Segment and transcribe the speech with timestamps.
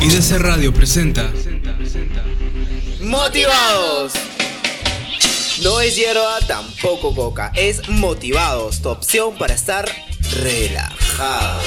[0.00, 1.30] IDC Radio presenta
[3.00, 4.12] Motivados.
[5.62, 7.52] No es hierba, tampoco coca.
[7.54, 9.86] Es Motivados, tu opción para estar
[10.42, 11.60] relajado.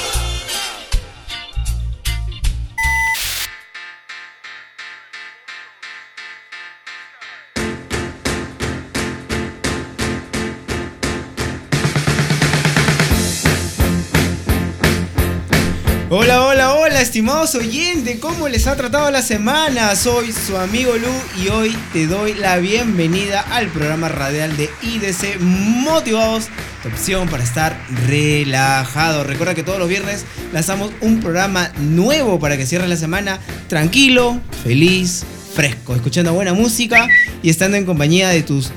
[16.10, 16.57] Hola, hola,
[17.00, 19.94] estimados oyentes, ¿cómo les ha tratado la semana?
[19.94, 25.38] Soy su amigo Lu y hoy te doy la bienvenida al programa radial de IDC
[25.38, 26.48] Motivados,
[26.82, 29.22] tu opción para estar relajado.
[29.22, 34.40] Recuerda que todos los viernes lanzamos un programa nuevo para que cierres la semana tranquilo,
[34.64, 37.06] feliz, fresco, escuchando buena música
[37.44, 38.72] y estando en compañía de tus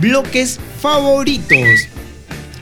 [0.00, 1.88] bloques favoritos.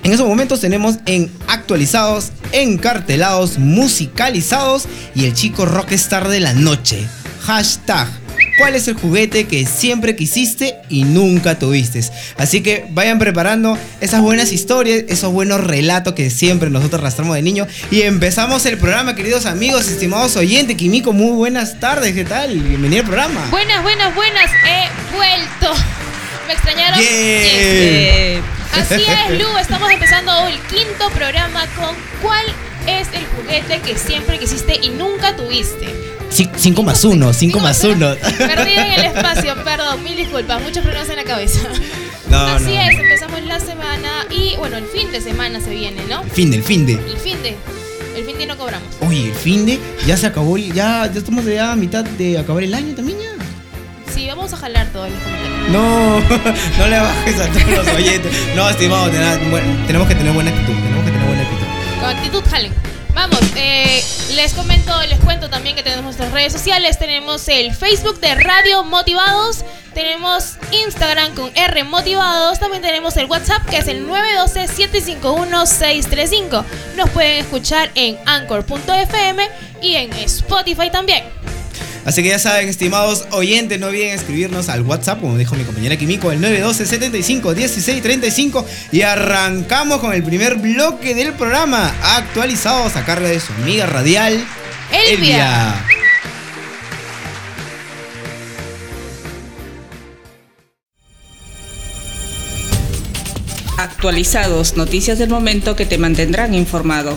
[0.04, 7.06] En esos momentos tenemos en actualizados, encartelados, musicalizados y el chico rockstar de la noche.
[7.42, 8.08] Hashtag.
[8.58, 12.02] ¿Cuál es el juguete que siempre quisiste y nunca tuviste?
[12.36, 17.42] Así que vayan preparando esas buenas historias, esos buenos relatos que siempre nosotros arrastramos de
[17.42, 17.66] niño.
[17.90, 20.76] Y empezamos el programa, queridos amigos, estimados oyentes.
[20.76, 22.58] Kimiko, muy buenas tardes, ¿qué tal?
[22.58, 23.46] Bienvenido al programa.
[23.50, 24.50] Buenas, buenas, buenas.
[24.66, 26.11] He vuelto.
[26.52, 27.00] ¿Me extrañaron?
[27.00, 28.34] Yeah.
[28.34, 28.44] Yes.
[28.74, 29.56] Así es, Lu.
[29.56, 32.44] Estamos empezando el quinto programa con ¿Cuál
[32.86, 35.88] es el juguete que siempre quisiste y nunca tuviste?
[36.28, 38.16] 5 más 1, 5 más 1.
[38.38, 41.60] Perdido en el espacio, perdón, mil disculpas, muchos problemas en la cabeza.
[42.28, 42.80] No, Así no.
[42.80, 46.22] es, empezamos la semana y bueno, el fin de semana se viene, ¿no?
[46.22, 46.94] Fin de, el fin de.
[46.94, 47.56] El fin de.
[48.16, 48.88] El fin de no cobramos.
[49.00, 52.62] Oye, el fin de ya se acabó, ya, ya estamos ya a mitad de acabar
[52.62, 53.18] el año también.
[54.14, 55.68] Sí, vamos a jalar todos los comentarios.
[55.70, 56.20] No,
[56.78, 58.32] no le bajes a todos los oyentes.
[58.54, 61.66] No, estimado, ten- tenemos que tener buena actitud, tenemos que tener buena actitud.
[62.00, 62.72] Con actitud jalen.
[63.14, 64.02] Vamos, eh,
[64.34, 66.98] les comento, les cuento también que tenemos nuestras redes sociales.
[66.98, 69.64] Tenemos el Facebook de Radio Motivados.
[69.92, 70.54] Tenemos
[70.86, 72.58] Instagram con R Motivados.
[72.58, 76.64] También tenemos el WhatsApp que es el 912-751-635.
[76.96, 79.46] Nos pueden escuchar en Anchor.fm
[79.82, 81.24] y en Spotify también.
[82.04, 85.96] Así que ya saben, estimados oyentes, no olviden escribirnos al WhatsApp, como dijo mi compañera
[85.96, 92.96] Kimiko, el 912 75 16 35 y arrancamos con el primer bloque del programa, actualizados
[92.96, 94.44] a cargo de su amiga radial,
[94.92, 95.74] Elvia.
[103.78, 107.16] Actualizados, noticias del momento que te mantendrán informado.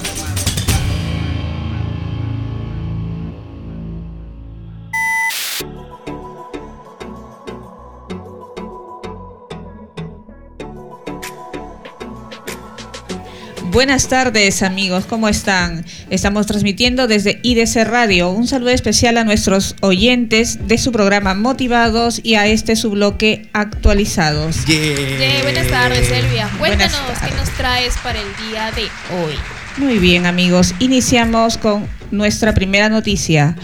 [13.76, 15.84] Buenas tardes amigos, ¿cómo están?
[16.10, 18.30] Estamos transmitiendo desde IDC Radio.
[18.30, 23.50] Un saludo especial a nuestros oyentes de su programa Motivados y a este su bloque
[23.52, 24.66] Actualizados.
[24.66, 25.18] Yeah.
[25.18, 26.50] Yeah, buenas tardes, Elvia.
[26.58, 28.84] Cuéntanos qué nos traes para el día de
[29.14, 29.36] hoy.
[29.76, 33.58] Muy bien amigos, iniciamos con nuestra primera noticia.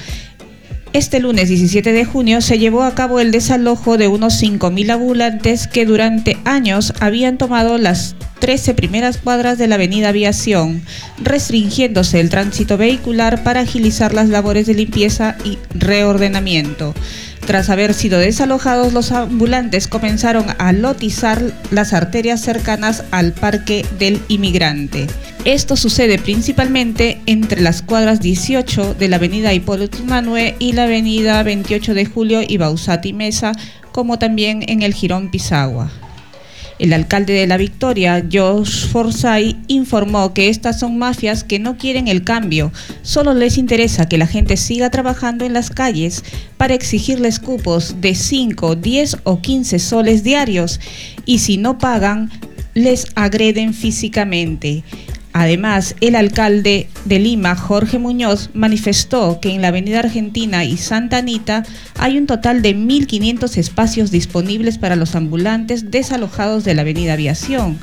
[0.94, 5.68] Este lunes 17 de junio se llevó a cabo el desalojo de unos 5.000 ambulantes
[5.68, 10.82] que durante años habían tomado las 13 primeras cuadras de la avenida Aviación,
[11.24, 16.94] restringiéndose el tránsito vehicular para agilizar las labores de limpieza y reordenamiento.
[17.46, 21.42] Tras haber sido desalojados, los ambulantes comenzaron a lotizar
[21.72, 25.08] las arterias cercanas al Parque del Inmigrante.
[25.44, 31.42] Esto sucede principalmente entre las cuadras 18 de la avenida Hipólito Manuel y la avenida
[31.42, 33.54] 28 de Julio y Bausati Mesa,
[33.92, 35.92] como también en el Girón Pisagua.
[36.82, 42.08] El alcalde de La Victoria, Josh Forsyth, informó que estas son mafias que no quieren
[42.08, 42.72] el cambio,
[43.04, 46.24] solo les interesa que la gente siga trabajando en las calles
[46.58, 50.80] para exigirles cupos de 5, 10 o 15 soles diarios
[51.24, 52.32] y si no pagan,
[52.74, 54.84] les agreden físicamente.
[55.34, 61.18] Además, el alcalde de Lima, Jorge Muñoz, manifestó que en la Avenida Argentina y Santa
[61.18, 61.64] Anita
[61.98, 67.80] hay un total de 1.500 espacios disponibles para los ambulantes desalojados de la Avenida Aviación.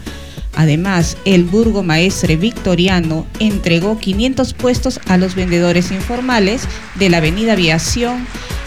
[0.56, 6.62] Además, el burgomaestre victoriano entregó 500 puestos a los vendedores informales
[6.96, 8.26] de la Avenida Aviación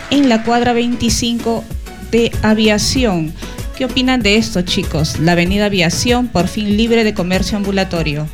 [0.09, 1.63] en la cuadra 25
[2.11, 3.33] de Aviación.
[3.77, 5.19] ¿Qué opinan de esto, chicos?
[5.19, 8.27] La Avenida Aviación por fin libre de comercio ambulatorio.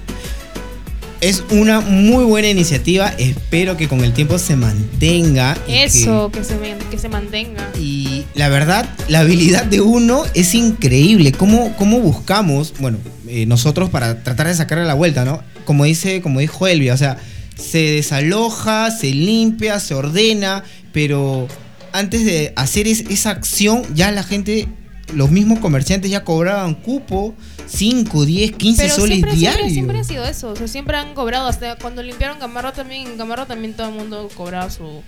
[1.28, 3.10] Es una muy buena iniciativa.
[3.18, 5.56] Espero que con el tiempo se mantenga.
[5.66, 6.56] que- Eso, que, se,
[6.90, 7.70] que se mantenga.
[7.78, 11.34] Y la verdad, la habilidad de uno es increíble.
[11.34, 12.98] ¿Cómo, cómo buscamos, bueno,
[13.28, 15.42] eh, nosotros para tratar de sacarle la vuelta, ¿no?
[15.66, 17.18] Como dice, como dijo Elvia, o sea,
[17.58, 20.64] se desaloja, se limpia, se ordena,
[20.94, 21.50] pero
[21.92, 24.70] antes de hacer es- esa acción, ya la gente,
[25.13, 27.33] los mismos comerciantes ya cobraban cupo,
[27.68, 29.71] 5, 10, 15 Pero soles siempre, diarios.
[29.71, 30.50] siempre, siempre ha sido eso.
[30.50, 31.48] O sea, siempre han cobrado.
[31.48, 35.01] Hasta cuando limpiaron Gamarra también, en Gamarra también todo el mundo cobraba su,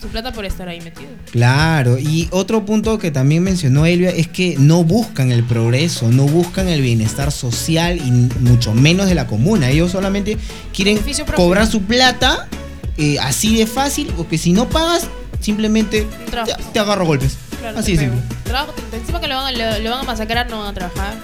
[0.00, 1.10] su plata por estar ahí metido.
[1.30, 6.24] Claro, y otro punto que también mencionó Elvia es que no buscan el progreso, no
[6.24, 8.10] buscan el bienestar social y
[8.40, 9.70] mucho menos de la comuna.
[9.70, 10.36] Ellos solamente
[10.72, 10.98] quieren
[11.36, 12.48] cobrar su plata
[12.96, 15.08] eh, así de fácil, porque si no pagas,
[15.40, 17.36] simplemente te, te agarro golpes.
[17.64, 18.12] Claro, así pego.
[18.14, 18.36] simple.
[18.44, 21.14] Trabajo, encima que le van, a- le, le van a masacrar, no van a trabajar.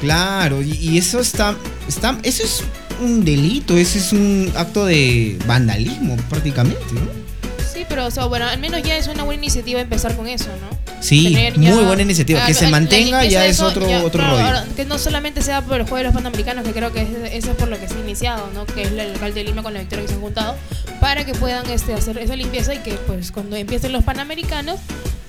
[0.00, 1.54] Claro, y, y eso está,
[1.88, 2.62] está, eso es
[3.00, 7.00] un delito, ese es un acto de vandalismo prácticamente, ¿no?
[7.72, 10.46] Sí, pero o sea, bueno, al menos ya es una buena iniciativa empezar con eso,
[10.60, 10.82] ¿no?
[11.00, 12.44] Sí, Tener muy ya- buena iniciativa.
[12.46, 14.44] Que se mantenga ya es eso, otro, ya, otro claro, rollo.
[14.46, 17.32] ahora, que no solamente sea por el juego de los panamericanos, que creo que es-
[17.32, 18.66] eso es por lo que se ha iniciado, ¿no?
[18.66, 20.56] Que es el alcalde de Lima con la victoria que se han juntado,
[21.00, 24.78] para que puedan este, hacer esa limpieza y que pues cuando empiecen los panamericanos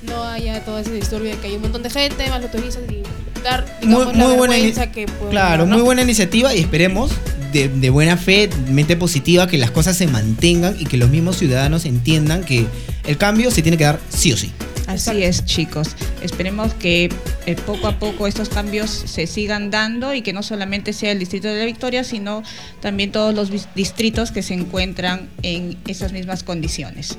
[0.06, 2.84] no haya todo ese disturbio de que hay un montón de gente, más los turistas
[2.90, 3.02] y
[3.44, 5.76] dar, digamos, Muy- la buena vergüenza que Claro, dar, ¿no?
[5.76, 7.12] muy buena iniciativa y esperemos
[7.52, 11.38] de, de buena fe, mente positiva, que las cosas se mantengan y que los mismos
[11.38, 12.66] ciudadanos entiendan que
[13.06, 14.52] el cambio se tiene que dar sí o sí.
[14.94, 15.90] Así es, chicos.
[16.22, 17.10] Esperemos que
[17.46, 21.20] eh, poco a poco estos cambios se sigan dando y que no solamente sea el
[21.20, 22.44] distrito de la Victoria, sino
[22.82, 27.18] también todos los distritos que se encuentran en esas mismas condiciones.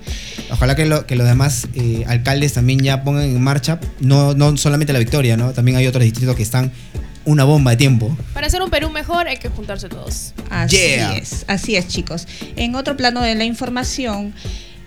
[0.51, 4.57] Ojalá que, lo- que los demás eh, alcaldes también ya pongan en marcha, no, no
[4.57, 5.53] solamente la victoria, ¿no?
[5.53, 6.71] También hay otros distritos que están
[7.27, 8.15] una bomba de tiempo.
[8.35, 10.35] Para hacer un Perú mejor hay que juntarse todos.
[10.51, 11.17] Así Yeah.
[11.17, 12.29] es, así es, chicos.
[12.57, 14.35] En otro plano de la información,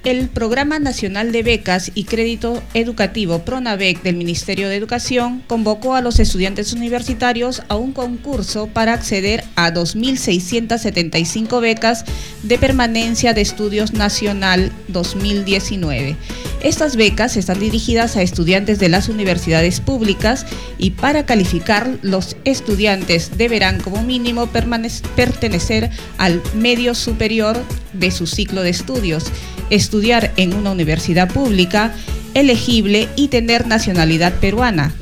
[0.08, 6.02] el Programa Nacional de Becas y Crédito Educativo PRONAVEC del Ministerio de Educación convocó a
[6.02, 12.06] los estudiantes universitarios a un concurso para acceder a 2.675 becas
[12.42, 16.16] de permanencia de estudios nacional 2019.
[16.64, 20.46] Estas becas están dirigidas a estudiantes de las universidades públicas
[20.80, 27.64] y para calificar los estudiantes deberán como mínimo pertenecer al medio superior
[27.94, 29.26] de su ciclo de estudios,
[29.70, 31.94] estudiar en una universidad pública
[32.34, 34.94] elegible y tener nacionalidad peruana.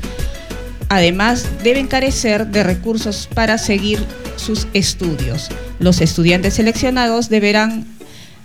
[0.88, 3.98] Además, deben carecer de recursos para seguir
[4.36, 5.48] sus estudios.
[5.80, 7.95] Los estudiantes seleccionados deberán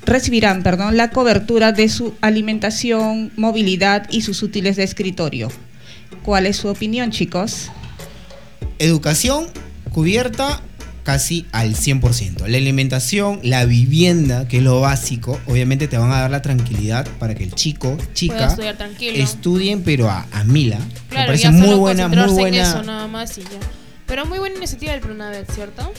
[0.05, 5.49] recibirán, perdón, la cobertura de su alimentación, movilidad y sus útiles de escritorio.
[6.23, 7.69] ¿Cuál es su opinión, chicos?
[8.79, 9.47] Educación
[9.91, 10.61] cubierta
[11.03, 12.47] casi al 100%.
[12.47, 17.07] La alimentación, la vivienda, que es lo básico, obviamente te van a dar la tranquilidad
[17.19, 18.55] para que el chico, chica,
[18.99, 20.77] estudien, pero a, a mila.
[21.09, 22.61] Claro, Me parece ya muy solo buena, muy buena.
[22.61, 23.49] eso nada más y ya.
[24.05, 25.91] Pero muy buena iniciativa del Pronavec, ¿cierto?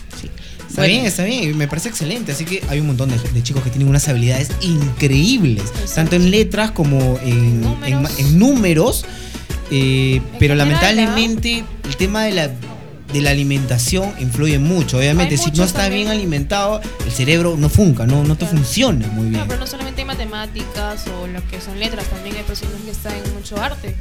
[0.73, 2.33] Está bien, está bien, me parece excelente.
[2.33, 5.95] Así que hay un montón de, de chicos que tienen unas habilidades increíbles, Exacto.
[5.95, 7.89] tanto en letras como en Números.
[7.89, 9.05] en ma- en números.
[9.71, 14.99] eh, pero lamentablemente el tema de la, de la alimentación influye mucho.
[14.99, 16.09] Obviamente, si no está también.
[16.09, 18.57] bien alimentado, el cerebro no funca, no, no te Claro.
[18.59, 19.41] funciona muy bien.
[19.41, 22.91] No, pero no solamente hay matemáticas o lo que son letras, también hay personas que
[22.91, 23.95] están en mucho arte.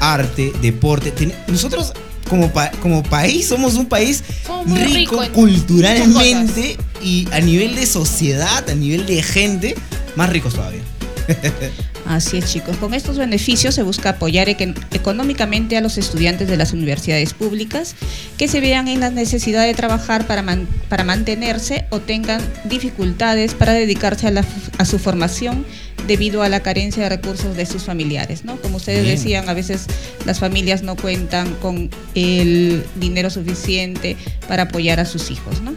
[0.00, 1.10] Arte, deporte.
[1.10, 1.92] ten- nosotros
[2.28, 7.40] como, pa- como país somos un país Somos muy rico ricos en culturalmente y a
[7.40, 9.74] nivel de sociedad, a nivel de gente,
[10.16, 10.80] más ricos todavía.
[12.06, 12.76] Así es, chicos.
[12.76, 17.94] Con estos beneficios se busca apoyar económicamente a los estudiantes de las universidades públicas
[18.36, 23.54] que se vean en la necesidad de trabajar para, man- para mantenerse o tengan dificultades
[23.54, 24.44] para dedicarse a, la
[24.78, 25.64] a su formación
[26.06, 28.56] debido a la carencia de recursos de sus familiares, ¿no?
[28.60, 29.16] Como ustedes Bien.
[29.16, 29.86] decían, a veces
[30.26, 35.74] las familias no cuentan con el dinero suficiente para apoyar a sus hijos, ¿no?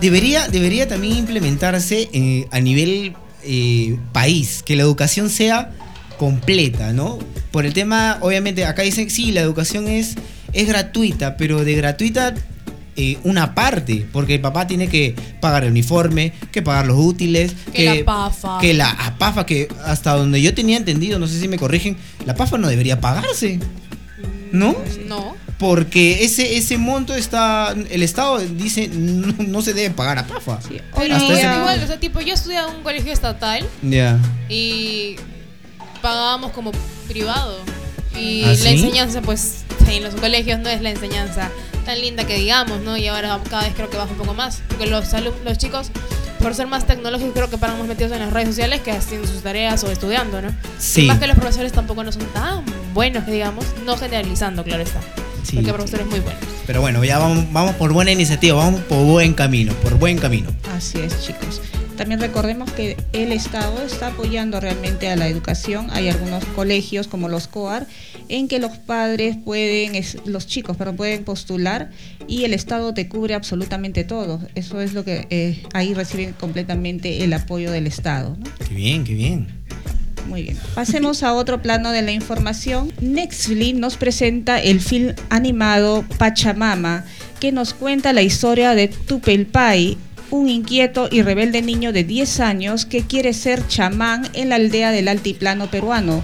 [0.00, 3.14] Debería, debería también implementarse eh, a nivel
[3.46, 5.70] eh, país, que la educación sea
[6.18, 7.18] completa, ¿no?
[7.50, 10.16] Por el tema, obviamente, acá dicen, sí, la educación es,
[10.52, 12.34] es gratuita, pero de gratuita
[12.96, 17.54] eh, una parte, porque el papá tiene que pagar el uniforme, que pagar los útiles,
[17.72, 18.58] Que la PAFA.
[18.58, 21.96] que la a PAFA, que hasta donde yo tenía entendido, no sé si me corrigen,
[22.24, 23.60] la PAFA no debería pagarse,
[24.50, 24.74] ¿no?
[25.06, 25.36] No.
[25.58, 30.60] Porque ese, ese monto está, el Estado dice, no, no se debe pagar a PAFA.
[30.60, 31.84] Sí, Pero Hasta ese igual, punto.
[31.84, 34.18] o sea, tipo, yo estudié en un colegio estatal Ya.
[34.50, 35.16] y
[36.02, 36.72] pagábamos como
[37.08, 37.58] privado.
[38.18, 38.68] Y ¿Ah, la sí?
[38.68, 41.50] enseñanza, pues, en los colegios no es la enseñanza
[41.86, 42.96] tan linda que digamos, ¿no?
[42.96, 44.60] Y ahora cada vez creo que baja un poco más.
[44.68, 45.06] Porque los,
[45.44, 45.88] los chicos,
[46.40, 49.26] por ser más tecnológicos, creo que paran más metidos en las redes sociales que haciendo
[49.26, 50.54] sus tareas o estudiando, ¿no?
[50.78, 51.02] Sí.
[51.06, 53.64] Más que los profesores tampoco no son tan buenos, que digamos.
[53.86, 55.00] No generalizando, claro está.
[55.46, 55.56] Sí.
[55.56, 56.42] Porque profesores muy buenos.
[56.66, 60.48] Pero bueno, ya vamos, vamos por buena iniciativa, vamos por buen camino, por buen camino.
[60.74, 61.60] Así es, chicos.
[61.96, 65.88] También recordemos que el Estado está apoyando realmente a la educación.
[65.92, 67.86] Hay algunos colegios como los COAR
[68.28, 69.92] en que los padres pueden,
[70.26, 71.90] los chicos, pero pueden postular
[72.28, 74.40] y el Estado te cubre absolutamente todo.
[74.54, 78.36] Eso es lo que eh, ahí reciben completamente el apoyo del Estado.
[78.68, 79.46] Qué bien, qué bien.
[80.26, 80.58] Muy bien.
[80.74, 82.92] Pasemos a otro plano de la información.
[83.00, 87.04] Netflix nos presenta el film animado Pachamama,
[87.40, 89.96] que nos cuenta la historia de Tupelpai,
[90.30, 94.90] un inquieto y rebelde niño de 10 años que quiere ser chamán en la aldea
[94.90, 96.22] del altiplano peruano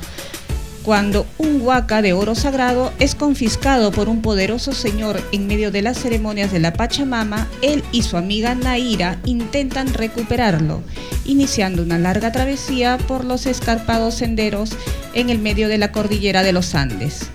[0.82, 5.82] cuando un huaca de oro sagrado es confiscado por un poderoso señor en medio de
[5.82, 10.82] las ceremonias de la Pachamama, él y su amiga Naira intentan recuperarlo,
[11.24, 14.72] iniciando una larga travesía por los escarpados senderos
[15.14, 17.28] en el medio de la cordillera de los Andes,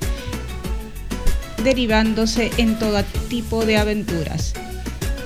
[1.63, 4.53] derivándose en todo tipo de aventuras.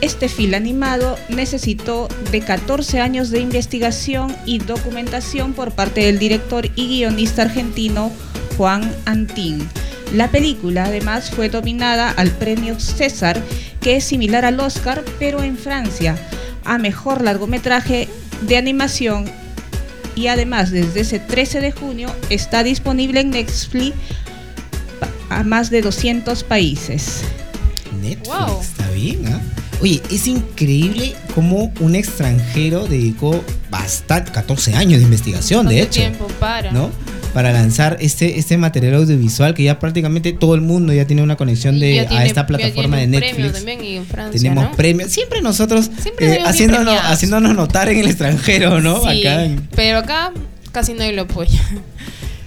[0.02, 6.66] Este film animado necesitó de 14 años de investigación y documentación por parte del director
[6.76, 8.12] y guionista argentino
[8.58, 9.70] Juan Antín.
[10.14, 13.42] La película además fue dominada al premio César,
[13.80, 16.18] que es similar al Oscar, pero en Francia,
[16.66, 18.10] a mejor largometraje
[18.42, 19.26] de animación
[20.16, 23.96] y además desde ese 13 de junio está disponible en Netflix
[25.30, 27.22] a más de 200 países.
[28.02, 29.40] Netflix, está bien, ¿ah?
[29.82, 36.02] Oye, es increíble cómo un extranjero dedicó bastante, 14 años de investigación, de hecho.
[36.02, 36.72] tiempo para?
[36.72, 36.92] ¿No?
[37.34, 41.38] Para lanzar este, este material audiovisual que ya prácticamente todo el mundo ya tiene una
[41.38, 43.54] conexión de, a esta plataforma de Netflix.
[43.54, 45.12] También y en Francia, Tenemos premios.
[45.12, 49.02] Siempre nosotros eh, haciéndonos, haciéndonos notar en el extranjero, ¿no?
[49.10, 49.24] Sí,
[49.76, 50.32] pero acá
[50.72, 51.60] casi nadie lo apoya.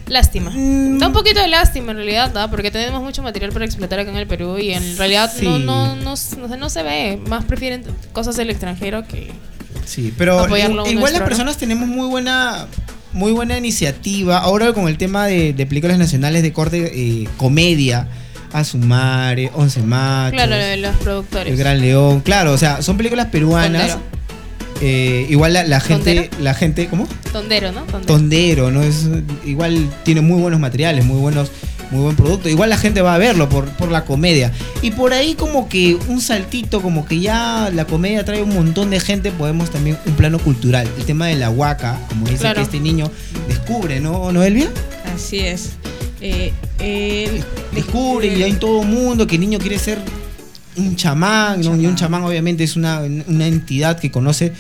[0.07, 0.51] Lástima.
[0.51, 0.99] Mm.
[0.99, 2.51] Da un poquito de lástima en realidad, ¿no?
[2.51, 5.97] porque tenemos mucho material para explotar acá en el Perú y en realidad no, no,
[5.97, 6.17] no,
[6.57, 7.19] no, se ve.
[7.29, 9.31] Más prefieren cosas del extranjero que.
[9.87, 10.47] Sí, pero
[10.87, 12.67] igual las personas tenemos muy buena
[13.13, 14.39] muy buena iniciativa.
[14.39, 18.09] Ahora con el tema de, películas nacionales de corte eh, comedia.
[18.53, 20.41] Azumare, Once Machos.
[20.41, 21.53] Claro, los productores.
[21.53, 22.21] El Gran León.
[22.21, 23.99] Claro, o sea, son películas peruanas.
[24.81, 27.07] Eh, igual la, gente, la gente, ¿cómo?
[27.33, 27.83] Tondero, ¿no?
[28.07, 28.71] Tondero.
[28.71, 28.83] ¿no?
[28.83, 29.09] Es,
[29.45, 31.51] igual tiene muy buenos materiales, muy buenos,
[31.91, 32.49] muy buen producto.
[32.49, 34.53] Igual la gente va a verlo por, por la comedia.
[34.83, 38.91] Y por ahí como que un saltito, como que ya la comedia trae un montón
[38.91, 40.89] de gente, podemos también un plano cultural.
[40.99, 43.11] El tema de la huaca, como dice que este niño
[43.49, 44.71] descubre, ¿no, ¿No Elvia?
[45.15, 45.71] Así es.
[46.21, 49.99] Eh, descubre y hay en todo mundo que el niño quiere ser
[50.77, 51.77] un chamán, ¿no?
[51.81, 54.53] Y un chamán obviamente es una, entidad que conoce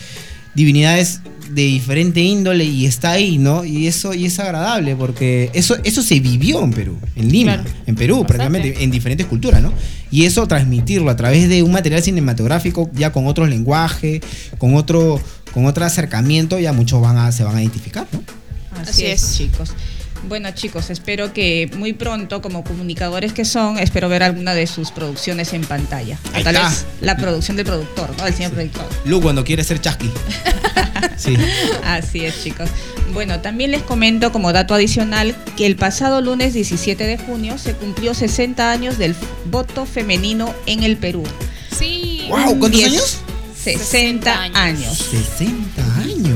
[0.55, 3.65] divinidades de diferente índole y está ahí, ¿no?
[3.65, 7.95] Y eso y es agradable porque eso eso se vivió en Perú, en Lima, en
[7.97, 9.73] Perú prácticamente en diferentes culturas, ¿no?
[10.11, 14.21] Y eso transmitirlo a través de un material cinematográfico ya con otro lenguaje,
[14.59, 15.21] con otro
[15.53, 18.23] con otro acercamiento, ya muchos van a se van a identificar, ¿no?
[18.81, 19.73] Así, es, chicos.
[20.29, 24.91] Bueno chicos, espero que muy pronto, como comunicadores que son, espero ver alguna de sus
[24.91, 26.19] producciones en pantalla.
[26.43, 28.25] Tal vez la producción del productor, ¿no?
[28.25, 28.87] Del señor productor.
[29.05, 30.11] Lu cuando quiere ser chasqui.
[31.17, 31.37] sí.
[31.85, 32.69] Así es, chicos.
[33.13, 37.75] Bueno, también les comento como dato adicional que el pasado lunes 17 de junio se
[37.75, 39.15] cumplió 60 años del
[39.47, 41.23] voto femenino en el Perú.
[41.77, 42.27] Sí.
[42.29, 43.19] Wow, ¿cuántos años?
[43.63, 44.97] 60 años.
[44.99, 45.84] 60 años.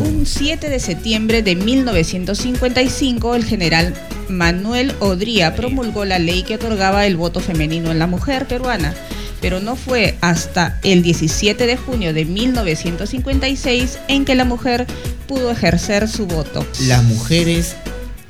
[0.00, 3.94] Un 7 de septiembre de 1955, el general
[4.28, 8.94] Manuel Odría promulgó la ley que otorgaba el voto femenino en la mujer peruana,
[9.40, 14.86] pero no fue hasta el 17 de junio de 1956 en que la mujer
[15.26, 16.66] pudo ejercer su voto.
[16.86, 17.76] Las mujeres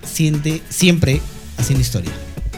[0.04, 1.20] siente, siempre
[1.56, 2.12] hacen historia.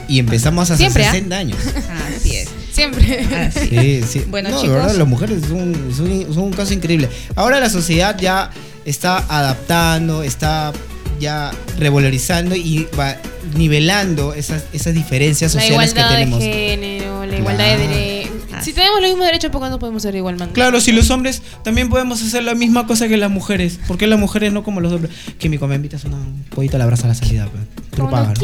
[0.07, 1.39] Y empezamos hace 60 ¿ah?
[1.39, 1.57] años.
[2.17, 2.49] Así es.
[2.71, 3.27] Siempre.
[3.33, 4.23] Ah, sí, sí.
[4.27, 4.63] Bueno, chicos.
[4.63, 7.09] De verdad, las mujeres son, son, un caso increíble.
[7.35, 8.49] Ahora la sociedad ya
[8.85, 10.71] está adaptando, está
[11.19, 13.15] ya revalorizando y va
[13.55, 16.39] nivelando esas, esas diferencias sociales que tenemos.
[16.39, 18.40] La igualdad de género, la igualdad de derechos.
[18.61, 20.53] Si tenemos los mismos derechos, ¿por qué no podemos ser igualmente?
[20.53, 23.79] Claro, si los hombres también podemos hacer la misma cosa que las mujeres.
[23.87, 25.13] ¿Por qué las mujeres no como los hombres?
[25.39, 27.47] Que mi me invitas una, un pollito a la brasa a la salida.
[27.47, 27.63] Pues.
[27.91, 28.37] Tú lo pagas.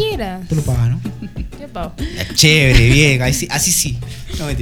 [0.47, 0.99] Tú lo pagas, ¿no?
[1.59, 1.93] Yo pago.
[2.33, 3.21] Chévere, bien.
[3.21, 3.97] Así, así sí.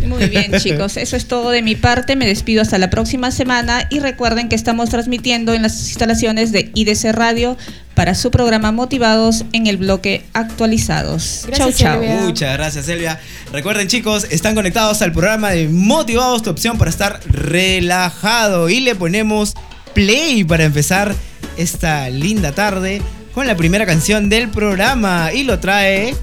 [0.08, 0.98] Muy bien, chicos.
[0.98, 2.16] Eso es todo de mi parte.
[2.16, 3.88] Me despido hasta la próxima semana.
[3.90, 7.58] Y recuerden que estamos transmitiendo en las instalaciones de IDC Radio
[7.96, 11.48] para su programa Motivados en el bloque Actualizados.
[11.52, 12.04] chau, chau.
[12.04, 13.20] Muchas gracias, Elvia.
[13.52, 18.70] Recuerden, chicos, están conectados al programa de Motivados, tu opción para estar relajado.
[18.70, 19.56] Y le ponemos
[19.94, 21.16] play para empezar
[21.58, 23.02] esta linda tarde
[23.34, 25.32] con la primera canción del programa.
[25.34, 26.14] Y lo trae.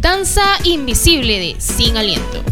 [0.00, 2.44] Danza Invisible de Sin Aliento.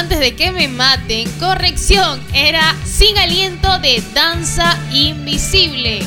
[0.00, 6.00] Antes de que me maten, corrección, era Sin Aliento de Danza Invisible.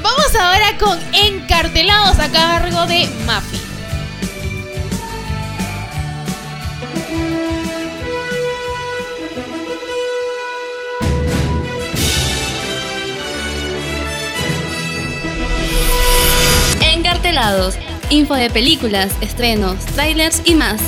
[0.00, 3.58] Vamos ahora con Encartelados a cargo de Mafi.
[16.82, 17.74] Encartelados,
[18.10, 20.80] info de películas, estrenos, trailers y más.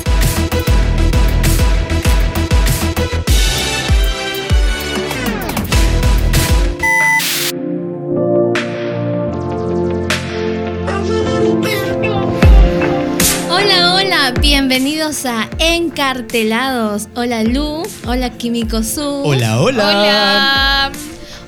[14.43, 17.09] Bienvenidos a Encartelados.
[17.15, 19.01] Hola Lu, hola Kimiko Su.
[19.01, 19.89] Hola, hola.
[19.89, 20.93] Hola.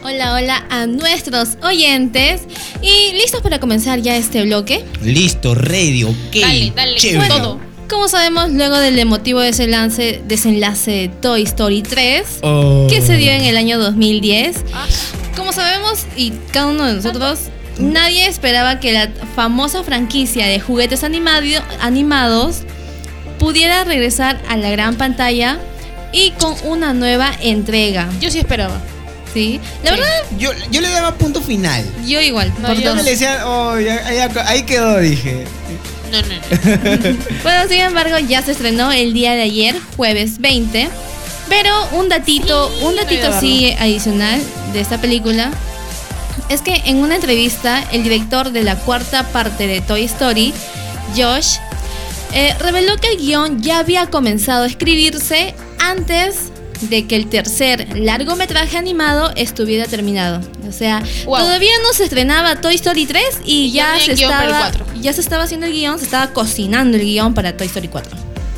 [0.05, 2.43] Hola, hola a nuestros oyentes.
[2.83, 4.85] Y listos para comenzar ya este bloque.
[5.03, 6.15] Listo, ready, ok.
[6.41, 7.29] Dale, dale, chévere.
[7.29, 7.59] todo.
[7.91, 12.87] Como sabemos, luego del emotivo desenlace, desenlace de Toy Story 3, Oh.
[12.89, 14.87] que se dio en el año 2010, Ah,
[15.37, 17.41] como sabemos, y cada uno de nosotros,
[17.79, 22.63] nadie esperaba que la famosa franquicia de juguetes animado- animados
[23.45, 25.59] pudiera regresar a la gran pantalla
[26.13, 28.09] y con una nueva entrega.
[28.19, 28.81] yo sí esperaba.
[29.35, 29.61] ¿sí?
[29.83, 29.97] La Sí.
[30.01, 31.85] verdad, Yo, yo le daba punto final.
[32.07, 32.51] yo igual.
[32.63, 33.05] No, por yo dos.
[33.05, 35.45] Le decía, oh, ya- ya- ahí quedó, dije.
[36.11, 37.19] No, no, no.
[37.43, 40.89] Bueno, sin embargo, ya se estrenó el día de ayer, jueves 20.
[41.51, 44.41] Pero un datito, Sí, un datito así adicional
[44.73, 45.51] de esta película
[46.49, 50.55] es que en una entrevista el director de la cuarta parte de Toy Story,
[51.15, 51.57] Josh,
[52.35, 56.51] eh, reveló que el guion ya había comenzado a escribirse antes
[56.83, 60.41] de que el tercer largometraje animado estuviera terminado.
[60.69, 61.39] O sea, Wow.
[61.39, 64.85] todavía no se estrenaba Toy Story 3 y, Y ya se estaba, 4.
[65.01, 68.17] ya se estaba haciendo el guion, se estaba cocinando el guion para Toy Story 4.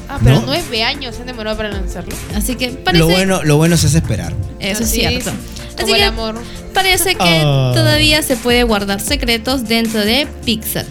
[0.08, 0.46] Ah, pero ¿No?
[0.46, 2.14] nueve años se han demorado para lanzarlo.
[2.34, 4.32] Así que parece Lo bueno, lo bueno se hace esperar.
[4.60, 5.30] eso es Así cierto.
[5.76, 6.42] Como Así el que amor.
[6.72, 7.72] parece que Ah.
[7.74, 10.86] todavía se puede guardar secretos dentro de Pixar.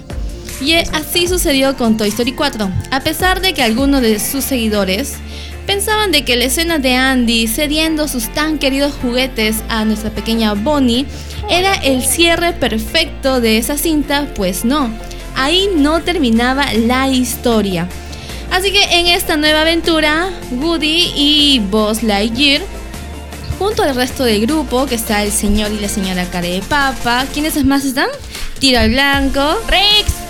[0.62, 2.70] Y eh, así sucedió con Toy Story 4.
[2.91, 5.15] A pesar de que algunos de sus seguidores
[5.65, 10.54] pensaban de que la escena de Andy cediendo sus tan queridos juguetes a nuestra pequeña
[10.54, 11.06] Bonnie
[11.50, 14.91] era el cierre perfecto de esa cinta, pues no.
[15.36, 17.88] Ahí no terminaba la historia.
[18.52, 22.62] Así que en esta nueva aventura, Woody y Buzz Lightyear
[23.60, 27.26] Junto al resto del grupo, que está el señor y la señora Care de Papa.
[27.34, 28.10] ¿Quiénes más están?
[28.60, 29.62] Tiro al blanco.
[29.68, 30.25] Rex.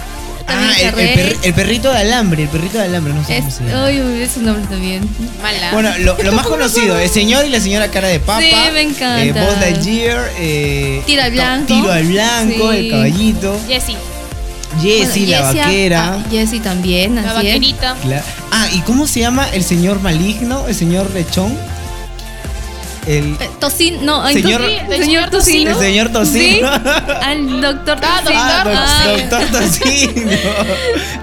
[0.46, 1.18] También Ah, el, está el Rex.
[1.18, 3.86] perri- el perrito de alambre, el perrito de alambre, no sé Es, cómo se llama.
[3.88, 5.02] uy, uy, es su nombre también.
[5.42, 5.72] Mala.
[5.72, 8.42] Bueno, lo, lo más conocido, el señor y la señora cara de papa.
[8.42, 9.24] Sí, me encanta.
[9.24, 11.66] Eh, Buzz Lightyear, eh, Tiro al blanco.
[11.68, 12.78] Tiro al blanco, Sí.
[12.78, 13.60] el caballito.
[13.68, 13.98] Jessie.
[14.82, 16.14] Jessie, la vaquera.
[16.16, 17.96] ah, Jessie también, La así vaquerita.
[18.52, 20.68] Ah, ¿y cómo se llama el señor maligno?
[20.68, 21.58] El señor lechón.
[23.08, 25.72] El, Eh, Tocino, no, Señor- señor Tocino.
[25.72, 26.26] el señor tocino.
[26.26, 26.62] Sí,
[27.22, 28.40] al doctor Ah, Tocino.
[28.42, 28.74] Ah, doc-
[29.06, 29.22] Ay.
[29.30, 30.32] doctor Tocino.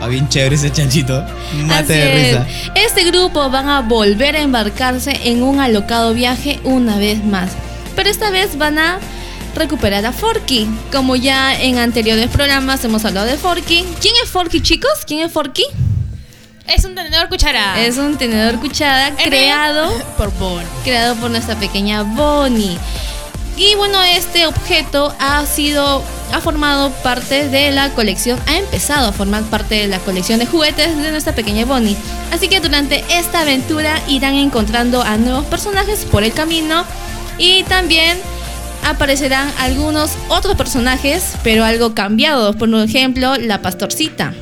[0.00, 1.24] Ah, bien chévere ese chanchito.
[1.64, 2.38] Mate Así de es.
[2.38, 2.46] risa.
[2.74, 7.50] Este grupo van a volver a embarcarse en un alocado viaje una vez más.
[7.96, 8.98] Pero esta vez van a
[9.56, 10.68] recuperar a Forky.
[10.92, 13.84] Como ya en anteriores programas hemos hablado de Forky.
[14.00, 14.90] ¿Quién es Forky, chicos?
[15.06, 15.64] ¿Quién es Forky?
[16.66, 17.80] Es un tenedor cuchara.
[17.80, 20.62] Es un tenedor cuchara creado por Bon.
[20.84, 22.78] creado por nuestra pequeña Bonnie.
[23.56, 29.12] Y bueno, este objeto ha sido, ha formado parte de la colección, ha empezado a
[29.12, 31.96] formar parte de la colección de juguetes de nuestra pequeña Bonnie.
[32.32, 36.84] Así que durante esta aventura irán encontrando a nuevos personajes por el camino
[37.36, 38.18] y también
[38.84, 42.56] aparecerán algunos otros personajes, pero algo cambiados.
[42.56, 44.32] Por ejemplo, la pastorcita.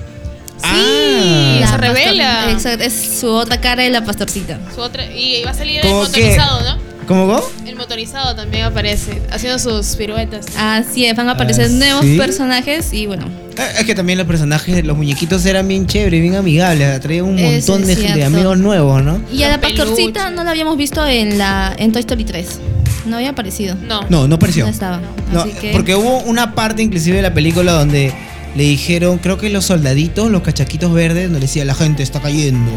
[0.62, 1.56] Ah.
[1.60, 2.50] La se revela.
[2.50, 4.58] Exacto, es su otra cara de la pastorcita.
[4.74, 6.90] Su otra, y va a salir el motorizado, ¿no?
[7.06, 7.50] ¿Cómo go?
[7.66, 10.46] El motorizado también aparece, haciendo sus piruetas.
[10.56, 12.16] Así es, van a aparecer Ah, nuevos ¿sí?
[12.16, 13.26] personajes y bueno,
[13.58, 17.00] Eh, Es que también los personajes, los muñequitos eran bien chéveres, bien amigables.
[17.00, 19.20] Traían un Eso montón de, amigos nuevos, ¿no?
[19.32, 22.60] y a la pastorcita no la habíamos visto en la en Toy Story 3.
[23.06, 23.74] No había aparecido.
[23.74, 24.02] No.
[24.08, 24.64] No, no apareció.
[24.64, 25.00] No estaba.
[25.32, 28.12] No, Así que porque hubo una parte inclusive de la película donde
[28.54, 32.20] le dijeron, creo que los soldaditos, los cachaquitos verdes, donde le decía la gente está
[32.20, 32.70] cayendo.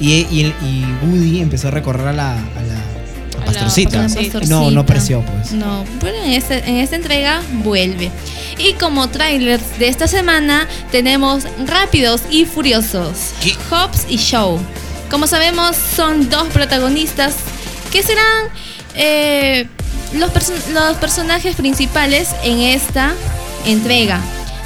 [0.00, 4.06] Y, y, el- y Woody empezó a recorrer a la, a la- a pastorcita.
[4.48, 5.52] No, no apareció pues.
[5.52, 8.10] No, en, este- en esta entrega vuelve.
[8.58, 13.54] Y como trailers de esta semana tenemos Rápidos y Furiosos, ¿Qué?
[13.70, 14.58] Hobbs y Show.
[15.10, 17.34] Como sabemos son dos protagonistas
[17.92, 18.48] que serán
[18.94, 19.66] eh,
[20.14, 23.12] los, perso- los personajes principales en esta
[23.66, 24.20] entrega.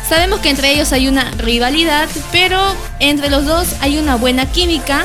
[0.08, 2.58] Sabemos que entre ellos hay una rivalidad, pero
[2.98, 5.04] entre los dos hay una buena química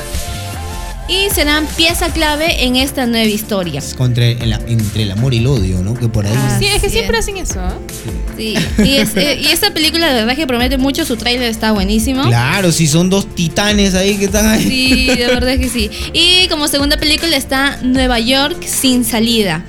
[1.09, 3.81] y serán pieza clave en esta nueva historia.
[3.97, 5.93] Contra el- entre el amor y el odio, ¿no?
[5.93, 6.33] Que por ahí.
[6.35, 7.23] Ah, Sí, es que siempre es.
[7.23, 7.59] hacen eso.
[7.59, 8.13] ¿eh?
[8.37, 11.71] Sí, y, es- eh, y esta película de verdad que promete mucho, su tráiler está
[11.71, 12.23] buenísimo.
[12.23, 14.63] Claro, si son dos titanes ahí que están ahí.
[14.63, 15.89] Sí, de verdad que sí.
[16.13, 19.65] Y como segunda película está Nueva York sin salida.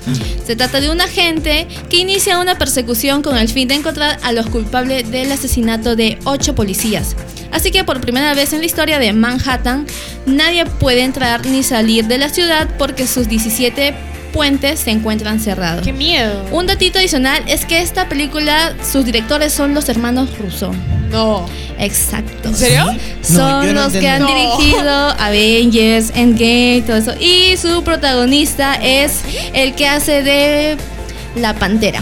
[0.47, 4.31] Se trata de un agente que inicia una persecución con el fin de encontrar a
[4.31, 7.15] los culpables del asesinato de ocho policías.
[7.51, 9.85] Así que por primera vez en la historia de Manhattan,
[10.25, 13.93] nadie puede entrar ni salir de la ciudad porque sus 17
[14.31, 15.83] puentes se encuentran cerrados.
[15.83, 16.45] Qué miedo.
[16.51, 20.71] Un datito adicional es que esta película, sus directores son los hermanos Russo.
[21.09, 21.45] No.
[21.79, 22.49] Exacto.
[22.49, 22.85] ¿En serio?
[23.21, 24.21] Son No, yo no los que han.
[24.21, 24.27] No.
[24.27, 27.13] dirigido Avengers, Endgame, todo eso.
[27.19, 29.21] Y su protagonista es
[29.53, 30.77] el que hace de
[31.35, 32.01] la pantera.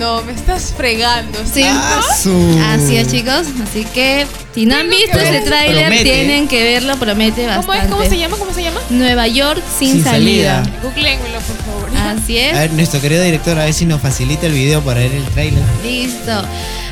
[0.00, 1.38] No, me estás fregando.
[1.44, 1.62] Sí.
[1.62, 3.42] Así es, chicos.
[3.62, 6.96] Así que si no han visto este tráiler, tienen que verlo.
[6.96, 7.84] Promete ¿Cómo bastante.
[7.84, 7.90] es?
[7.90, 8.36] ¿Cómo se llama?
[8.38, 8.80] ¿Cómo se llama?
[8.88, 10.64] Nueva York sin, Sin salida.
[10.64, 10.80] salida.
[10.82, 11.90] Por favor.
[12.16, 12.56] Así es.
[12.56, 15.24] A ver, nuestro querido director, a ver si nos facilita el video para ver el
[15.26, 15.62] trailer.
[15.84, 16.44] Listo.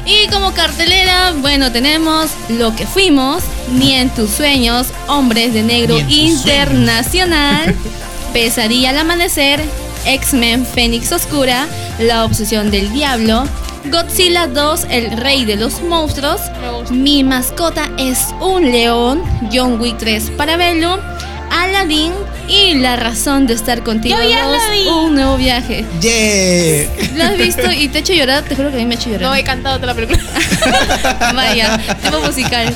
[0.05, 3.43] Y como cartelera, bueno, tenemos Lo que fuimos,
[3.73, 7.75] Ni en tus sueños, Hombres de Negro Internacional,
[8.35, 9.63] Pesadilla al amanecer,
[10.05, 11.67] X-Men Fénix Oscura,
[11.99, 13.45] La obsesión del diablo,
[13.87, 16.41] Godzilla 2, El rey de los monstruos.
[16.91, 20.99] Mi mascota es un león, John Wick 3 Parabellum,
[21.51, 22.13] Aladdin
[22.49, 24.89] y La razón de estar contigo Yo vi 2, Aladdin.
[24.93, 25.85] un nuevo viaje.
[26.01, 27.17] ¡Yeah!
[27.17, 28.45] ¿Lo has visto y te ha hecho llorar?
[28.45, 29.29] Te juro que a mí me ha hecho llorar.
[29.31, 30.21] No he cantado toda la película.
[31.35, 32.75] Vaya, tipo musical.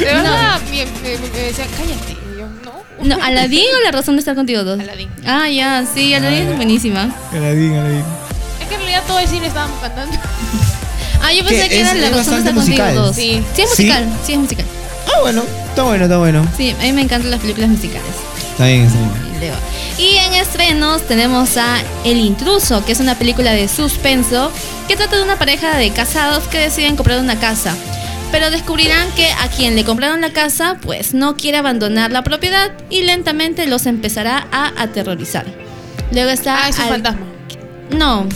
[0.00, 2.17] De verdad, me, me- me decían, cállate.
[3.02, 3.16] No.
[3.22, 4.78] Aladdin o la razón de estar contigo dos.
[4.80, 5.08] Aladdin.
[5.26, 7.14] Ah, ya, sí, Aladdin es buenísima.
[7.32, 8.04] Aladín, Aladín.
[8.60, 10.16] Es que en realidad todo el cine estaban cantando.
[11.22, 13.16] Ah, yo pensé que era Es- la es razón de estar contigo dos.
[13.16, 13.42] Sí.
[13.54, 13.82] Sí, es ¿Sí?
[13.84, 14.64] musical, sí es musical.
[15.06, 16.46] Ah, bueno, está bueno, está bueno.
[16.56, 18.02] Sí, a mí me encantan las películas musicales.
[18.52, 19.28] Está bien, está bien.
[19.98, 24.50] Y en estrenos tenemos a El Intruso, que es una película de suspenso
[24.86, 27.74] que trata de una pareja de casados que deciden comprar una casa.
[28.30, 32.72] Pero descubrirán que a quien le compraron la casa, pues no quiere abandonar la propiedad
[32.90, 35.46] y lentamente los empezará a aterrorizar.
[36.12, 36.64] Luego está.
[36.64, 37.20] Ah, es un Al- fantasma.
[37.96, 38.26] No.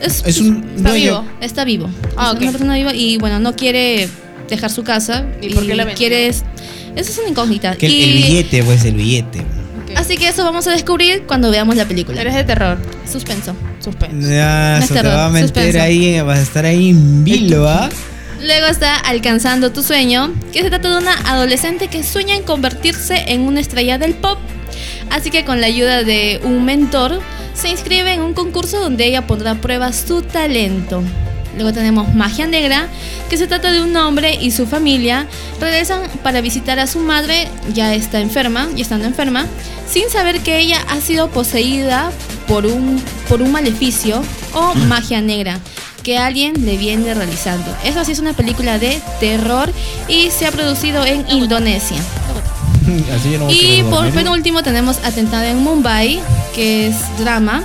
[0.00, 1.22] Es, Es un Está dueño.
[1.22, 1.24] vivo.
[1.40, 1.90] Está vivo.
[2.16, 2.42] Ah, es ok.
[2.42, 4.08] una persona viva y bueno, no quiere
[4.48, 5.24] dejar su casa.
[5.40, 6.26] ¿Y por qué la quiere.
[6.28, 6.44] Esa
[6.96, 7.76] es una incógnita.
[7.76, 9.40] Que el, Y- el billete, pues el billete.
[9.40, 9.96] Ok.
[9.96, 12.16] Así que eso vamos a descubrir cuando veamos la película.
[12.18, 12.78] Pero es de terror.
[13.10, 13.54] Suspenso.
[13.78, 14.28] Suspense.
[14.34, 15.80] Ya, No es eso te terror, va a meter suspenso.
[15.82, 17.88] ahí, vas a estar ahí en vilo, ¿ah?
[18.42, 23.24] Luego está Alcanzando tu sueño, que se trata de una adolescente que sueña en convertirse
[23.28, 24.38] en una estrella del pop.
[25.10, 27.20] Así que con la ayuda de un mentor,
[27.54, 31.02] se inscribe en un concurso donde ella pondrá a prueba su talento.
[31.56, 32.86] Luego tenemos Magia Negra,
[33.28, 35.26] que se trata de un hombre y su familia
[35.60, 39.46] regresan para visitar a su madre, ya está enferma, y estando enferma,
[39.88, 42.12] sin saber que ella ha sido poseída
[42.46, 44.22] por un, por un maleficio
[44.54, 45.60] o magia negra
[46.10, 47.72] que alguien le viene realizando.
[47.84, 49.72] Eso sí es una película de terror
[50.08, 51.98] y se ha producido en Indonesia.
[53.14, 56.18] Así no Y por penúltimo tenemos Atentado en Mumbai,
[56.52, 57.62] que es drama,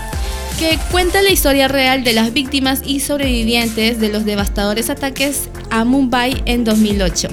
[0.59, 5.83] que cuenta la historia real de las víctimas y sobrevivientes de los devastadores ataques a
[5.83, 7.27] Mumbai en 2008.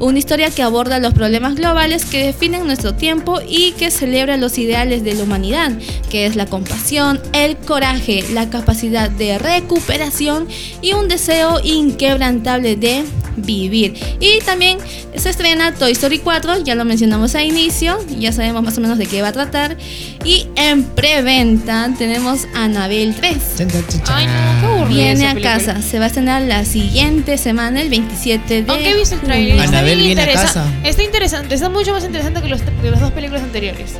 [0.00, 4.58] Una historia que aborda los problemas globales que definen nuestro tiempo y que celebra los
[4.58, 5.72] ideales de la humanidad,
[6.10, 10.46] que es la compasión, el coraje, la capacidad de recuperación
[10.82, 13.04] y un deseo inquebrantable de
[13.36, 13.94] vivir.
[14.20, 14.78] Y también
[15.14, 18.98] se estrena Toy Story 4, ya lo mencionamos a inicio, ya sabemos más o menos
[18.98, 19.76] de qué va a tratar.
[20.24, 23.36] Y en preventa tenemos Anabel 3.
[23.58, 24.16] Chan, chan, chan, chan.
[24.16, 24.88] Ay, no, qué aburrido.
[24.88, 25.58] Viene a película.
[25.58, 28.72] casa, se va a estrenar la siguiente semana, el 27 de.
[28.72, 29.56] Aunque he visto el trailer.
[29.56, 30.66] Está Anabel viene a casa.
[30.84, 31.54] Está interesante.
[31.54, 33.92] Está mucho más interesante que, los, que las dos películas anteriores.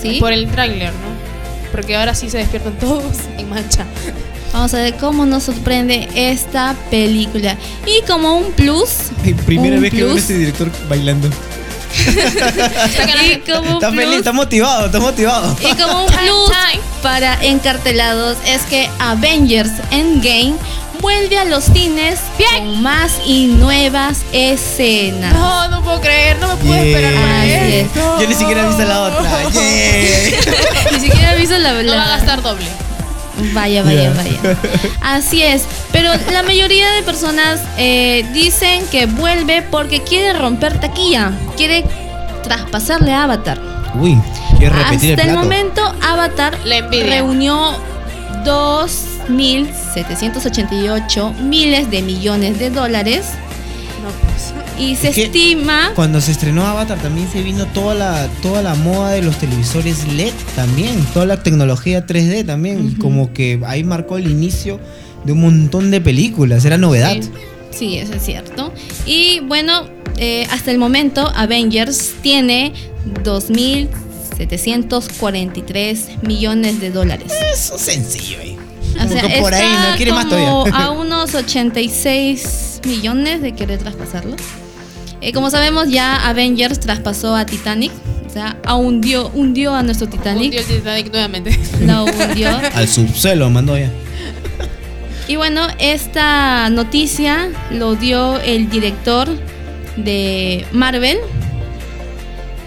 [0.00, 0.18] ¿Sí?
[0.18, 1.70] Por el tráiler, ¿no?
[1.70, 3.84] Porque ahora sí se despiertan todos en mancha.
[4.52, 7.56] Vamos a ver cómo nos sorprende esta película.
[7.86, 9.10] Y como un plus.
[9.46, 11.28] Primera un vez que veo a plus, este director bailando.
[13.22, 15.56] Y como Está plus, feliz, está motivado, está motivado.
[15.60, 16.52] Y como un plus
[17.02, 20.54] para encartelados es que Avengers Endgame
[21.02, 22.18] vuelve a los cines
[22.56, 25.34] con más y nuevas escenas.
[25.34, 26.38] No, no puedo creer.
[26.38, 26.86] No me puedo Yeah.
[26.98, 28.20] esperar para esto.
[28.22, 29.22] Yo ni siquiera he visto la otra.
[29.52, 30.92] Yeah.
[30.92, 32.66] Ni siquiera he visto la, No la- va a gastar doble.
[33.54, 34.12] Vaya, vaya, Ya.
[34.12, 34.56] vaya.
[35.02, 35.64] Así es.
[35.90, 41.32] Pero la mayoría de personas eh, dicen que vuelve porque quiere romper taquilla.
[41.56, 41.84] Quiere
[42.44, 43.60] traspasarle a Avatar.
[43.94, 44.18] Uy,
[44.58, 47.22] quiero repetir Hasta el el, momento, Avatar La envidia.
[49.32, 53.24] Reunió 2.788 miles de millones de dólares
[54.02, 54.52] No, pues.
[54.78, 55.92] Y se Es estima...
[55.94, 60.06] Cuando se estrenó Avatar también se vino toda la, toda la moda de los televisores
[60.08, 64.80] LED también, toda la tecnología 3D también, como que ahí marcó el inicio
[65.24, 67.16] de un montón de películas, era novedad.
[67.20, 67.30] Sí.
[67.72, 68.72] Sí, eso es cierto.
[69.06, 72.72] Y bueno, eh, hasta el momento Avengers tiene
[73.24, 77.32] 2.743 millones de dólares.
[77.52, 78.51] Eso es sencillo ahí.
[79.04, 80.74] O Como sea, por ahí no quiere más todavía.
[80.76, 84.36] a unos 86 millones de querer traspasarlo.
[85.20, 87.92] Eh, como sabemos, ya Avengers traspasó a Titanic.
[88.26, 90.44] O sea, a hundió, hundió a nuestro Titanic.
[90.46, 91.58] Hundió el Titanic nuevamente.
[91.82, 92.48] Lo hundió.
[92.74, 93.90] Al subsuelo mandó ya.
[95.28, 99.28] Y bueno, esta noticia lo dio el director
[99.96, 101.18] de Marvel.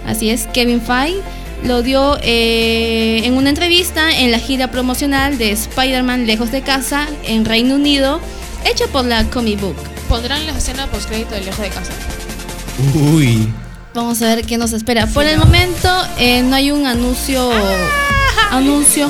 [0.08, 1.20] Así es, Kevin Feige.
[1.66, 7.08] Lo dio eh, en una entrevista en la gira promocional de Spider-Man Lejos de Casa
[7.24, 8.22] en Reino Unido,
[8.66, 9.76] hecha por la Comic Book.
[10.08, 11.92] Pondrán la escena post crédito de lejos de casa.
[12.94, 13.52] Uy.
[13.96, 15.08] Vamos a ver qué nos espera.
[15.08, 17.50] Por el momento eh, no hay un anuncio.
[18.52, 19.10] Anuncio.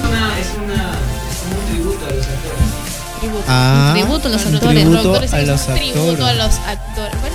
[3.19, 3.43] Tributo.
[3.47, 4.75] Ah, tributo a los un actores.
[4.83, 6.37] tributo Productores a hacen los un tributo a actores.
[6.37, 7.21] los actores.
[7.21, 7.34] Bueno,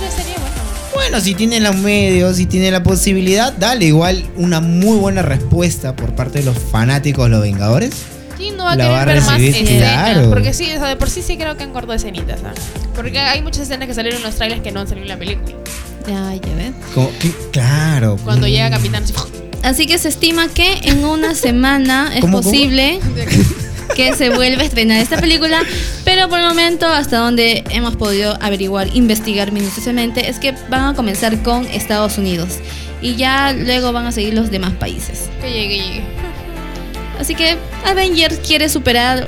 [1.11, 5.93] Bueno, si tiene los medios, si tiene la posibilidad, dale igual una muy buena respuesta
[5.93, 7.91] por parte de los fanáticos de los Vengadores.
[8.37, 9.77] Sí, no va a La querer va a ver más escenas.
[9.77, 10.29] claro.
[10.29, 12.39] Porque sí, o sea, de por sí sí creo que han cortado escenitas.
[12.45, 12.53] ¿ah?
[12.95, 15.19] Porque hay muchas escenas que salieron en los trailers que no han salido en la
[15.19, 15.53] película.
[16.07, 16.71] Ya, ya ves.
[16.95, 17.11] Como
[17.51, 18.17] claro.
[18.23, 18.49] Cuando mm.
[18.49, 19.13] llega Capitán, así,
[19.63, 22.53] Así que se estima que en una semana es ¿Cómo, cómo?
[23.95, 25.61] que se vuelva a estrenar esta película,
[26.05, 30.93] pero por el momento hasta donde hemos podido averiguar, investigar minuciosamente, es que van a
[30.95, 32.59] comenzar con Estados Unidos
[33.01, 35.29] y ya luego van a seguir los demás países.
[35.41, 36.03] que llegue, llegue.
[37.19, 39.27] Así que Avengers quiere superar,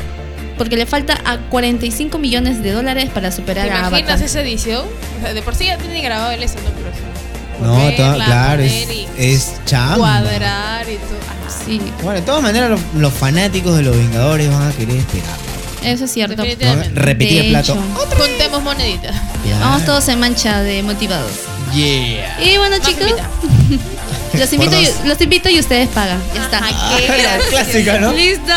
[0.58, 4.24] porque le falta a 45 millones de dólares para ¿Te superar a imaginas Avatar.
[4.26, 4.86] esa edición?
[5.18, 7.13] O sea, de por sí ya tiene grabado el eso, ¿no?
[7.62, 9.98] No, todo- claro, es, y es chamba.
[9.98, 11.18] Cuadrar y todo.
[11.28, 11.64] Ajá.
[11.66, 15.38] Sí, Bueno, de todas maneras, los, los fanáticos de los Vengadores van a querer esperar.
[15.84, 16.36] eso es cierto.
[16.42, 17.00] Definitivamente.
[17.00, 17.74] Repetir De el plato.
[17.74, 18.18] hecho.
[18.18, 19.16] Contemos moneditas.
[19.62, 21.32] Vamos todos en mancha de motivados.
[21.74, 22.38] Yeah.
[22.44, 23.08] Y bueno Más chicos,
[24.34, 26.22] los invito, y, los invito y ustedes pagan.
[26.36, 26.58] Ya está.
[26.60, 27.40] Ajá, qué gracia.
[27.50, 28.12] clásica, ¿no?
[28.14, 28.54] Listo.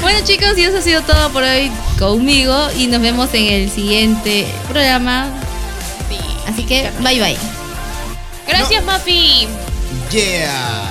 [0.00, 3.70] Bueno chicos, y eso ha sido todo por hoy conmigo y nos vemos en el
[3.70, 5.26] siguiente programa.
[6.08, 6.16] Sí.
[6.50, 7.36] Así que bye bye.
[8.46, 9.46] Gracias, Mafi.
[10.10, 10.82] Yeah.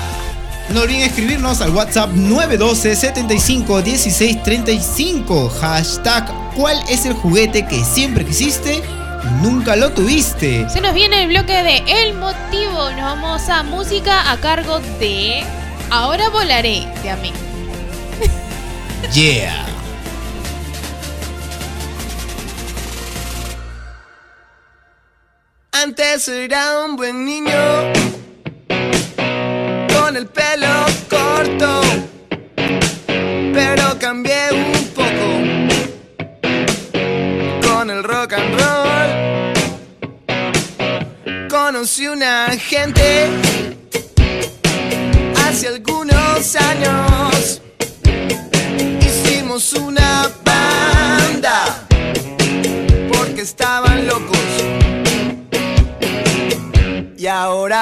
[0.70, 5.50] No olviden escribirnos al WhatsApp 912 75 16 35.
[5.50, 10.70] Hashtag ¿Cuál es el juguete que siempre quisiste y nunca lo tuviste?
[10.70, 12.92] Se nos viene el bloque de El Motivo.
[12.92, 15.44] Nos vamos a música a cargo de
[15.90, 17.34] Ahora Volaré de Amén.
[19.14, 19.71] Yeah.
[25.84, 27.92] Antes era un buen niño
[29.92, 31.82] con el pelo corto,
[33.52, 35.40] pero cambié un poco
[37.68, 39.10] con el rock and roll.
[41.50, 43.28] Conocí una gente
[45.48, 47.60] hace algunos años.
[49.00, 50.30] Hicimos una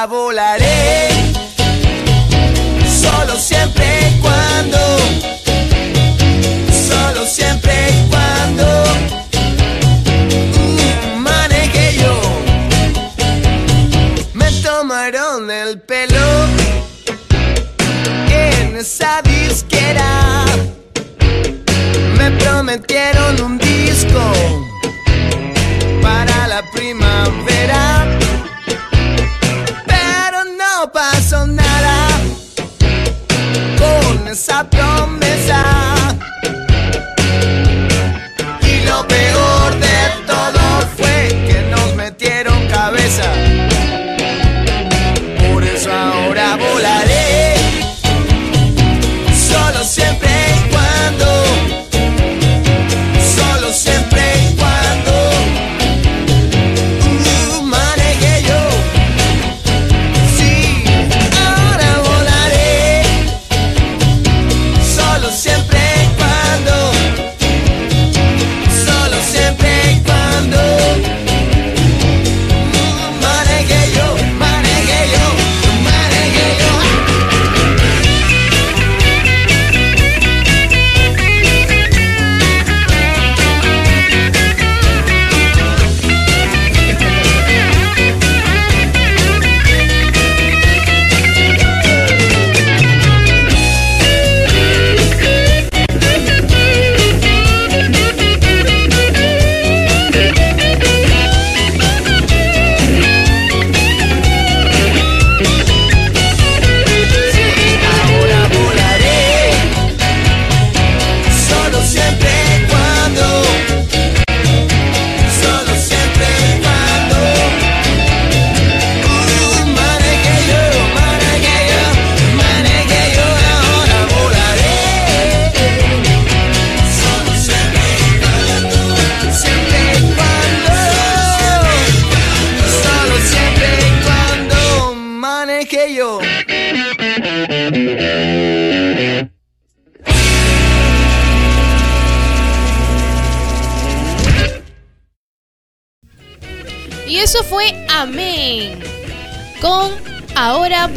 [0.07, 1.18] volaré.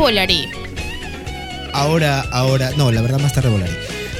[0.02, 0.48] Volaré.
[1.72, 3.72] Ahora, ahora, no, la verdad más tarde volaré.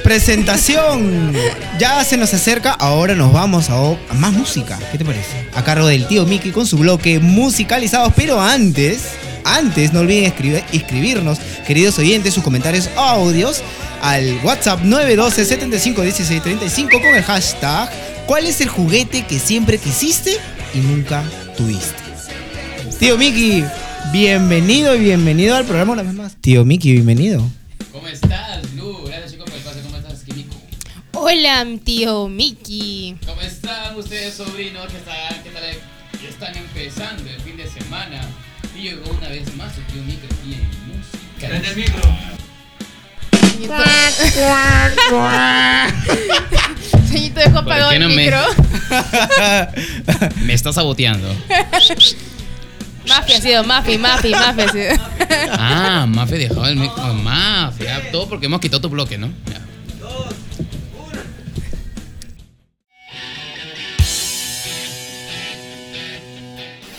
[0.03, 1.33] Presentación.
[1.79, 4.79] Ya se nos acerca, ahora nos vamos a, a más música.
[4.91, 5.49] ¿Qué te parece?
[5.55, 9.01] A cargo del tío Mickey con su bloque musicalizados, pero antes,
[9.43, 13.63] antes no olviden escribir, escribirnos, queridos oyentes, sus comentarios o audios
[14.01, 17.89] al WhatsApp 912 75 16 35 con el hashtag
[18.25, 20.37] ¿Cuál es el juguete que siempre quisiste
[20.73, 21.23] y nunca
[21.57, 22.01] tuviste?
[22.99, 23.65] Tío Mickey,
[24.11, 26.35] bienvenido y bienvenido al programa una vez más.
[26.35, 27.47] Tío Mickey, bienvenido.
[27.91, 29.03] ¿Cómo estás, Lu?
[29.05, 29.81] Gracias, chicos, por el pase.
[29.81, 30.55] ¿Cómo estás, Kimiko?
[31.13, 33.17] Hola, tío Mickey.
[33.25, 34.87] ¿Cómo están ustedes, sobrinos?
[34.91, 35.43] ¿Qué tal?
[35.43, 35.63] ¿Qué tal?
[36.21, 38.21] Ya están empezando el fin de semana.
[38.77, 41.47] Y llegó una vez más el tío Micro aquí en música.
[41.47, 42.01] Prende el micro.
[47.07, 48.39] Señorito dejó ¿Por apagado qué el no me- micro.
[50.45, 51.33] Me está saboteando.
[53.07, 54.93] Mafia ha sido, mafia, mafia, mafia ha sido.
[55.51, 57.13] Ah, Mafe dejó el micro.
[57.13, 59.27] Mafe, ah, todo porque hemos quitado tu bloque, ¿no?
[59.49, 59.61] Ya.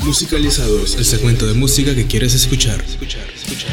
[0.00, 2.80] Musicalizados, el segmento de música que quieres escuchar.
[2.86, 3.72] Escuchar, escuchar.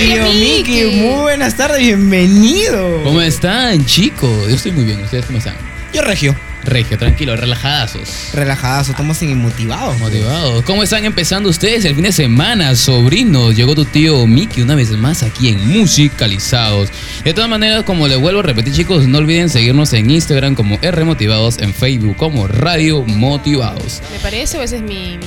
[0.00, 3.04] Tío Mickey, muy buenas tardes, bienvenido.
[3.04, 4.48] ¿Cómo están, chicos?
[4.48, 5.02] Yo estoy muy bien.
[5.02, 5.54] ¿Ustedes cómo están?
[5.92, 6.34] Yo Regio.
[6.64, 8.30] Regio, tranquilo, relajadazos.
[8.32, 9.98] Relajados, estamos en motivados.
[9.98, 10.64] Motivados.
[10.64, 13.54] ¿Cómo están empezando ustedes el fin de semana, sobrinos?
[13.54, 16.88] Llegó tu tío Mickey una vez más aquí en Musicalizados.
[17.22, 20.78] De todas maneras, como les vuelvo a repetir, chicos, no olviden seguirnos en Instagram como
[20.80, 24.00] R Motivados, en Facebook como Radio Motivados.
[24.10, 25.18] ¿Me parece o ese es mi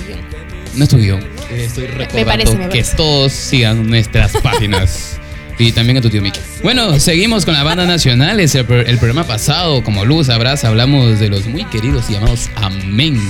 [0.82, 1.24] es tu guion.
[1.51, 2.95] Estoy recordando parece, me que parece.
[2.95, 5.19] todos sigan nuestras páginas.
[5.59, 6.41] Y también a tu tío Mickey.
[6.63, 8.39] Bueno, seguimos con la banda nacional.
[8.39, 12.49] Es el, el programa pasado, como Luz sabrás, hablamos de los muy queridos y llamados
[12.55, 13.21] Amén.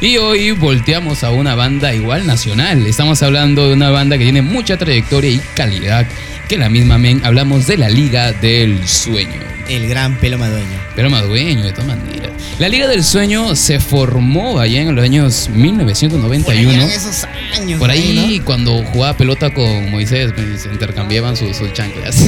[0.00, 2.86] Y hoy volteamos a una banda igual nacional.
[2.86, 6.06] Estamos hablando de una banda que tiene mucha trayectoria y calidad.
[6.48, 7.20] Que la misma Amén.
[7.24, 9.40] Hablamos de la Liga del Sueño.
[9.68, 10.78] El gran pelo madueño.
[10.94, 12.30] Pero Madueño, de todas maneras.
[12.60, 16.44] La Liga del Sueño se formó allá en los años 1991.
[16.44, 17.24] Por allá en esos
[17.54, 17.78] años.
[17.80, 18.44] Por ahí, ¿no?
[18.44, 22.16] cuando jugaba pelota con Moisés, pues, se intercambiaban sus, sus chanclas.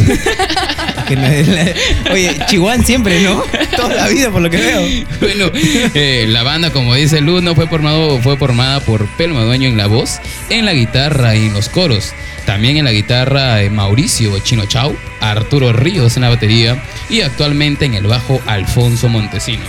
[2.12, 3.42] Oye, Chihuahua siempre, ¿no?
[3.76, 5.06] Toda la vida, por lo que veo.
[5.20, 5.50] bueno,
[5.94, 9.76] eh, la banda, como dice Luz, no fue, formado, fue formada por Pelo Madueño en
[9.76, 12.12] la voz, en la guitarra y en los coros.
[12.46, 17.84] También en la guitarra eh, Mauricio Chino Chau, Arturo Ríos en la batería y actualmente
[17.84, 19.68] en el bajo Alfonso Montesinos.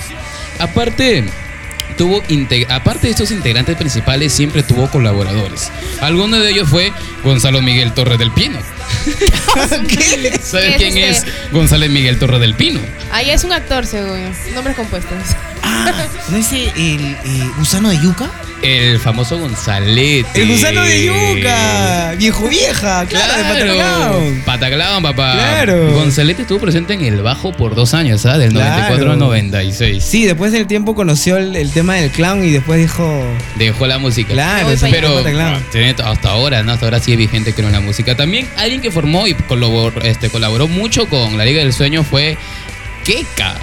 [0.60, 1.26] Aparte,
[1.98, 2.24] tuvo
[2.70, 5.72] aparte de estos integrantes principales, siempre tuvo colaboradores.
[6.02, 6.92] Alguno de ellos fue
[7.24, 8.60] Gonzalo Miguel Torres del Pino.
[9.88, 10.40] ¿Qué?
[10.42, 11.30] ¿Sabes ¿Qué es quién este?
[11.30, 12.80] es González Miguel Torres del Pino?
[13.12, 14.32] Ahí es un actor, según.
[14.54, 15.18] Nombres compuestos.
[15.64, 15.92] Ah,
[16.30, 18.32] ¿no es el, el, gusano de yuca?
[18.62, 20.42] El famoso Gonzalete.
[20.42, 22.14] El gusano de yuca.
[22.18, 24.42] Viejo vieja, claro, de Pataclown.
[24.46, 25.34] Pataclown, papá.
[25.34, 25.92] Claro.
[25.94, 28.40] Gonzalete estuvo presente en el bajo por dos años, ¿sabes?
[28.42, 28.70] Del Claro.
[28.84, 30.04] 94 al 96.
[30.04, 33.24] Sí, después del tiempo conoció el, el tema del clown y después dijo.
[33.56, 34.34] Dejó la música.
[34.34, 36.74] Claro, Pero hasta ahora, ¿no?
[36.74, 38.16] Hasta ahora sigue vigente creo en la música.
[38.16, 42.38] También alguien que formó y colaboró, este, colaboró mucho con la Liga del Sueño fue
[43.06, 43.56] Keka.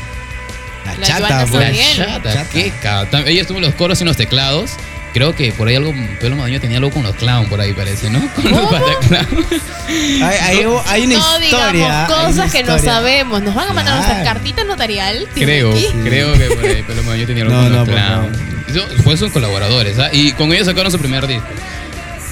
[0.86, 1.76] La La chata, pues.
[1.98, 2.48] La chata, Chata.
[2.50, 3.08] Keka.
[3.26, 4.72] Ella estuvo en los coros y en los teclados.
[5.14, 8.10] Creo que por ahí algo, Pelo Madueño tenía algo con los clown por ahí parece,
[8.10, 8.20] ¿no?
[8.34, 8.72] Con los.
[8.72, 11.72] Hay, hay- hay una no historia.
[11.72, 13.42] digamos cosas que no sabemos.
[13.42, 14.34] Nos van a mandar nuestra Claro.
[14.34, 15.26] cartita notarial.
[15.34, 15.72] Creo,
[16.04, 18.32] creo que por ahí tenía algo No, con no, los por clown.
[18.68, 20.10] Eso fue sus colaboradores, ¿ah?
[20.12, 21.46] Y con ellos sacaron su primer disco.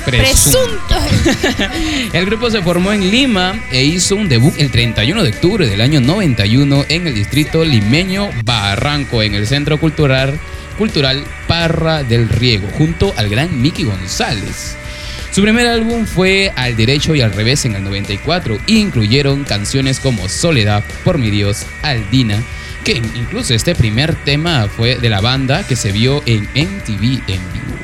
[0.05, 0.95] Presunto.
[2.13, 5.81] El grupo se formó en Lima e hizo un debut el 31 de octubre del
[5.81, 10.39] año 91 en el distrito limeño Barranco, en el Centro Cultural,
[10.77, 14.77] Cultural Parra del Riego, junto al gran Mickey González.
[15.33, 20.01] Su primer álbum fue Al Derecho y al Revés en el 94 y incluyeron canciones
[20.01, 22.43] como Soledad, Por mi Dios, Aldina,
[22.85, 27.53] que incluso este primer tema fue de la banda que se vio en MTV en
[27.53, 27.77] vivo.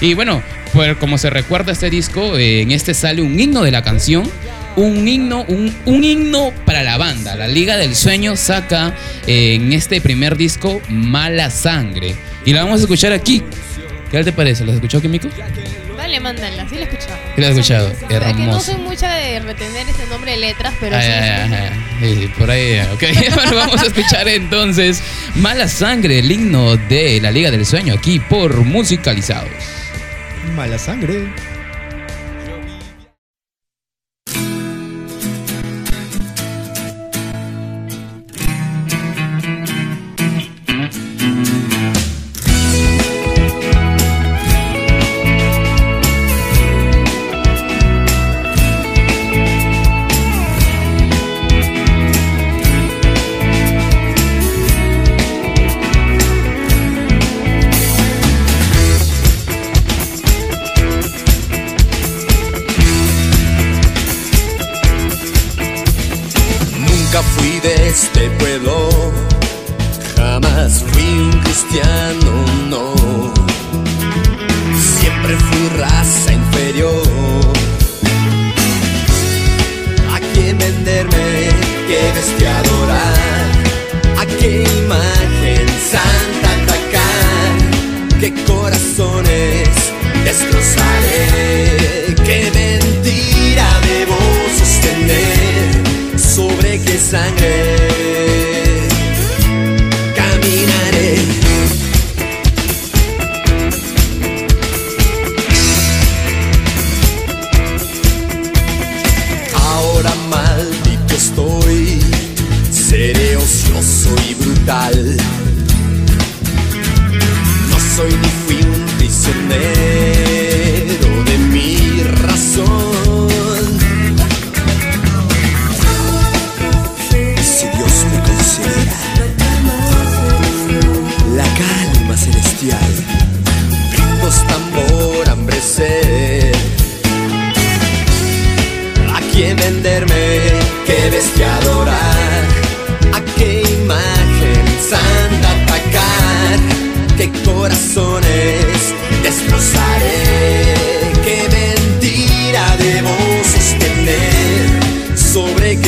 [0.00, 0.42] Y bueno,
[0.72, 4.30] pues como se recuerda este disco, eh, en este sale un himno de la canción.
[4.76, 7.34] Un himno, un, un himno para la banda.
[7.34, 8.94] La Liga del Sueño saca
[9.26, 12.14] eh, en este primer disco Mala Sangre.
[12.44, 13.42] Y la vamos a escuchar aquí.
[14.10, 14.64] ¿Qué tal te parece?
[14.64, 15.28] ¿La has escuchado Mico?
[15.96, 16.68] Dale, mándala.
[16.68, 17.18] Sí la he escuchado.
[17.34, 17.88] Sí la he escuchado.
[17.88, 18.60] Es que no Hermoso.
[18.72, 21.10] soy mucha de retener ese nombre de letras, pero Ay, sí.
[21.10, 21.70] ay, ay,
[22.02, 22.14] ay.
[22.20, 23.02] Sí, por ahí, ok.
[23.34, 25.02] Bueno, vamos a escuchar entonces
[25.36, 29.48] Mala Sangre, el himno de la Liga del Sueño, aquí por Musicalizados.
[30.54, 31.24] Mala sangre.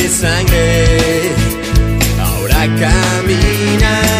[0.09, 1.31] Sangre
[2.19, 4.18] ahora caminaré?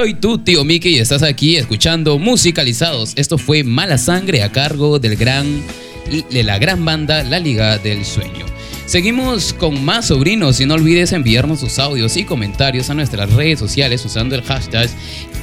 [0.00, 3.12] Soy tu tío Mickey y estás aquí escuchando Musicalizados.
[3.16, 5.62] Esto fue Mala Sangre a cargo del gran,
[6.30, 8.46] de la gran banda La Liga del Sueño.
[8.86, 13.58] Seguimos con más sobrinos y no olvides enviarnos tus audios y comentarios a nuestras redes
[13.58, 14.88] sociales usando el hashtag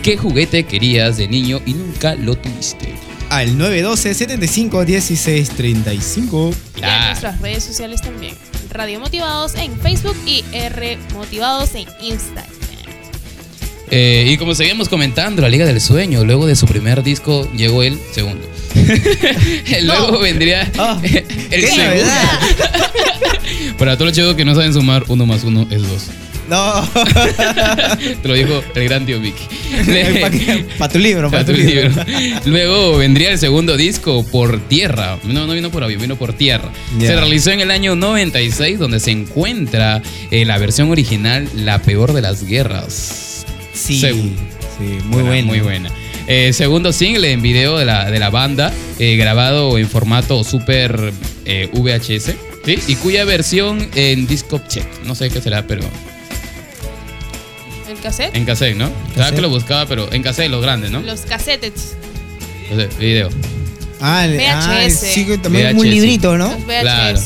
[0.02, 2.96] ¿Qué juguete querías de niño y nunca lo tuviste?
[3.30, 6.52] Al 912 75 16 35.
[6.78, 8.34] Y en nuestras redes sociales también.
[8.72, 12.47] Radio Motivados en Facebook y R Motivados en Instagram.
[13.90, 17.84] Eh, y como seguimos comentando, la Liga del Sueño, luego de su primer disco llegó
[17.84, 18.48] el segundo.
[19.84, 22.12] luego vendría Ah, el ¡Qué segundo.
[23.78, 26.08] Para todos los chicos que no saben sumar, uno más uno es dos.
[26.50, 26.90] No.
[28.22, 29.44] Te lo dijo el gran tío Vicky.
[30.80, 31.90] Para tu libro, para Pa' tu tu libro.
[31.90, 32.42] libro.
[32.46, 35.18] Luego vendría el segundo disco por tierra.
[35.26, 36.72] No, no vino por avión, vino por tierra.
[37.00, 42.14] Se realizó en el año 96, donde se encuentra eh, la versión original, La peor
[42.14, 43.27] de las guerras.
[43.78, 44.36] Sí, Según.
[44.78, 45.46] sí, muy buena.
[45.48, 45.90] Muy buena.
[46.28, 51.14] Eh, segundo single en video de la, de la banda, eh, grabado en formato Super
[51.46, 52.34] eh, VHS,
[52.66, 52.80] ¿sí?
[52.88, 54.86] y cuya versión en disco check.
[55.06, 55.84] No sé qué será, pero
[57.90, 58.36] ¿El cassette?
[58.36, 58.92] en cassette, ¿no?
[59.14, 61.00] Claro que lo buscaba, pero en cassette, los grandes, ¿no?
[61.02, 61.96] Los cassettes.
[63.00, 63.30] Video.
[64.02, 65.00] Ah, el- ah, VHS.
[65.14, 65.94] sí, también es muy VHS.
[65.96, 66.50] librito, ¿no?
[66.52, 66.82] Los VHS.
[66.82, 67.20] Claro.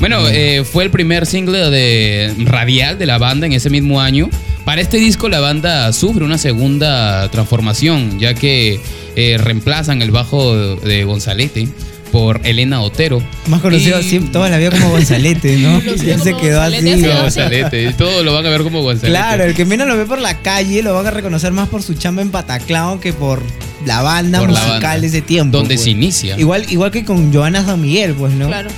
[0.00, 4.28] Bueno, eh, fue el primer single de radial de la banda en ese mismo año.
[4.64, 8.80] Para este disco la banda sufre una segunda transformación, ya que
[9.14, 11.68] eh, reemplazan el bajo de Gonzalete
[12.10, 13.22] por Elena Otero.
[13.48, 15.80] Más conocido Y- siempre, toda la vida como Gonzalete, ¿no?
[15.98, 17.04] Sigo se quedó Gonzalete, así.
[17.04, 19.10] ha sido Gonzalete, todo lo van a ver como Gonzalete.
[19.10, 21.82] Claro, el que menos lo ve por la calle lo van a reconocer más por
[21.82, 23.42] su chamba en Pataclao que por
[23.84, 25.00] la banda Por la musical banda.
[25.00, 25.58] de ese tiempo.
[25.58, 25.84] Donde pues.
[25.84, 26.38] se inicia.
[26.38, 28.46] Igual, igual que con Joana San Miguel, pues, ¿no?
[28.46, 28.70] Claro.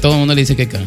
[0.00, 0.80] Todo el mundo le dice que acá.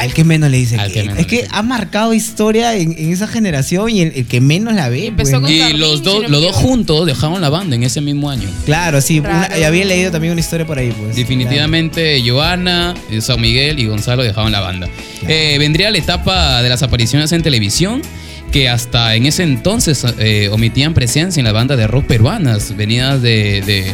[0.00, 0.94] Al que menos le dice Al que.
[0.94, 1.48] que menos es que dice.
[1.52, 5.12] ha marcado historia en, en esa generación y el, el que menos la ve.
[5.14, 8.48] Pues, Y Carmín, los me los dos juntos dejaron la banda en ese mismo año.
[8.64, 9.20] Claro, sí.
[9.20, 11.16] una- había leído también una historia por ahí, pues.
[11.16, 14.88] Definitivamente Joana, eh, San Miguel y Gonzalo dejaban la banda.
[15.28, 18.02] Eh, vendría la etapa de las apariciones en televisión
[18.52, 23.22] que hasta en ese entonces eh, omitían presencia en la banda de rock peruanas, venidas
[23.22, 23.92] de, de-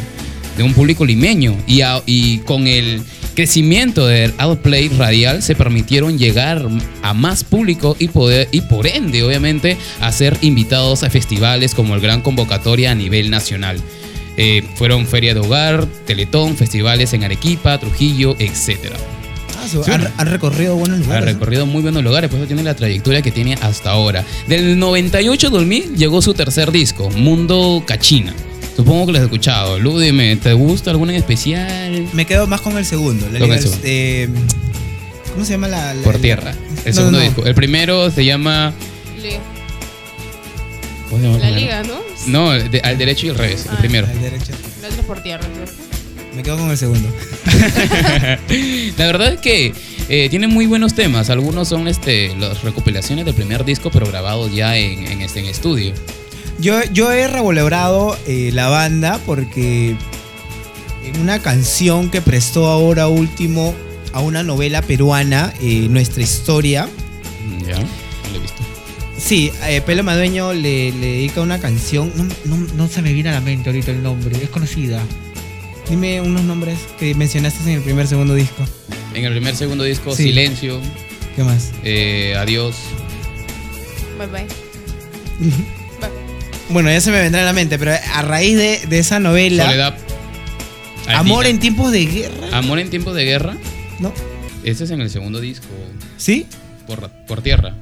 [0.57, 1.55] de un público limeño.
[1.67, 3.03] Y, a- y con el
[3.37, 6.67] crecimiento del outplay radial se permitieron llegar
[7.03, 11.95] a más público y, poder, y por ende, obviamente, a ser invitados a festivales como
[11.95, 13.79] el Gran Convocatoria a nivel nacional.
[14.37, 18.97] Eh, fueron Feria de Hogar, Teletón, festivales en Arequipa, Trujillo, etcétera.
[19.59, 19.91] Ah, Sí.
[19.91, 21.25] han recorrido buenos Ha lugares.
[21.27, 21.33] ¿no?
[21.33, 24.25] recorrido muy buenos lugares, por eso tiene la trayectoria que tiene hasta ahora.
[24.49, 28.35] Del 98 al 2000 llegó su tercer disco, Mundo Cachina.
[28.77, 29.79] Supongo que lo has escuchado.
[29.79, 32.07] Lu, dime, ¿te gusta alguna en especial?
[32.13, 33.27] Me quedo más con el segundo.
[33.33, 33.87] La Con Liga el del- segundo.
[33.89, 34.29] eh,
[35.33, 35.95] ¿Cómo se llama la.
[35.95, 36.51] la- Por la- tierra.
[36.85, 37.25] El No, segundo no, no.
[37.25, 37.47] disco.
[37.47, 38.73] El primero se llama.
[39.23, 39.39] Liga.
[41.09, 41.61] ¿Cómo se llama el La primero?
[41.61, 42.01] liga, ¿no?
[42.27, 43.79] No, el de- al derecho y al revés, el Ah.
[43.79, 44.07] primero.
[44.07, 44.53] La derecha.
[44.83, 45.45] La otra es por tierra.
[46.35, 47.09] Me quedo con el segundo.
[48.99, 49.73] La verdad es que
[50.11, 51.31] eh, tiene muy buenos temas.
[51.31, 55.47] Algunos son este, las recopilaciones del primer disco, pero grabados ya en, en este, en
[55.47, 55.95] estudio.
[56.59, 59.95] Yo, yo he revalorado eh, la banda porque
[61.05, 63.75] en una canción que prestó ahora último
[64.13, 66.89] a una novela peruana, eh, Nuestra Historia,
[67.47, 68.63] Mm, Ya, no lo he visto.
[69.19, 73.29] sí, eh, Pelo Madueño le, le dedica una canción, no, no- no se me viene
[73.29, 75.01] a la mente ahorita el nombre, es conocida.
[75.89, 78.65] Dime unos nombres que mencionaste en el primer segundo disco.
[79.15, 80.25] En el primer segundo disco, Sí.
[80.25, 80.81] Silencio,
[81.37, 81.71] ¿Qué más?
[81.85, 82.75] eh, Adiós.
[84.19, 84.47] Bye bye.
[86.69, 89.65] Bueno, ya se me vendrá a la mente, pero a raíz de, de esa novela,
[89.65, 89.95] Soledad.
[91.09, 93.57] Amor en tiempos de guerra, Amor en tiempos de guerra.
[94.01, 94.13] ¿no?
[94.65, 95.67] Ese es en el segundo disco.
[96.17, 96.47] ¿Sí?
[96.87, 97.75] Por, por tierra.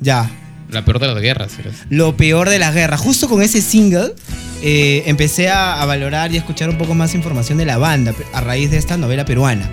[0.00, 0.30] Ya.
[0.70, 1.58] La peor de las guerras.
[1.58, 1.74] ¿eres?
[1.90, 2.96] lo peor de la guerra.
[2.96, 4.14] Justo con ese single
[4.62, 8.12] eh, empecé a, a valorar y a escuchar un poco más información de la banda
[8.32, 9.70] a raíz de esta novela peruana.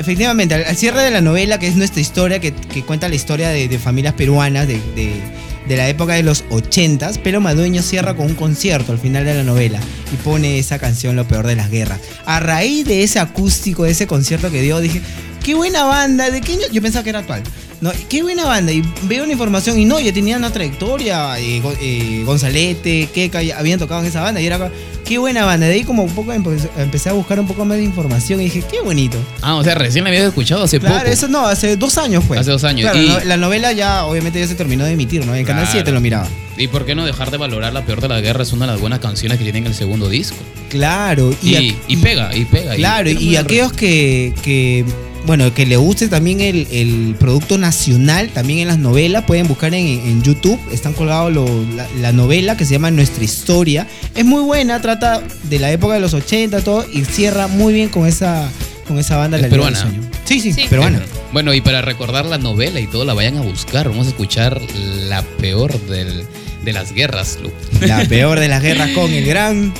[0.00, 3.50] Efectivamente, al, cierre de la novela, que es nuestra historia, que, que cuenta la historia
[3.50, 5.20] de, de familias peruanas de, de-
[5.68, 9.34] de la época de los 80s, Pelo Madueño cierra con un concierto al final de
[9.34, 9.78] la novela
[10.12, 12.00] y pone esa canción Lo peor de las guerras.
[12.24, 15.00] A raíz de ese acústico, de ese concierto que dio, dije,
[15.42, 16.62] qué buena banda, ¿de qué año?
[16.72, 17.42] Yo pensaba que era actual.
[17.80, 18.72] No, qué buena banda.
[18.72, 21.38] Y veo una información y no, ya tenían una trayectoria.
[21.40, 24.38] eh, eh, Gonzalete, ya habían tocado en esa banda.
[24.40, 24.70] Y era,
[25.06, 25.66] qué buena banda.
[25.66, 28.44] De ahí como un poco empe- empecé a buscar un poco más de información y
[28.44, 29.16] dije, qué bonito.
[29.40, 31.10] Ah, o sea, recién la habías escuchado hace Claro, poco.
[31.10, 32.36] eso no, hace dos años fue.
[32.38, 32.90] Hace dos años.
[32.90, 35.34] Claro, Y- no, la novela ya, obviamente, ya se terminó de emitir, ¿no?
[35.34, 35.72] En Canal Claro.
[35.78, 36.28] 7 lo miraba.
[36.58, 38.48] ¿Y por qué no dejar de valorar La peor de las guerras?
[38.48, 40.36] Es una de las buenas canciones que tienen el segundo disco.
[40.68, 41.34] Claro.
[41.42, 42.74] Y, a- y pega, y pega.
[42.74, 44.84] Claro, y aquellos que, que,
[45.26, 49.74] bueno, que le guste también el, el producto nacional, también en las novelas, pueden buscar
[49.74, 53.86] en, en YouTube, están colgados lo- la, la novela que se llama Nuestra Historia.
[54.14, 57.88] Es muy buena, trata de la época de los 80, todo, y cierra muy bien
[57.90, 58.48] con esa,
[58.88, 59.36] con esa banda.
[59.36, 59.80] Es La del peruana.
[59.80, 60.00] Sueño.
[60.24, 60.62] Sí, sí, Sí.
[60.70, 61.00] peruana.
[61.32, 63.88] Bueno, y para recordar la novela y todo, la vayan a buscar.
[63.88, 64.60] Vamos a escuchar
[65.08, 66.24] la peor del-
[66.64, 67.50] de las guerras, Lu.
[67.86, 69.72] La peor de las guerras con el gran...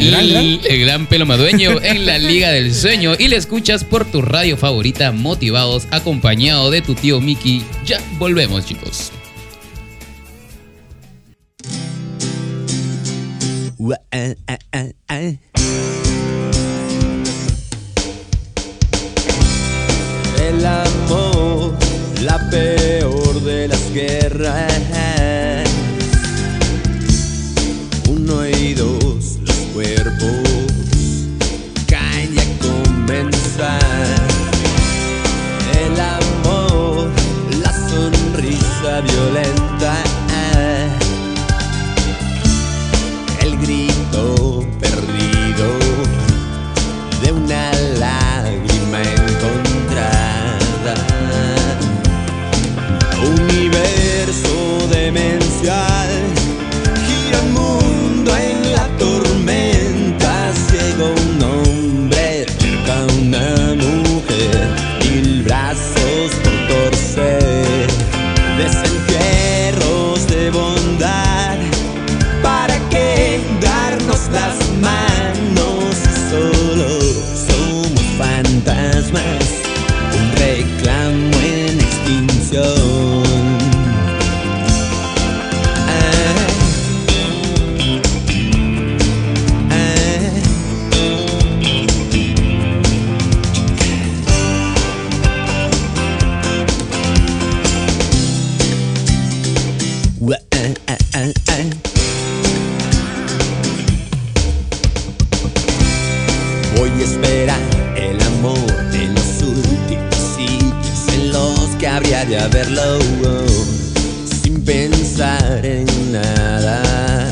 [0.00, 0.60] El gran, gran.
[0.64, 3.12] El, gran pelo madueño en la Liga del Sueño.
[3.18, 7.62] Y le escuchas por tu radio favorita, motivados, acompañado de tu tío Mickey.
[7.84, 9.12] Ya volvemos, chicos.
[20.48, 21.76] El amor,
[22.22, 24.89] la peor de las guerras.
[35.78, 37.10] El amor,
[37.62, 39.59] la sonrisa violenta.
[112.00, 112.98] Habría de haberlo
[114.42, 117.28] sin pensar en nada,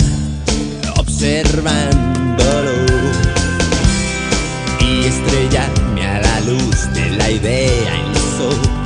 [0.99, 2.75] observándolo.
[4.79, 8.78] Y estrellarme a la luz de la idea en los ojos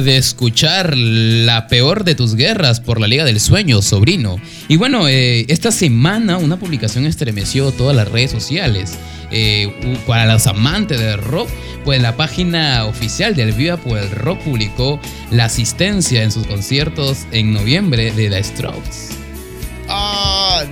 [0.00, 4.40] de escuchar la peor de tus guerras por la Liga del Sueño, sobrino.
[4.68, 8.98] Y bueno, eh, esta semana una publicación estremeció todas las redes sociales.
[9.30, 9.72] Eh,
[10.06, 11.48] para los amantes del rock,
[11.84, 17.26] pues la página oficial del Viva por el Rock publicó la asistencia en sus conciertos
[17.32, 19.13] en noviembre de The Strokes.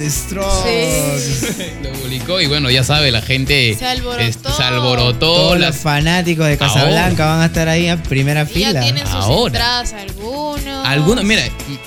[0.03, 1.73] The Strokes.
[1.83, 4.53] Lo publicó y bueno, ya sabe, la gente Se alborotó.
[4.57, 5.19] se alborotó.
[5.19, 8.81] Todos las- los fanáticos de Casablanca van a estar ahí en primera Y ya fila.
[8.81, 9.47] tienen sus Ahora.
[9.55, 10.87] entradas algunos.
[10.87, 11.43] Algunos, mira,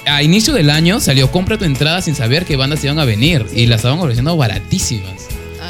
[0.06, 3.46] a inicio del año salió compra tu entrada sin saber qué bandas iban a venir
[3.54, 5.12] y las estaban ofreciendo baratísimas.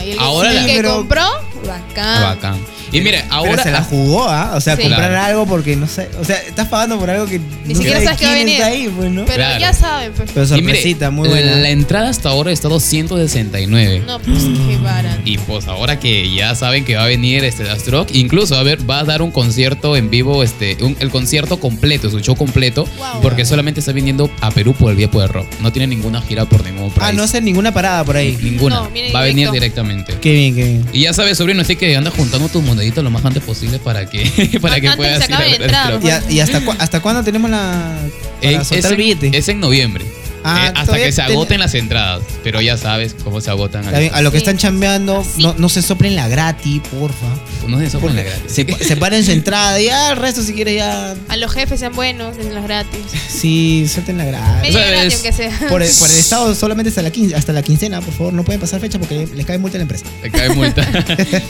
[0.04, 1.26] El, Ahora el la- que compró,
[1.66, 2.22] bacán.
[2.22, 2.60] Bacán.
[2.98, 4.54] Y mira, Pero ahora se la jugó, ¿ah?
[4.56, 4.84] O sea, Sí.
[4.84, 5.26] comprar Claro.
[5.26, 6.10] algo porque no sé.
[6.20, 8.54] O sea, estás pagando por algo que ni siquiera sabes que va a quién venir.
[8.62, 9.26] está ahí, pues, ¿no?
[9.26, 9.60] Pero Claro.
[9.60, 10.32] ya saben, pues.
[10.34, 11.70] Pero y mire, sorpresita, muy La, buena.
[11.70, 14.04] entrada hasta ahora está 269.
[14.06, 15.22] No, pues qué barato.
[15.26, 18.88] Y pues ahora que ya saben que va a venir este Astrock, incluso a ver,
[18.89, 22.86] va a dar un concierto en vivo, este, un- el concierto completo, su show completo,
[22.98, 23.22] Wow.
[23.22, 25.48] porque solamente está viniendo a Perú por el Vía Poder Rock.
[25.62, 27.10] No tiene ninguna gira por ningún país.
[27.10, 28.38] Ah, no hace ninguna parada por ahí.
[28.41, 28.76] Ninguna.
[28.76, 30.14] No, viene va a venir directamente.
[30.22, 30.86] Qué bien, qué bien.
[30.93, 34.10] Y ya sabes, sobrino, así que anda juntando tus moneditas lo más antes posible para
[34.10, 35.36] que, para que puedas se ir
[35.74, 36.00] acabe.
[36.04, 37.98] ¿Y, a- y hasta, cu- hasta cuándo tenemos la.
[38.42, 39.38] Para Eh, soltar es, el en, billete?
[39.38, 40.06] es en noviembre.
[40.48, 42.22] Ah, Eh, hasta todavía que se ten- agoten las entradas.
[42.44, 43.84] Pero ya sabes cómo se agotan.
[43.86, 44.44] Está bien, a los que Sí.
[44.44, 47.26] están chambeando, no, no se soplen la gratis, porfa.
[47.68, 48.78] No es eso con la Porque gratis.
[48.80, 51.16] Se, separen su entrada y ya el resto, si quieres, ya.
[51.28, 52.99] A los jefes sean buenos, den los gratis.
[53.30, 54.61] Sí, suelten la gratis.
[54.61, 55.70] Media sea, gratis, es- aunque sea.
[55.70, 58.43] Por el, por el estado solamente hasta la, quin- hasta la quincena, por favor, no
[58.43, 60.05] pueden pasar fecha porque les cae multa a la empresa.
[60.22, 60.88] Te cae multa.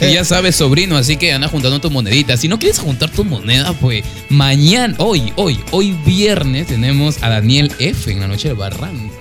[0.00, 2.40] y ya sabes, sobrino, así que anda juntando tus moneditas.
[2.40, 7.72] Si no quieres juntar tus monedas, pues mañana, hoy, hoy, hoy viernes tenemos a Daniel
[7.78, 9.14] F en la noche del barranco.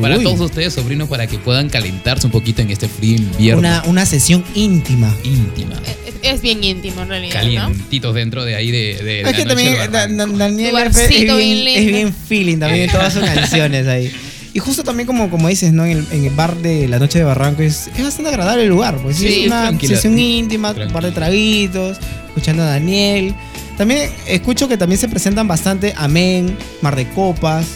[0.00, 0.24] Para Uy.
[0.24, 3.58] todos ustedes, sobrinos, para que puedan calentarse un poquito en este frío invierno.
[3.58, 5.14] Una, una sesión íntima.
[5.24, 5.74] íntima.
[6.22, 7.60] Es, bien íntimo en realidad, ¿no?
[7.62, 10.06] Calientitos dentro de ahí de, de Es la que noche también Da-.
[10.06, 14.10] Da- Daniel es bien, bien es bien feeling también en todas sus canciones ahí.
[14.52, 15.84] Y justo también como, como dices, ¿no?
[15.84, 18.68] En el, en el bar de la noche de Barranco es, es bastante agradable el
[18.68, 18.98] lugar.
[19.00, 21.98] Pues Sí, es una sesión íntima, un par de traguitos,
[22.28, 23.34] escuchando a Daniel.
[23.78, 27.66] También escucho que también se presentan bastante Amén, Mar de Copas,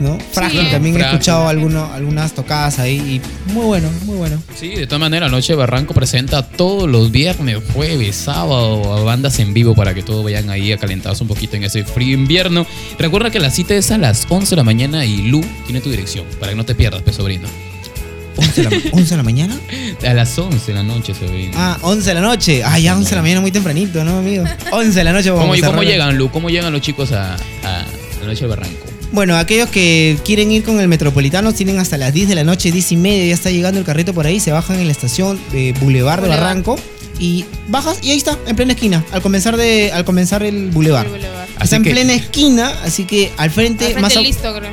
[0.00, 0.18] ¿no?
[0.32, 4.42] Frágil, también he escuchado alguno- algunas tocadas ahí y muy bueno, muy bueno.
[4.58, 9.38] Sí, de todas maneras, Noche de Barranco presenta todos los viernes, jueves, sábado a bandas
[9.38, 12.66] en vivo para que todos vayan ahí a calentarse un poquito en ese frío invierno.
[12.98, 15.90] Recuerda que la cita es a las 11 de la mañana y Lu tiene tu
[15.90, 17.48] dirección para que no te pierdas, pues, sobrino.
[18.38, 19.56] 11 de la, 11 de la mañana.
[20.06, 21.52] A las 11 de la noche, sobrino.
[21.56, 22.62] Ah, 11 de la noche.
[22.64, 24.44] Ah, ya 11 de la mañana muy tempranito, ¿no, amigo?
[24.72, 26.30] 11 de la noche vamos ¿Cómo, a cómo llegan, Lu?
[26.30, 27.38] ¿Cómo llegan los chicos a, a
[28.20, 28.86] la Noche de Barranco?
[29.12, 32.70] Bueno, aquellos que quieren ir con el Metropolitano tienen hasta las 10 de la noche,
[32.72, 35.40] 10 y media, ya está llegando el carrito por ahí, se bajan en la estación
[35.52, 36.28] de Boulevard de.
[36.28, 36.76] Barranco
[37.18, 41.06] y bajas y ahí está, en plena esquina, al comenzar de al comenzar el Boulevard.
[41.06, 41.48] El Boulevard.
[41.48, 44.54] Está Así en que- plena esquina, así que al frente, Al frente más a- listo,
[44.54, 44.70] creo.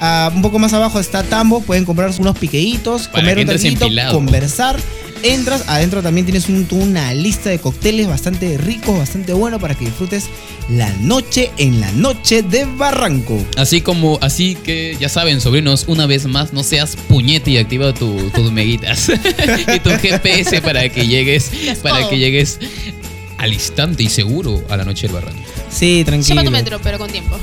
[0.00, 4.14] a- un poco más abajo está Tambo, pueden comprar unos piqueitos, Para comer un empilado.
[4.14, 4.76] conversar.
[5.24, 9.86] Entras, adentro también tienes un- una lista de cócteles bastante ricos, bastante bueno para que
[9.86, 10.26] disfrutes
[10.68, 13.42] la noche en la noche de Barranco.
[13.56, 17.94] Así como, así que ya saben, sobrinos, una vez más, no seas puñete y activa
[17.94, 19.08] tu- tus meguitas
[19.74, 21.50] y tu GPS para que llegues,
[21.82, 22.58] para que llegues
[23.38, 25.42] al instante y seguro a la noche del barranco.
[25.70, 26.36] Sí, tranquilo.
[26.36, 27.36] Llama tu metro, pero con tiempo.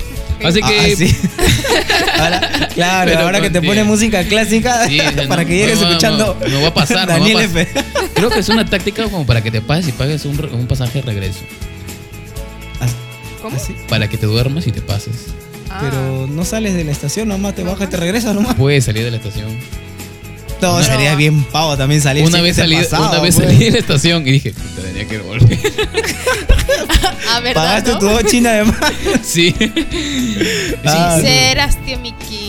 [0.44, 1.16] Así Ah, que ah, sí.
[2.20, 5.88] Ahora, claro, Pero ahora que te pone música clásica Sí, para no, que llegues no,
[5.88, 7.62] escuchando no, no va a pasar, no va a Daniel pasar.
[7.62, 7.84] F.
[8.14, 11.00] creo que es una táctica como para que te pases y pagues un, un pasaje
[11.02, 11.40] de regreso.
[13.42, 13.56] ¿Cómo?
[13.58, 13.76] Así.
[13.90, 15.28] Para que te duermas y te pases.
[15.70, 15.80] Ah.
[15.82, 18.54] Pero no sales de la estación, nomás te bajas y te regresas nomás.
[18.56, 19.58] Puedes salir de la estación.
[20.68, 20.84] No.
[20.84, 22.24] sería bien pavo también salir.
[22.26, 23.48] Una vez, salí, una vez pues.
[23.48, 25.60] salí de la estación y dije, puta, tenía que volver.
[27.34, 27.64] Ah, ¿verdad?
[27.64, 28.00] Pagaste no?
[28.00, 28.78] tu voz china de más.
[29.24, 29.56] sí.
[30.86, 31.26] Ah, Sí.
[31.28, 32.41] Serás, tío Miki.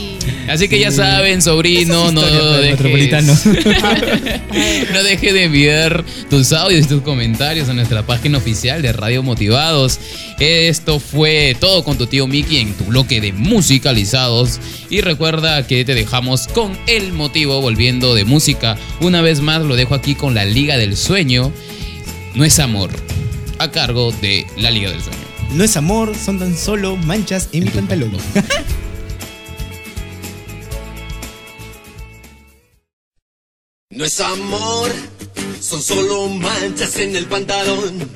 [0.53, 3.33] Así que ya saben, sobrino, no dejes, metropolitano.
[4.93, 9.23] no deje de enviar tus audios y tus comentarios a nuestra página oficial de Radio
[9.23, 9.99] Motivados.
[10.39, 14.61] Esto fue todo con tu tío Mickey en tu bloque de musicalizados.
[14.91, 18.77] Y recuerda que te dejamos con el motivo volviendo de música.
[19.01, 21.51] Una vez más lo dejo aquí con la Liga del Sueño.
[22.35, 22.91] No es amor.
[23.59, 25.19] A cargo de la Liga del Sueño.
[25.55, 28.13] No es amor, son tan solo manchas en mi tu pantalón.
[34.03, 34.91] No es amor,
[35.61, 38.11] son solo manchas en el pantalón.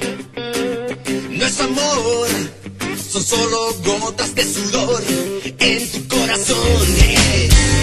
[1.30, 2.28] No es amor,
[3.08, 5.00] son solo gotas de sudor
[5.60, 7.75] en tu corazón.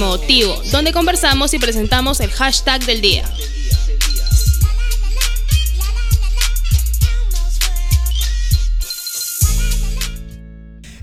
[0.00, 3.24] Motivo, donde conversamos y presentamos el hashtag del día.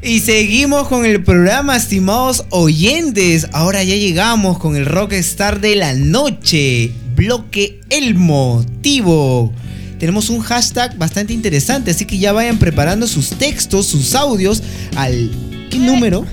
[0.01, 3.47] Y seguimos con el programa, estimados oyentes.
[3.51, 6.91] Ahora ya llegamos con el Rockstar de la noche.
[7.15, 9.53] Bloque El Motivo.
[9.99, 14.63] Tenemos un hashtag bastante interesante, así que ya vayan preparando sus textos, sus audios
[14.95, 15.31] al...
[15.69, 16.25] ¿Qué número?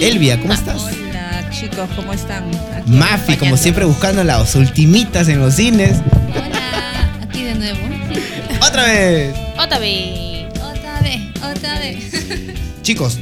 [0.00, 0.82] Elvia, ¿cómo estás?
[0.82, 2.44] Hola chicos, ¿cómo están?
[2.76, 5.98] Aquí Mafi, como siempre, buscando las ultimitas en los cines.
[6.34, 7.78] Hola, aquí de nuevo.
[8.66, 9.34] ¡Otra vez!
[9.58, 10.46] Otra vez.
[10.62, 12.04] Otra vez, otra vez.
[12.82, 13.18] Chicos,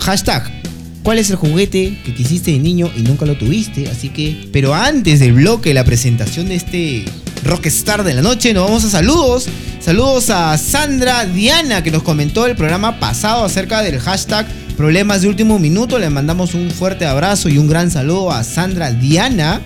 [0.00, 0.59] hashtag.
[1.02, 3.88] ¿Cuál es el juguete que quisiste de niño y nunca lo tuviste?
[3.88, 7.04] Así que, pero antes del bloque, la presentación de este
[7.42, 9.48] Rockstar de la noche, nos vamos a saludos.
[9.80, 14.46] Saludos a Sandra Diana que nos comentó el programa pasado acerca del hashtag
[14.76, 15.98] problemas de último minuto.
[15.98, 19.62] Le mandamos un fuerte abrazo y un gran saludo a Sandra Diana.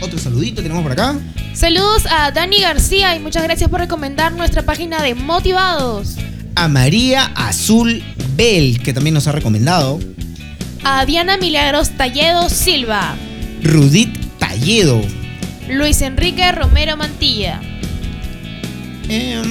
[0.00, 1.16] Otro saludito tenemos por acá.
[1.54, 6.16] Saludos a Dani García y muchas gracias por recomendar nuestra página de Motivados.
[6.54, 8.02] A María Azul
[8.36, 9.98] Bell, que también nos ha recomendado.
[10.88, 13.16] A Diana Milagros Talledo Silva.
[13.60, 15.02] Rudit Talledo.
[15.68, 17.60] Luis Enrique Romero Mantilla.
[19.08, 19.42] Em,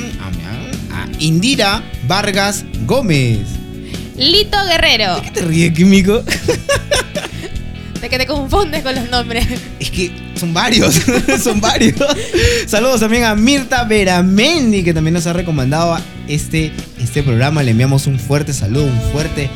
[0.93, 3.41] a, Indira Vargas Gómez.
[4.15, 5.21] Lito Guerrero.
[5.23, 6.23] ¿Qué te ríes, químico?
[7.99, 9.45] De que te confundes con los nombres.
[9.77, 11.01] Es que son varios,
[11.43, 11.95] son varios.
[12.65, 15.97] Saludos también a Mirta Veramendi, que también nos ha recomendado
[16.29, 17.61] este, este programa.
[17.61, 19.49] Le enviamos un fuerte saludo, un fuerte.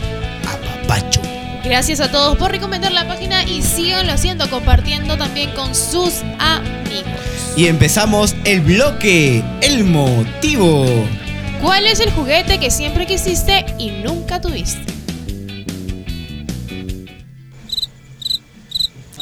[1.63, 7.19] Gracias a todos por recomendar la página y síganlo haciendo, compartiendo también con sus amigos.
[7.57, 10.85] Y empezamos el bloque, el motivo.
[11.61, 14.93] ¿Cuál es el juguete que siempre quisiste y nunca tuviste?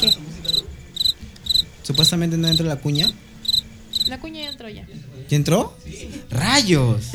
[0.00, 0.14] ¿Qué?
[1.82, 3.10] Supuestamente no entró la cuña.
[4.06, 4.86] La cuña ya entró ya.
[5.28, 5.76] ¿Ya entró?
[6.30, 7.08] ¡Rayos!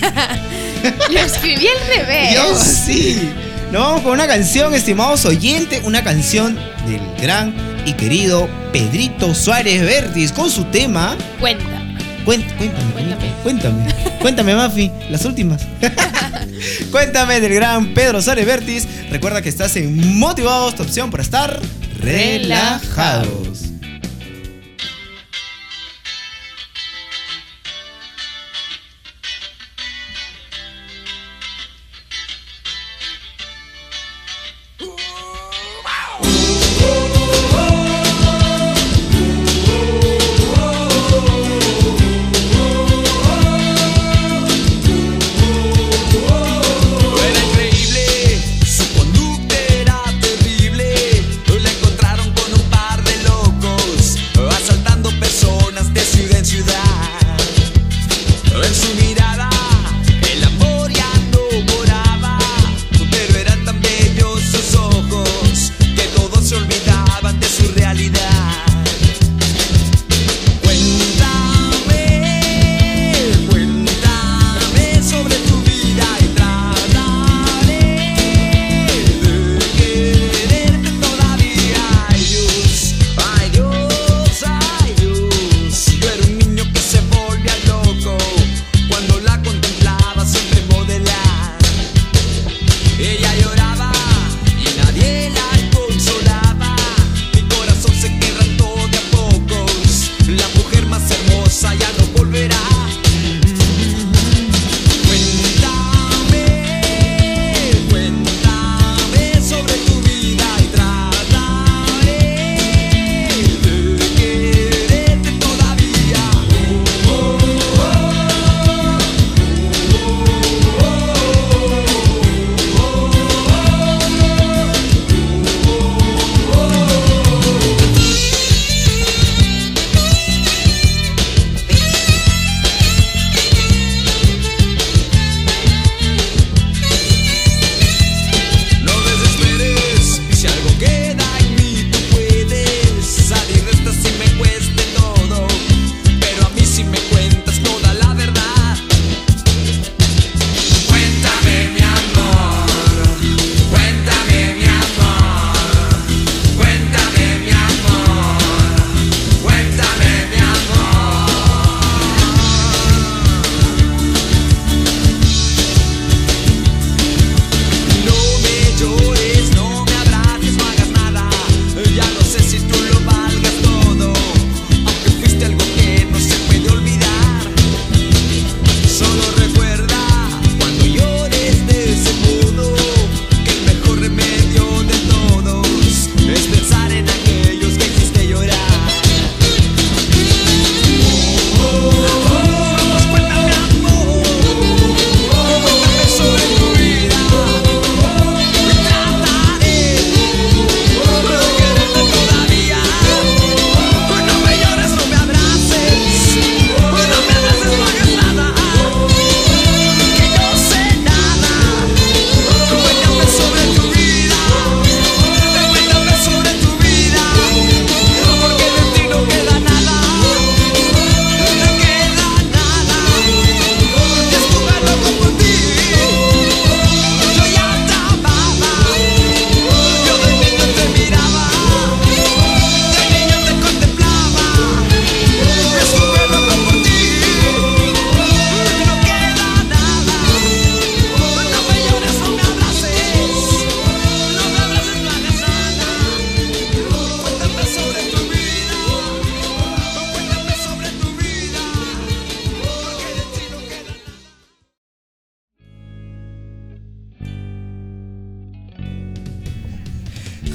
[1.10, 2.30] Lo escribí al revés.
[2.30, 3.30] Dios, sí.
[3.72, 6.56] Nos vamos con una canción, estimados oyentes, una canción
[6.86, 7.54] del gran
[7.86, 11.16] y querido Pedrito Suárez Vértiz con su tema.
[11.40, 11.64] Cuenta.
[12.24, 13.32] Cuént- cuéntame, Cuéntame.
[13.42, 13.84] cuéntame,
[14.20, 15.62] cuéntame, Mafi, las últimas.
[16.92, 18.86] cuéntame del gran Pedro Suárez Vértiz.
[19.10, 21.58] Recuerda que estás en Motivados, tu opción para estar
[21.98, 23.71] relajados.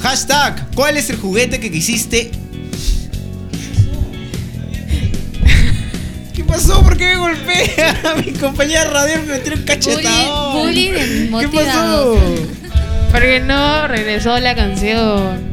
[0.08, 2.30] Hashtag, ¿cuál es el juguete que quisiste?
[6.34, 6.82] ¿Qué pasó?
[6.82, 8.14] ¿Por qué me golpea?
[8.24, 10.62] Mi compañera radial me metió un cachetado.
[10.62, 10.94] bullying
[11.38, 12.18] ¿Qué pasó?
[13.12, 15.52] Porque no regresó la canción.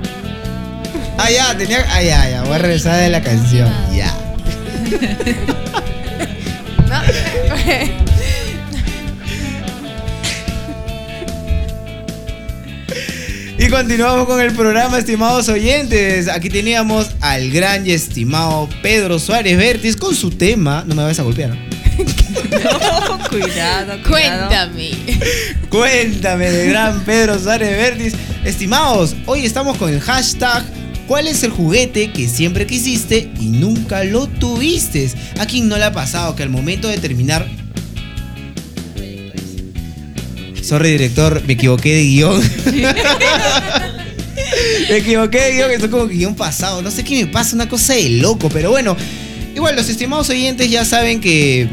[1.17, 1.85] Ah, ya, tenía.
[1.89, 2.43] Ah, ya, ya.
[2.43, 3.69] Voy a regresar de la canción.
[3.93, 4.15] Ya.
[6.87, 7.01] ¿No?
[13.65, 16.27] Y continuamos con el programa, estimados oyentes.
[16.27, 20.83] Aquí teníamos al gran y estimado Pedro Suárez Vértiz con su tema.
[20.85, 21.49] No me vayas a golpear.
[21.49, 21.57] ¿no?
[23.27, 24.49] cuidado, cuidado.
[24.49, 24.91] Cuéntame.
[25.69, 28.13] Cuéntame de gran Pedro Suárez Vértiz.
[28.43, 30.63] Estimados, hoy estamos con el hashtag.
[31.07, 35.09] ¿Cuál es el juguete que siempre quisiste y nunca lo tuviste?
[35.39, 37.47] ¿A quién no le ha pasado que al momento de terminar
[40.65, 42.41] Sorry, director, me equivoqué de guion.
[44.89, 46.81] me equivoqué de guion, esto es como guion pasado.
[46.81, 48.95] No sé qué me pasa, una cosa de loco, pero bueno.
[49.55, 51.67] Igual, los estimados oyentes ya saben que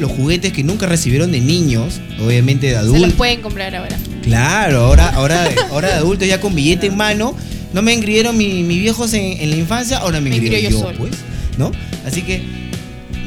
[0.00, 3.12] los juguetes que nunca recibieron de niños, obviamente de Se los adultos.
[3.14, 3.96] pueden comprar ahora.
[4.22, 7.36] Claro, ahora, ahora, ahora de adultos ya con billete en mano.
[7.72, 10.92] No me engriyeron mi- mis viejos en, en la infancia, ahora me Me yo, yo
[10.98, 11.12] pues.
[11.58, 11.70] ¿No?
[12.06, 12.42] Así que,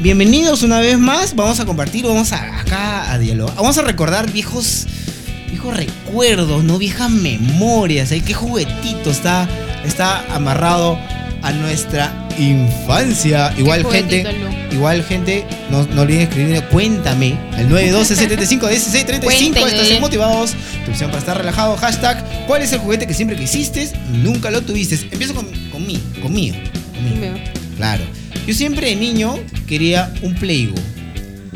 [0.02, 1.36] bienvenidos una vez más.
[1.36, 3.56] Vamos a compartir, vamos a, acá a dialogar.
[3.56, 4.86] Vamos a recordar viejos,
[5.50, 6.78] viejos recuerdos, ¿no?
[6.78, 8.12] Viejas memorias.
[8.12, 8.22] ¿eh?
[8.26, 9.48] ¿Qué juguetito está,
[9.86, 10.98] está amarrado
[11.42, 13.54] a nuestra infancia?
[13.58, 14.26] Igual, gente.
[14.72, 19.54] Igual, gente, no, no olviden escribir, cuéntame al 912 75 16 35.
[19.54, 19.82] Cuéntenle.
[19.82, 20.54] Estás en motivados.
[20.84, 21.78] Tu opción para estar relajado.
[21.78, 24.96] Hashtag, ¿cuál es el juguete que siempre quisiste y nunca lo tuviste?
[25.12, 26.58] Empiezo con, con mí, conmigo.
[26.94, 27.16] conmigo.
[27.16, 27.36] Conmigo.
[27.78, 28.04] Claro.
[28.46, 30.76] Yo siempre de niño quería un Playgo.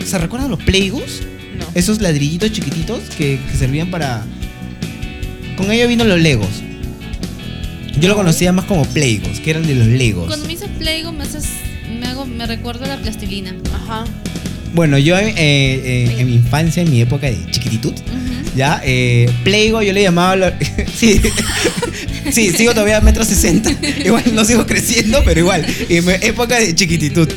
[0.05, 1.21] ¿Se recuerdan los Playgos?
[1.59, 1.65] No.
[1.75, 4.23] Esos ladrillitos chiquititos que, que servían para.
[5.57, 6.49] Con ello vino los Legos.
[7.99, 10.27] Yo lo conocía más como Playgos, que eran de los Legos.
[10.27, 11.45] Cuando me dices Playgo me haces.
[11.99, 13.53] Me, hago, me recuerdo a la plastilina.
[13.73, 14.05] Ajá.
[14.73, 18.55] Bueno, yo eh, eh, en mi infancia, en mi época de chiquititud, Ujú.
[18.55, 20.35] ya, eh, Playgo yo le llamaba.
[20.35, 20.51] lo-
[20.95, 21.19] sí,
[22.31, 23.71] sí, sigo todavía a metro sesenta.
[24.05, 27.27] Igual no sigo creciendo, pero igual, en mi época de chiquititud.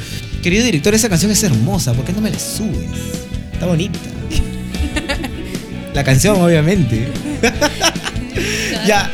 [0.43, 2.91] Querido director, esa canción es hermosa, ¿por qué no me la subes?
[3.63, 4.01] Está bonita.
[5.95, 7.07] La canción, obviamente.
[8.89, 9.09] Ya.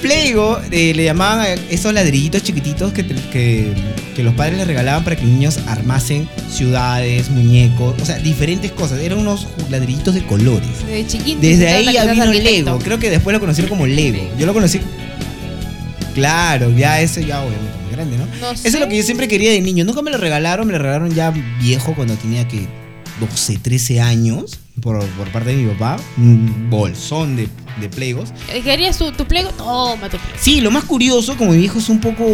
[0.00, 3.72] Playgo eh, le llamaban a esos ladrillitos chiquititos que, que,
[4.16, 8.72] que los padres les regalaban para que los niños armasen ciudades, muñecos, o sea, diferentes
[8.72, 8.98] cosas.
[8.98, 10.66] Eran unos ladrillitos de colores.
[10.84, 11.40] Desde chiquito.
[11.40, 12.24] Desde ahí ya vino.
[12.24, 12.80] Lego.
[12.80, 14.28] Creo que después lo conocieron como Lego.
[14.36, 14.80] Yo lo conocí.
[16.12, 18.26] Claro, ya eso ya obviamente grande, ¿no?
[18.40, 19.84] No Eso es lo que yo siempre quería de niño.
[19.84, 22.66] Nunca me lo regalaron, me lo regalaron ya viejo cuando tenía que
[23.26, 25.96] 12, 13 años por, por parte de mi papá.
[26.16, 27.48] Un bolsón de,
[27.80, 28.30] de Playgos.
[28.64, 29.50] ¿Querías tu, tu plego?
[29.50, 30.36] Toma tu plego.
[30.40, 32.24] Sí, lo más curioso, como mi viejo es un poco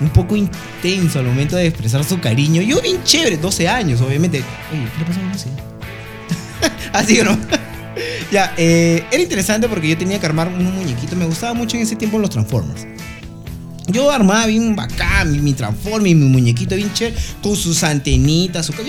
[0.00, 2.60] un poco intenso al momento de expresar su cariño.
[2.62, 4.42] Yo bien chévere, 12 años, obviamente.
[4.72, 5.48] Oye, ¿qué le pasó a Lucy?
[6.92, 7.38] Así o no.
[8.32, 11.16] ya, eh, era interesante porque yo tenía que armar un muñequito.
[11.16, 12.86] Me gustaba mucho en ese tiempo los Transformers.
[13.86, 18.72] Yo armaba bien bacán mi, mi Transformer, mi muñequito bien chévere, con sus antenitas, su
[18.72, 18.82] ca-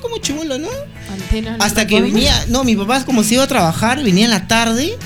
[0.00, 0.68] como chulo, ¿no?
[1.12, 1.56] Antenas.
[1.60, 4.96] Hasta que venía, no, mi papá como se iba a trabajar, venía en la tarde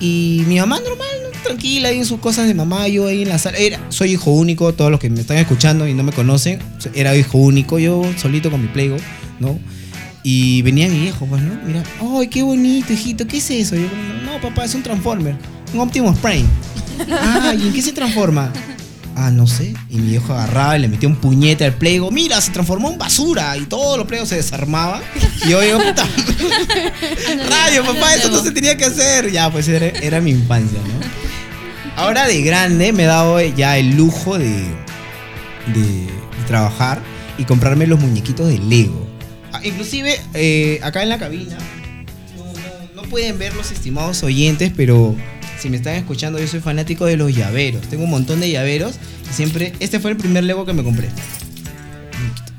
[0.00, 1.32] y mi mamá normal, ¿no?
[1.42, 3.58] tranquila, ahí en sus cosas de mamá, yo ahí en la sala.
[3.58, 6.60] Era, soy hijo único, todos los que me están escuchando y no me conocen,
[6.94, 8.96] era hijo único, yo solito con mi Playgo,
[9.40, 9.58] ¿no?
[10.22, 11.58] Y venía mi viejo, pues, ¿no?
[11.66, 13.26] Mira, ¡ay, qué bonito, hijito!
[13.26, 13.76] ¿Qué es eso?
[13.76, 13.88] Yo,
[14.24, 15.36] no, papá, es un Transformer,
[15.74, 16.46] un Optimus Prime.
[17.10, 18.52] ah, ¿y en qué se transforma?
[19.16, 19.74] Ah, no sé.
[19.90, 22.10] Y mi viejo agarraba y le metía un puñete al Playgo.
[22.10, 23.56] Mira, se transformó en basura.
[23.56, 25.02] Y todos los Plegos se desarmaban.
[25.46, 26.06] Y yo digo, puta.
[27.48, 29.30] Rayo, papá, eso no se tenía que hacer.
[29.30, 32.02] Ya, pues era, era mi infancia, ¿no?
[32.02, 37.00] Ahora de grande me he dado ya el lujo de, de, de trabajar
[37.38, 39.06] y comprarme los muñequitos de Lego.
[39.52, 41.56] Ah, Inclusive, eh, acá en la cabina,
[42.36, 45.14] no, no- no pueden ver los estimados oyentes, pero
[45.62, 47.82] si me están escuchando, yo soy fanático de los llaveros.
[47.88, 48.94] Tengo un montón de llaveros
[49.30, 51.08] y siempre, este fue el primer Lego que me compré.
[52.18, 52.52] Muñequito.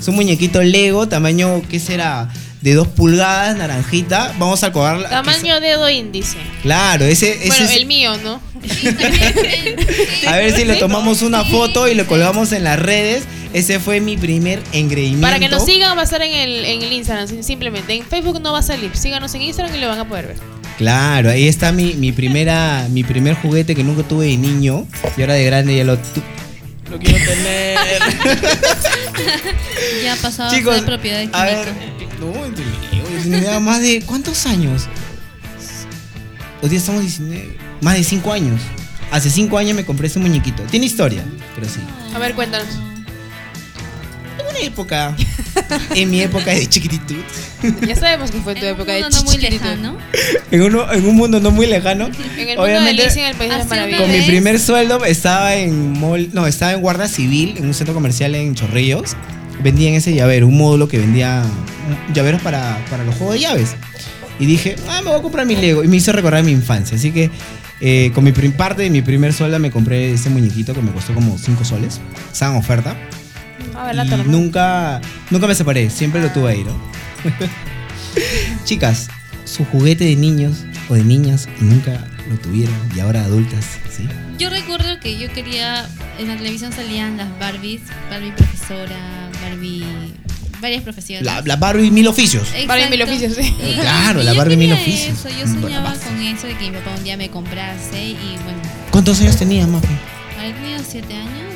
[0.00, 2.28] Es un muñequito Lego, tamaño, ¿qué será?
[2.60, 4.34] De 2 pulgadas, naranjita.
[4.38, 5.08] Vamos a colgar.
[5.08, 6.36] Tamaño dedo índice.
[6.62, 8.40] Claro, ese, ese Bueno, es- el mío, ¿no?
[10.26, 13.24] A ver si le tomamos una foto y lo colgamos en las redes.
[13.52, 15.22] Ese fue mi primer engreimiento.
[15.26, 17.94] Para que nos sigan va a estar en el, en el Instagram, sim- simplemente.
[17.94, 18.94] En Facebook no va a salir.
[18.96, 20.36] Síganos en Instagram y lo van a poder ver.
[20.78, 24.86] Claro, ahí está mi, mi primera mi primer juguete que nunca tuve de niño
[25.16, 26.22] y ahora de grande ya lo tu-
[26.90, 27.78] lo quiero tener.
[30.04, 31.68] Ya pasaba Chicos, a ser propiedad de a ver,
[32.20, 34.86] no, entre- yo tenía más de ¿cuántos años?
[36.62, 37.56] Hoy día estamos 19.
[37.80, 38.60] Más de 5 años.
[39.10, 40.62] Hace 5 años me compré ese muñequito.
[40.64, 41.22] Tiene historia,
[41.54, 41.80] pero sí.
[42.14, 42.68] A ver, cuéntanos.
[44.62, 45.16] Época,
[45.94, 47.16] en mi época de chiquititud,
[47.86, 49.96] Ya sabemos que fue tu En época de no muy lejano.
[50.50, 52.06] en, uno, en un mundo no muy lejano,
[52.36, 54.00] En el mundo Obviamente, de Alicia en el País de las Maravillas.
[54.00, 57.94] con mi primer sueldo estaba en mall, no, estaba en guardia civil, en un centro
[57.94, 59.16] comercial en Chorrillos.
[59.62, 63.74] Vendían ese llavero, un módulo que vendía mm, llaveros para, para los juegos de llaves.
[64.38, 65.82] Y dije, ah, me voy a comprar mi Lego.
[65.82, 66.96] Y me hizo recordar mi infancia.
[66.96, 67.30] Así que
[67.80, 71.14] eh, con mi parte de mi primer sueldo me compré ese muñequito que me costó
[71.14, 72.00] como 5 soles.
[72.32, 72.96] Estaba en oferta.
[73.76, 74.26] A ver, Y lata, nomás.
[74.26, 76.72] nunca, nunca me separé, siempre lo tuve ahí, ¿no?
[78.64, 79.08] Chicas,
[79.44, 84.06] su juguete de niños o de niñas y nunca lo tuvieron y ahora adultas, ¿sí?
[84.38, 87.80] Yo recuerdo que yo quería, en la televisión salían las Barbies,
[88.10, 89.84] Barbie profesora, Barbie,
[90.60, 91.24] varias profesiones.
[91.24, 92.44] La, la Barbie mil oficios.
[92.48, 92.66] Exacto.
[92.68, 93.54] Barbie mil oficios, sí.
[93.60, 95.18] Y- Claro, y la Barbie mil oficios.
[95.18, 98.36] Eso, yo Mm, soñaba con eso de que mi papá un día me comprase y
[98.44, 98.58] bueno,
[98.90, 99.86] ¿Cuántos años tenías, Mafi?
[100.38, 101.47] 7 años, 8 años.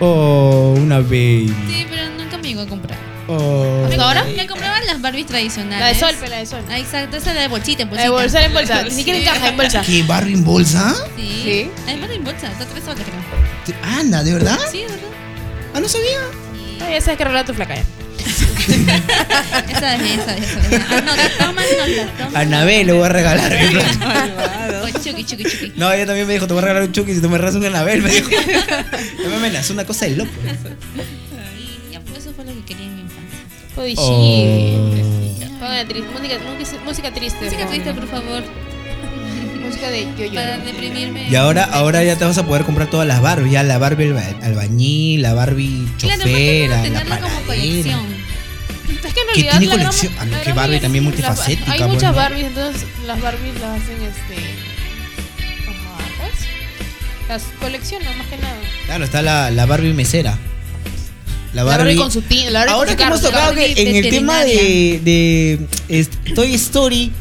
[0.00, 1.54] Oh, una baby.
[1.68, 2.98] Sí, pero nunca me llegó a comprar.
[3.28, 3.86] Oh.
[3.88, 4.24] ¿Hasta ahora?
[4.24, 5.78] Me compraban las Barbies tradicionales.
[5.80, 6.62] La de sol, la de sol.
[6.68, 8.40] Ah, exacto, esa de bolsita, en La de bolsita.
[8.40, 8.82] bolsa en bolsa.
[8.84, 9.82] Ni siquiera encaja en bolsa.
[9.82, 10.94] ¿Qué Barbie en bolsa?
[11.16, 11.40] Sí.
[11.44, 11.70] Sí.
[11.86, 13.76] Hay Barbie en bolsa, está tres soles creo.
[13.98, 14.58] Anda, ¿de verdad?
[14.72, 15.08] Sí, de verdad.
[15.74, 16.18] Ah, no sabía.
[16.80, 17.84] Ah, Ya sabes que arreglar tu flaca ya.
[19.70, 20.90] Esa es, esa es, esa es.
[20.90, 22.38] Anota, toma nota, toma.
[22.38, 23.52] A Anabel le voy a regalar.
[25.02, 25.72] chuki, chuki, chuki.
[25.76, 27.56] No, ella también me dijo, te voy a regalar un Chucky si tú me regalas
[27.56, 28.28] un Anabel, me dijo.
[29.22, 30.30] No me amenazó una cosa de loco.
[31.88, 33.38] Y ya, pues eso fue lo que quería en mi infancia.
[33.96, 34.90] Oh.
[35.58, 36.08] Pongan triste.
[36.12, 37.44] Música, música, triste.
[37.44, 38.42] Música por triste, por favor,
[39.64, 41.28] Música de yo para deprimirme.
[41.30, 44.06] Y ahora, ahora ya te vas a poder comprar todas las Barbies, ya la Barbie
[44.08, 48.19] alba- albañil, la Barbie Claro, chofera, que la tenerlo como colección.
[49.04, 50.12] Es que en Que realidad tiene la gran- colección.
[50.18, 52.16] Ah, no, que Barbie también multifacética, Hay pues, muchas ¿no?
[52.16, 54.70] Barbies, entonces las Barbies las hacen este.
[57.28, 58.56] Las coleccionan más que nada.
[58.86, 60.36] Claro, está la, la Barbie mesera.
[61.52, 61.96] La La Barbie.
[61.96, 65.00] Con su ti- la Barbie Ahora con que hemos tocado que en el tema de,
[65.04, 67.12] de es- Toy Story,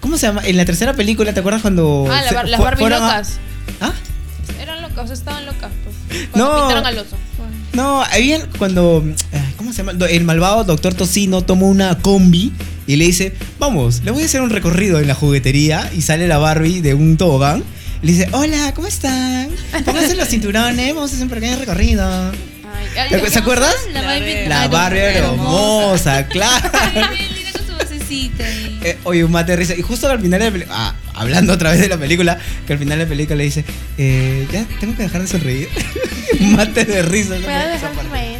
[0.00, 0.42] ¿cómo se llama?
[0.44, 3.38] En la tercera película, ¿te acuerdas cuando Ah, la se- las Barbie fueron a- locas.
[3.80, 3.92] ¿Ah?
[4.60, 5.70] Eran locas, estaban locas.
[5.84, 6.28] Pues.
[6.30, 6.60] Cuando No.
[6.60, 7.16] pintaron al oso.
[7.72, 9.04] No, había cuando.
[9.32, 9.92] ay, ¿Cómo se llama?
[9.92, 12.54] Do- El malvado doctor Tocino toma una combi
[12.86, 15.90] y le dice: Vamos, le voy a hacer un recorrido en la juguetería.
[15.94, 17.62] Y sale la Barbie de un tobogán.
[18.02, 19.50] Y le dice: Hola, ¿cómo están?
[19.84, 22.02] Pónganse los cinturones, vamos a hacer un pequeño recorrido.
[22.30, 23.74] Ay, ¿Te ay, acu- ¿Se acuerdas?
[23.92, 26.70] La Barbie, La ah, Barbie era hermosa, claro.
[28.80, 29.74] Eh, oye, un mate de risa.
[29.74, 32.72] Y justo al final de la película, ah, hablando otra vez de la película, que
[32.72, 33.66] al final de la película le dice,
[33.98, 35.68] eh, ya tengo que dejar de sonreír.
[36.40, 37.34] Un mate de risa.
[37.34, 37.40] ¿no?
[37.40, 38.38] Esa dejar de reír.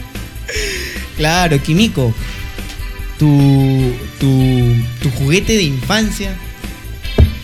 [1.18, 2.14] Claro, Kimiko.
[3.18, 6.34] Tu, tu, tu juguete de infancia.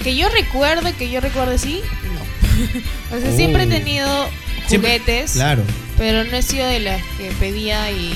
[0.02, 1.80] Que yo recuerde, que yo recuerde, sí,
[2.14, 3.16] no.
[3.16, 4.28] o sea, siempre he tenido
[4.68, 5.62] Siempre- juguetes, Claro.
[5.98, 8.12] pero no he sido de las que pedía y.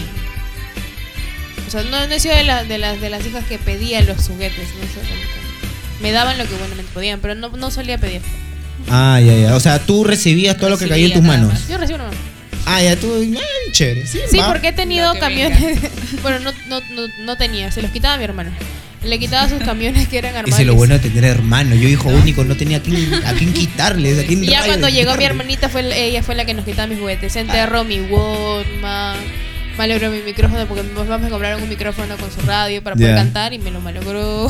[1.67, 4.01] O sea, no, no he sido de, la- de, las, de las hijas que pedía
[4.03, 5.01] los juguetes, no sé,
[6.01, 8.21] me daban lo que buenamente podían, pero no, no solía pedir.
[8.89, 9.57] Ah, ya, ya.
[9.57, 11.67] O sea, tú recibías todo lo que caía en tus manos.
[11.69, 12.11] Yo recibo una
[12.67, 13.13] Ah, ya, tú.
[13.37, 14.07] ah, chévere.
[14.07, 14.49] Sí, Sí, va.
[14.49, 15.79] porque he tenido camiones.
[16.23, 18.51] bueno, no, no, no, no tenía, se los quitaba a mi hermano.
[19.03, 21.75] Le quitaba sus camiones que eran es lo bueno de tener hermano.
[21.77, 24.19] Yo, hijo único, no tenía a quién, a quién quitarles.
[24.19, 26.89] A quién Y ya cuando llegó mi hermanita, fue ella fue la que nos quitaba
[26.89, 27.33] mis juguetes.
[27.33, 29.17] Se enterró mi Walkman,
[29.77, 33.15] malogró mi micrófono porque mis papás me compraron un micrófono con su radio para poder
[33.15, 34.49] cantar y me lo malogró.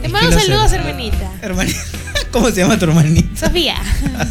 [0.00, 1.32] Te Es mando saludos, her- hermanita.
[1.42, 1.80] Hermanita.
[2.36, 3.46] ¿Cómo se llama tu hermanita?
[3.46, 3.76] Sofía.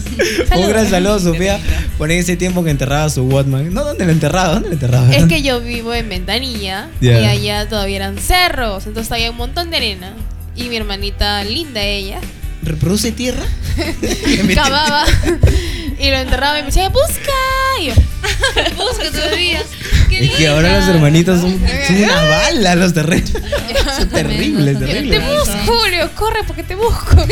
[0.56, 1.60] Un gran saludo, Sofía,
[1.98, 3.74] por ese tiempo que enterraba su Watman.
[3.74, 4.54] No, ¿dónde lo enterraba?
[4.54, 5.12] ¿Dónde lo enterraba?
[5.12, 9.72] Es que yo vivo en Ventanilla y allá todavía eran cerros, entonces había un montón
[9.72, 10.14] de arena.
[10.56, 12.20] Y mi hermanita, linda ella,
[12.62, 13.44] ¿Reproduce tierra?
[14.56, 15.06] Cavaba
[16.00, 17.32] y lo enterraba y me decía, busca.
[17.82, 17.94] Y yo,
[18.78, 19.62] Busca todavía.
[20.12, 23.32] Es que ahora los hermanitos son, son una bala los terrenos.
[23.98, 25.22] Son terribles, Son Te terribles.
[25.28, 27.16] busco, Julio, corre porque te busco.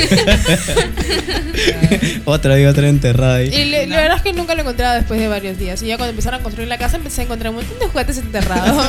[2.26, 3.48] Otra vez, otra enterrada ahí.
[3.53, 5.81] Y le- la verdad es que nunca lo encontraba después de varios días.
[5.81, 8.18] Y ya cuando empezaron a construir la casa empecé a encontrar un montón de juguetes
[8.18, 8.85] enterrados.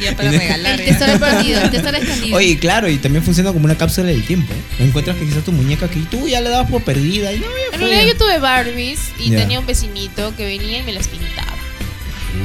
[0.00, 0.80] Ya para regalar.
[0.80, 0.92] El ya.
[0.98, 2.36] tesoro escondido, el tesoro escondido.
[2.36, 4.52] Oye, claro, y también funciona como una cápsula del tiempo.
[4.78, 7.74] Encuentras que quizás tu muñeca que tú ya le dabas por perdida y no, ya
[7.74, 8.38] en realidad yo tuve
[9.18, 11.52] Y tenía un vecinito que venía y me las pintaba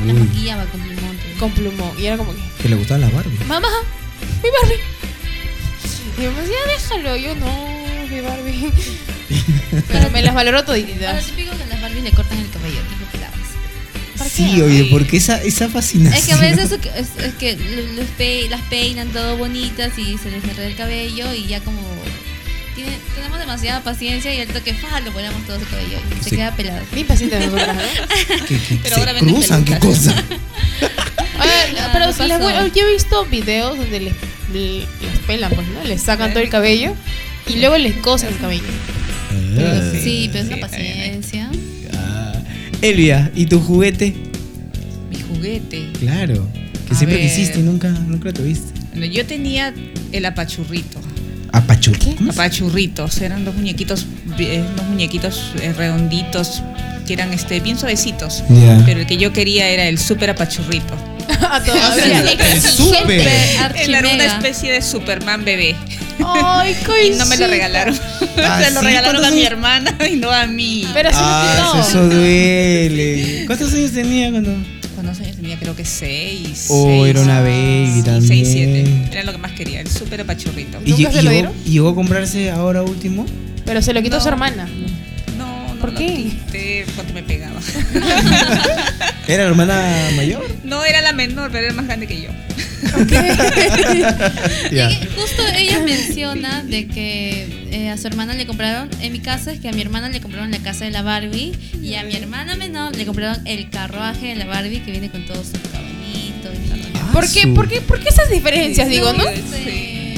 [0.06, 1.18] La Uy, maquillaba con plumón.
[1.40, 1.92] con plumón.
[2.00, 3.38] Y era como que, que le gustaban las Barbie.
[3.48, 3.68] mamá,
[4.44, 4.82] mi Barbie.
[6.18, 7.16] Y yo me decía, déjalo.
[7.16, 8.72] Yo no, mi Barbie.
[9.88, 11.26] Pero me las valoró Ahora todititas.
[11.26, 12.80] típico que a las Barbies le cortan el cabello.
[14.18, 14.64] ¿Para Sí, qué?
[14.64, 16.20] oye, porque esa, esa fascinación.
[16.22, 17.58] Es que a veces es, que
[18.18, 21.82] pe- las peinan todo bonitas y se les enreda el cabello y ya como
[23.20, 26.36] tenemos demasiada paciencia y el toque fa lo ponemos todo su cabello y se Sí.
[26.38, 26.82] queda pelado.
[26.94, 28.46] Bien paciente de nosotras, ¿no?
[28.48, 30.16] Que, que Pero se ahora cruzan, qué cosa.
[31.42, 32.44] Ah, pero si les pasó.
[32.62, 34.14] voy- yo he visto videos donde les,
[34.54, 34.86] les
[35.26, 35.84] pelan, pues, ¿no?
[35.86, 36.94] Les sacan todo el cabello
[37.48, 38.64] y luego les cosen el cabello.
[39.58, 39.82] Ah.
[40.04, 41.50] Sí, pero es sí, una paciencia.
[41.94, 42.34] Ah.
[42.82, 44.14] Elvia, ¿y tu juguete?
[45.10, 45.90] Mi juguete.
[46.00, 46.46] Claro.
[46.88, 47.28] Que A siempre ver.
[47.30, 48.78] quisiste y nunca, nunca lo tuviste.
[48.92, 49.74] Bueno, yo tenía
[50.12, 51.00] el apachurrito.
[51.52, 52.16] Apachurri.
[52.16, 54.06] ¿Cómo se- Apachurritos, eran dos muñequitos,
[54.38, 56.62] eh, dos muñequitos eh, redonditos
[57.08, 58.44] que eran este bien suavecitos.
[58.86, 60.94] Pero el que yo quería era el super apachurrito.
[61.52, 62.32] A todavía.
[62.32, 63.28] El súper.
[63.78, 65.76] Era una especie de Superman bebé.
[66.26, 66.76] Ay,
[67.08, 67.96] Y no me lo regalaron.
[68.44, 68.86] ¿Ah, Se lo sí?
[68.86, 70.86] regalaron a ¿Cuántos mi hermana y no a mí.
[70.94, 71.82] Pero eso Ah, no.
[71.82, 73.44] eso duele.
[73.48, 74.52] ¿Cuántos años tenía cuando.?
[75.10, 75.58] ¿Cuántos años tenía?
[75.58, 76.68] Creo que seis.
[76.70, 78.28] Oh, seis, era una baby sí, también.
[78.28, 79.08] Seis, siete.
[79.12, 80.80] Era lo que más quería, el super apachurrito.
[80.86, 81.54] ¿Y, ¿Nunca lle- se y lo llegó, dieron?
[81.66, 83.26] y llegó a comprarse ahora último?
[83.66, 84.22] Pero se lo quitó No.
[84.22, 84.68] su hermana.
[85.38, 86.06] No, no ¿Por lo qué?
[86.46, 87.60] quité porque me pegaba.
[89.28, 90.46] ¿Era la hermana mayor?
[90.64, 92.30] No era la menor, pero era más grande que yo.
[94.72, 94.90] Ya.
[94.92, 99.20] Y que justo ella menciona de que eh, a su hermana le compraron, en mi
[99.20, 102.04] caso es que a mi hermana le compraron la casa de la Barbie y a
[102.04, 105.54] mi hermana menor le compraron el carruaje de la Barbie que viene con todo su
[105.72, 106.80] caballito y todo.
[106.96, 109.24] Ah, ¿Por qué, su- ¿Por qué, por qué esas diferencias, digo, no?
[109.26, 110.14] Sí,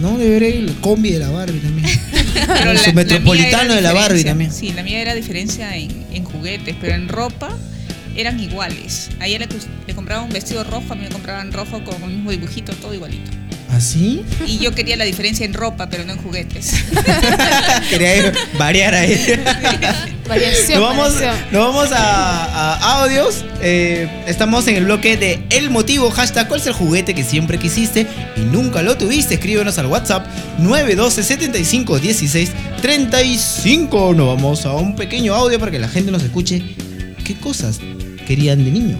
[0.00, 1.88] No, debería ir el combi de la Barbie también.
[2.34, 4.50] Pero Su la- metropolitano la de la Barbie también.
[4.52, 7.50] Sí, la mía era diferencia en, en juguetes, pero en ropa
[8.20, 9.10] eran iguales.
[9.20, 9.48] A ella le,
[9.86, 12.94] le compraba un vestido rojo, a mí me compraban rojo con el mismo dibujito, todo
[12.94, 13.30] igualito.
[13.70, 14.24] ¿Así?
[14.46, 16.74] Y yo quería la diferencia en ropa, pero no en juguetes.
[17.88, 19.16] Quería ir- variar ahí.
[20.28, 21.44] Variación, Nos vamos, variación.
[21.52, 23.44] nos vamos a, a audios.
[23.62, 26.08] Eh, estamos en el bloque de El Motivo.
[26.10, 28.06] Hashtag, ¿cuál es el juguete que siempre quisiste
[28.36, 29.34] y nunca lo tuviste?
[29.34, 30.26] Escríbenos al WhatsApp
[30.58, 32.50] 912 75 16
[32.82, 34.14] 35.
[34.14, 36.62] Nos vamos a un pequeño audio para que la gente nos escuche.
[37.24, 37.80] ¿Qué cosas
[38.30, 38.96] querían de niño?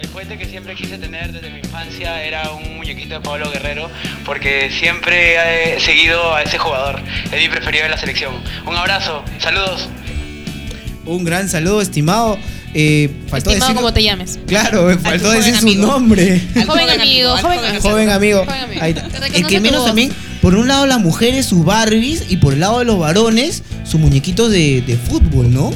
[0.00, 3.90] El juguete que siempre quise tener desde mi infancia era un muñequito de Pablo Guerrero
[4.24, 6.98] porque siempre he seguido a ese jugador.
[7.30, 8.32] Es mi preferido de la selección.
[8.66, 9.86] Un abrazo, saludos.
[11.04, 12.38] Un gran saludo, estimado.
[12.72, 14.38] Eh, faltó Estimado decir- como te llames.
[14.46, 15.86] Claro, me faltó decir su amigo.
[15.86, 16.40] nombre.
[16.56, 17.82] Al Joven amigo, joven amigo.
[17.82, 18.44] Joven amigo.
[18.46, 18.80] Joven amigo.
[18.82, 19.08] Ahí está.
[19.28, 20.10] Te El que menos también,
[20.42, 23.98] por un lado las mujeres, sus Barbies, y por el lado de los varones, sus
[24.00, 25.70] muñequitos de, de fútbol, ¿no?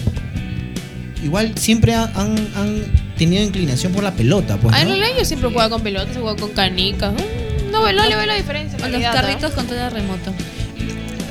[1.25, 2.83] Igual siempre han, han- han
[3.17, 4.75] tenido inclinación por la pelota, pues.
[4.77, 4.95] Ah, en ¿no?
[4.95, 7.13] realidad yo siempre jugaba con pelotas, jugaba con canicas.
[7.15, 8.77] Mm, No, no le veo la diferencia.
[8.79, 9.11] en O los ¿no?
[9.13, 10.33] carritos con todo remoto.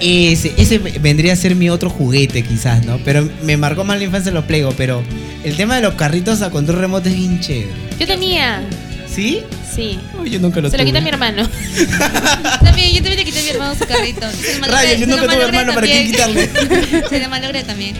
[0.01, 2.97] Ese, ese vendría a ser mi otro juguete, quizás, ¿no?
[3.05, 5.01] Pero me marcó más la infancia los Plego, pero
[5.43, 7.69] el tema de los carritos a control remoto es bien chévere.
[7.99, 8.61] Yo tenía,
[9.07, 9.41] ¿Sí?
[9.73, 9.97] sí.
[10.26, 10.88] Ay, yo nunca lo Se lo tuve.
[10.91, 11.47] quité a mi hermano.
[12.64, 14.30] También, yo también le quité a mi hermano su carrito.
[14.31, 16.52] Se lo malogré- Rayos, yo se nunca tuve malogré hermano, ¿para qué también.
[16.52, 17.07] quitarle?
[17.10, 17.95] Se lo malogré también.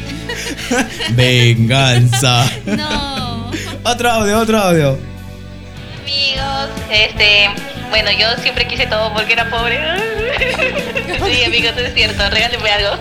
[1.12, 2.46] Venganza.
[2.66, 3.52] No.
[3.84, 5.00] Otro audio, otro audio.
[6.02, 7.50] Amigos, este,
[7.90, 9.80] bueno, yo siempre quise todo porque era pobre.
[11.26, 12.98] Sí, amigos, es cierto, regáleme algo.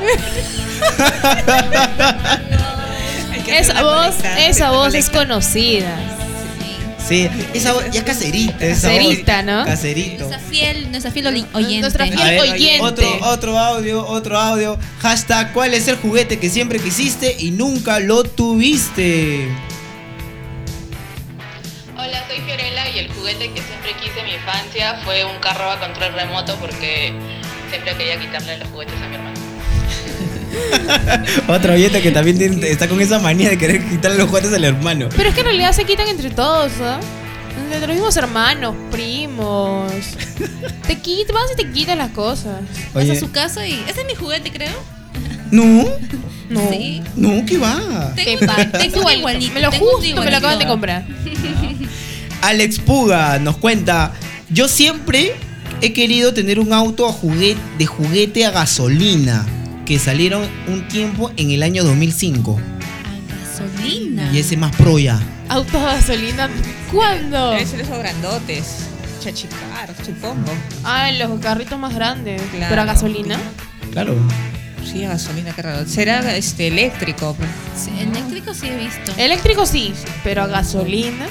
[3.47, 5.97] Esa voz, esa voz es conocida.
[7.07, 8.65] Sí, esa voz ya es caserita.
[8.65, 9.45] esa Caserita, voz.
[9.45, 9.65] ¿no?
[9.67, 10.25] Caserito.
[10.29, 11.81] Nuestra fiel, nuestra fiel oyente.
[11.81, 12.81] Nuestra fiel A ver, oyente.
[12.81, 14.79] Otro, otro audio, otro audio.
[15.01, 19.49] Hashtag, ¿cuál es el juguete que siempre quisiste y nunca lo tuviste?
[21.97, 25.71] Hola, soy Fiorella y el juguete que siempre quise en mi infancia fue un carro
[25.71, 27.13] a control remoto porque
[27.71, 29.34] siempre quería quitarle los juguetes a mi hermano.
[31.49, 34.65] Otro oyente que también tiene- está con esa manía de querer quitarle los juguetes al
[34.65, 35.09] hermano.
[35.17, 36.99] Pero es que en realidad se quitan entre todos, ¿no?
[37.73, 39.93] Entre los mismos hermanos, primos.
[40.87, 42.61] Te quitas, vas y te quitas las cosas.
[42.93, 43.13] Vas Oye.
[43.13, 43.73] a su casa y.
[43.89, 44.73] Ese es mi juguete, creo.
[45.51, 45.85] No,
[46.51, 46.69] No.
[46.71, 47.01] Sí.
[47.17, 48.13] no, ¿qué va?
[48.17, 48.41] Tengo,
[49.07, 49.55] Qué igualito.
[49.55, 51.07] Me lo tengo justo, me lo acaban de comprar.
[52.43, 54.13] Alex Puga nos cuenta,
[54.51, 55.35] yo siempre
[55.81, 59.47] he querido tener un auto a juguete, de juguete a gasolina
[59.85, 64.31] que salieron un tiempo en el año 2005 A gasolina.
[64.33, 65.21] y ese más pro ya.
[65.49, 66.49] Autos a gasolina.
[66.93, 67.51] ¿Cuándo?
[67.51, 68.87] Deben ser esos grandotes.
[69.23, 70.51] Chachicar, supongo.
[70.85, 72.41] Ah, los carritos más grandes.
[72.51, 72.67] Claro.
[72.71, 73.39] Pero a gasolina.
[73.93, 74.17] Claro.
[74.91, 75.87] Sí, a gasolina, qué raro.
[75.87, 77.37] Será este eléctrico.
[77.77, 79.13] Sí, eléctrico sí he visto.
[79.17, 79.93] Eléctrico sí,
[80.23, 81.27] pero a gasolina.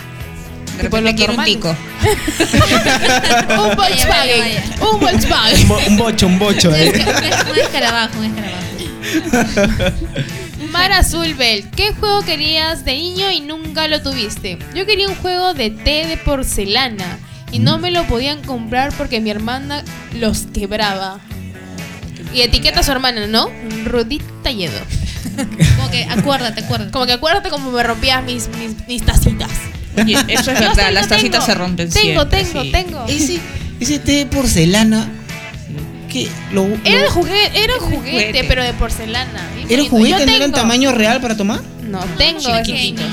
[0.77, 1.69] De Tipo repente lo quiere un tico.
[3.69, 4.63] un Volkswagen.
[4.81, 5.67] Un Un, Volkswagen.
[5.67, 6.69] bo- un bocho, un bocho.
[6.69, 6.91] Un eh.
[7.51, 8.63] un escarabajo, un escarabajo.
[10.71, 14.57] Mar Azul Bell, ¿qué juego querías de niño y nunca lo tuviste?
[14.73, 17.19] Yo quería un juego de té de porcelana
[17.51, 19.83] y no me lo podían comprar porque mi hermana
[20.15, 21.19] los quebraba.
[22.33, 23.49] Y etiqueta a su hermana, ¿no?
[23.85, 24.79] Rudita Yedo.
[25.77, 26.91] Como que acuérdate, acuérdate.
[26.91, 29.51] Como que acuérdate cómo me rompías mis, mis, mis tacitas.
[29.95, 31.45] Eso es verdad, las tacitas tengo.
[31.45, 32.43] se rompen Tengo, siempre.
[32.43, 32.71] tengo, sí.
[32.71, 33.05] tengo.
[33.07, 33.39] Ese,
[33.79, 35.09] ese té de porcelana.
[36.11, 38.43] Que lo, Era lo- juguete, era juguete, juguete.
[38.47, 39.47] pero de porcelana.
[39.67, 40.09] ¿Era juguete?
[40.11, 40.55] Yo ¿No era en tengo.
[40.57, 41.61] tamaño real para tomar?
[41.89, 42.39] No, tengo.
[42.63, 43.05] Chiquititos.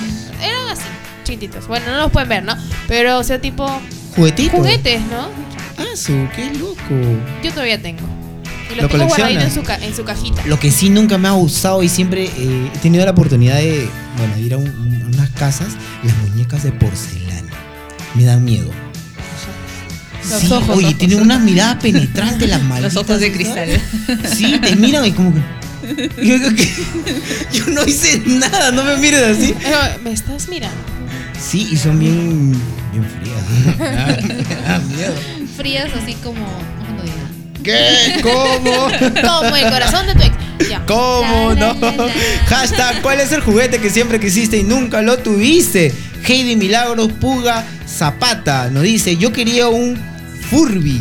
[0.42, 0.82] Eran así,
[1.24, 1.66] chiquititos.
[1.66, 2.54] Bueno, no los pueden ver, ¿no?
[2.88, 3.66] Pero, o sea, tipo
[4.16, 4.56] ¿Juguetito?
[4.58, 5.28] juguetes, ¿no?
[5.78, 6.78] Ah, su, qué loco.
[7.42, 8.02] Yo todavía tengo.
[8.70, 9.30] Y ¿Lo los tengo colecciona?
[9.30, 10.42] guardaditos en su, ca- en su cajita.
[10.46, 13.88] Lo que sí nunca me ha gustado y siempre eh, he tenido la oportunidad de
[14.18, 15.68] bueno, ir a, un- un- unas casas,
[16.02, 17.52] las muñecas de porcelana.
[18.14, 18.70] Me dan miedo.
[20.28, 21.26] Los Sí, ojos, oye, tienen ojos.
[21.26, 22.94] una mirada penetrante las malditas.
[22.94, 23.68] Los ojos de cristal.
[24.34, 25.40] Sí, te miran y como que.
[27.52, 29.50] Yo, no hice nada, no me mires así.
[29.64, 30.76] Eh, ¿Me estás mirando?
[31.40, 32.52] Sí, y son bien.
[32.92, 33.78] bien frías.
[34.66, 35.14] Da miedo.
[35.56, 36.46] Frías así como.
[37.62, 38.20] ¿Qué?
[38.22, 38.88] ¿Cómo?
[39.42, 40.34] Como el corazón de tu ex.
[40.86, 41.76] ¿Cómo no?
[42.46, 45.92] Hashtag, ¿cuál es el juguete que siempre quisiste y nunca lo tuviste?
[46.26, 49.98] Heidi Milagros Puga Zapata nos dice, yo quería un
[50.50, 51.00] Furby.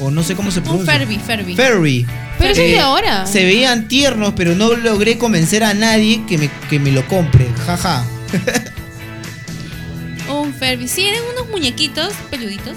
[0.00, 0.98] O no sé cómo se Un pronuncia.
[0.98, 1.56] Furby, Furby.
[1.56, 2.06] Furby.
[2.38, 3.26] Pero eso es Eh, de ahora.
[3.26, 7.46] Se veían tiernos, pero no logré convencer a nadie que me, que me lo compre.
[7.66, 8.04] Jaja.
[10.28, 10.88] Un Furby.
[10.88, 12.76] Sí, eran unos muñequitos peluditos.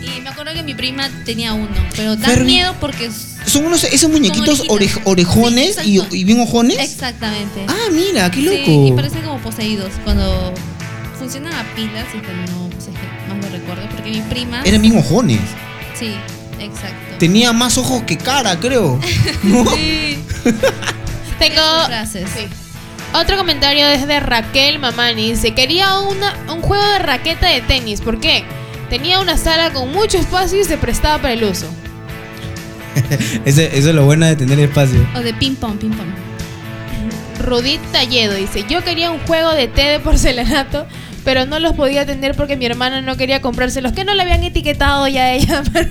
[0.00, 1.68] Y me acuerdo que mi prima tenía uno.
[1.96, 3.10] Pero da miedo porque.
[3.48, 6.78] Son unos, esos muñequitos orej- orejones Sí, y, y bien ojones.
[6.78, 7.64] Exactamente.
[7.68, 8.86] Ah, mira, qué Sí, loco.
[8.88, 9.90] y parecen como poseídos.
[10.04, 10.52] Cuando
[11.18, 13.88] funcionan a pilas, y que no sé qué más lo recuerdo.
[13.94, 14.62] Porque mi prima.
[14.64, 15.40] Eran bien ojones.
[15.98, 16.14] Sí,
[16.60, 17.16] exacto.
[17.18, 19.00] Tenía más ojos que cara, creo.
[19.42, 19.64] ¿No?
[19.74, 20.18] Sí.
[21.38, 21.86] Tengo.
[21.86, 22.28] frases.
[22.36, 22.46] Sí.
[23.14, 25.30] Otro comentario es de Raquel Mamani.
[25.30, 28.00] Dice: Quería una, un juego de raqueta de tenis.
[28.00, 28.44] ¿Por qué?
[28.90, 31.66] Tenía una sala con mucho espacio y se prestaba para el uso.
[33.44, 35.06] Eso es lo bueno de tener espacio.
[35.16, 36.08] O de ping pong, ping pong.
[37.44, 40.86] Rudit Talledo dice: Yo quería un juego de té de porcelanato,
[41.24, 44.42] pero no los podía tener porque mi hermana no quería comprárselos, que no le habían
[44.42, 45.62] etiquetado ya a ella.
[45.72, 45.88] pero-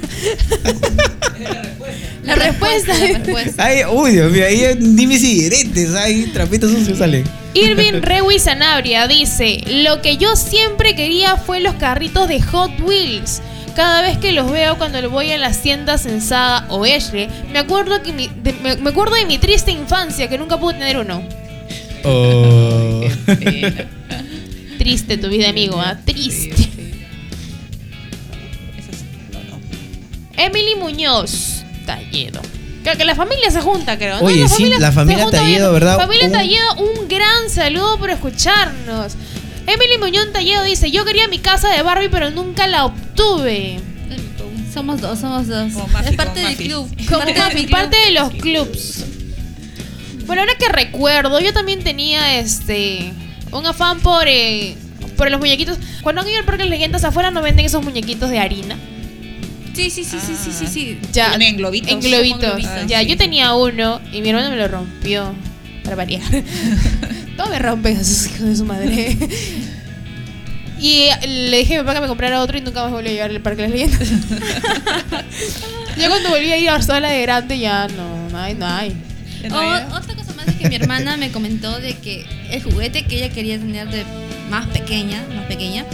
[2.24, 2.94] La respuesta.
[2.98, 3.64] La respuesta.
[3.66, 5.50] Ay, uy, Dios mío, ahí dime si
[5.98, 7.24] ahí trapitos sucios salen.
[7.54, 13.42] Irving Rewi Sanabria dice, lo que yo siempre quería fue los carritos de Hot Wheels.
[13.78, 17.60] Cada vez que los veo cuando voy a las tiendas en Sada o Eshle, me
[17.60, 20.98] acuerdo, que mi- de, me, me acuerdo de mi triste infancia que nunca pude tener
[20.98, 21.22] uno.
[22.04, 23.04] Oh.
[24.80, 25.96] Triste tu vida, amigo, ¿ah?
[26.04, 26.56] Triste.
[30.38, 32.42] Emily Muñoz, Talledo.
[32.84, 34.20] Creo que la familia se junta, creo.
[34.20, 34.26] ¿no?
[34.26, 35.74] Oye, sí, la se familia junta Talledo, bien.
[35.74, 35.98] ¿verdad?
[35.98, 39.14] Familia Un- Talledo, un gran saludo por escucharnos.
[39.68, 43.80] Emily Muñoz Talledo dice, yo quería mi casa de Barbie, pero nunca la obtuve.
[44.74, 45.74] Somos dos, somos dos.
[45.74, 46.68] Como Mafi, es parte como del Mafi.
[46.68, 46.88] club.
[47.08, 47.72] Como Parte Mafi, del club.
[47.72, 49.06] parte de los clubs.
[50.26, 53.12] Bueno, ahora que recuerdo, yo también tenía este
[53.52, 54.76] un afán por, eh,
[55.16, 55.78] por los muñequitos.
[56.02, 58.78] Cuando han ido al parque de leyendas afuera no venden esos muñequitos de harina.
[59.74, 61.00] Sí, sí, sí, sí, sí, sí, sí.
[61.14, 61.92] Ya, en globitos.
[61.92, 62.62] En globitos.
[62.88, 63.06] Ya, sí.
[63.08, 65.34] yo tenía uno y mi hermano me lo rompió.
[65.88, 66.22] Para variar.
[67.38, 69.16] Todo me rompen esos hijos de su madre.
[70.80, 73.12] Y le dije a mi papá que me comprara otro y nunca más volví a
[73.14, 74.10] llevar al parque de las leyendas.
[75.98, 78.96] yo cuando volví a ir a sola de grande ya no, no hay, no hay.
[79.50, 83.16] O- otra cosa más es que mi hermana me comentó de que el juguete que
[83.18, 84.04] ella quería tener de
[84.52, 85.86] más pequeña, más pequeña,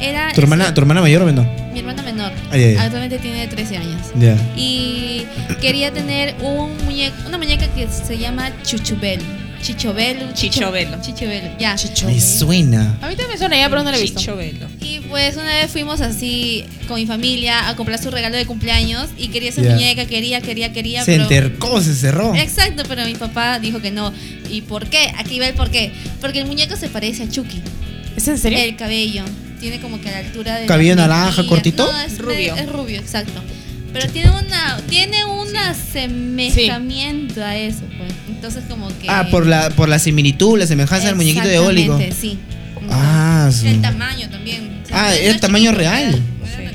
[0.00, 1.46] era ¿Tu hermana, ¿Tu hermana mayor o menor?
[1.72, 2.32] mi hermana menor.
[2.50, 2.76] Ay, ay, ay.
[2.78, 4.00] Actualmente tiene 13 años.
[4.18, 4.36] Ya.
[4.56, 5.24] Y
[5.60, 9.20] quería tener un muñeco, una muñeca que se llama Chuchubel.
[9.62, 10.32] Chichobelo.
[10.34, 11.00] Chichobelo.
[11.00, 11.76] Chichobelo, ya.
[12.04, 12.98] Me suena.
[13.00, 14.18] A mí también me suena ya, pero no lo he visto.
[14.18, 14.66] Chichovelo.
[14.80, 19.08] Y pues una vez fuimos así con mi familia a comprar su regalo de cumpleaños
[19.16, 21.04] y quería esa muñeca, quería, quería, quería.
[21.04, 21.22] Se pero...
[21.22, 22.34] entercó, se cerró.
[22.34, 24.12] Exacto, pero mi papá dijo que no.
[24.50, 25.12] ¿Y por qué?
[25.16, 25.92] Aquí va el por qué.
[26.20, 27.62] Porque el muñeco se parece a Chucky.
[28.16, 28.58] ¿Es en serio?
[28.58, 29.24] El cabello.
[29.60, 30.66] Tiene como que a la altura de.
[30.66, 31.90] ¿Cabello naranja, cortito?
[31.90, 32.56] No, es Rubio.
[32.56, 33.40] Es rubio, exacto.
[33.92, 38.12] Pero tiene una tiene un asemejamiento a eso, pues.
[38.28, 42.00] Entonces como que Ah, por la, por la similitud, la semejanza del muñequito de Ólico.
[42.18, 42.38] Sí.
[42.90, 43.68] Ah, sí.
[43.68, 44.80] El tamaño también.
[44.84, 46.22] O sea, Ah, era es tamaño chiquito, real.
[46.58, 46.72] era-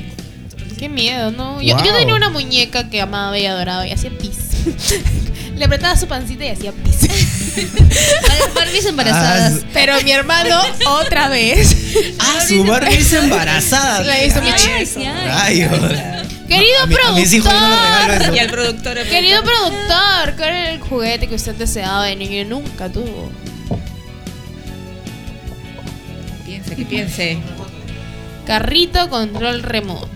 [0.78, 1.60] Qué miedo, ¿no?
[1.60, 4.36] Yo, tenía una muñeca que amaba y adoraba y hacía pis.
[5.56, 6.98] Le apretaba su pancita y hacía pis.
[8.22, 9.54] Bar- Barbies embarazadas.
[9.64, 10.60] Ah, Pero mi hermano,
[11.00, 11.76] otra vez.
[12.20, 14.02] Ah, su Barbie es embarazada.
[14.04, 14.50] La hizo mi.
[14.50, 15.70] Rayos.
[16.48, 18.10] Querido mi- no productor.
[18.22, 18.34] eso.
[18.34, 18.98] Y al productor.
[18.98, 20.34] el Querido productor.
[20.36, 23.30] ¿cuál era el juguete que usted deseaba de niño y nunca tuvo?
[26.44, 27.38] Piense, que piense.
[28.46, 30.08] Carrito control remoto.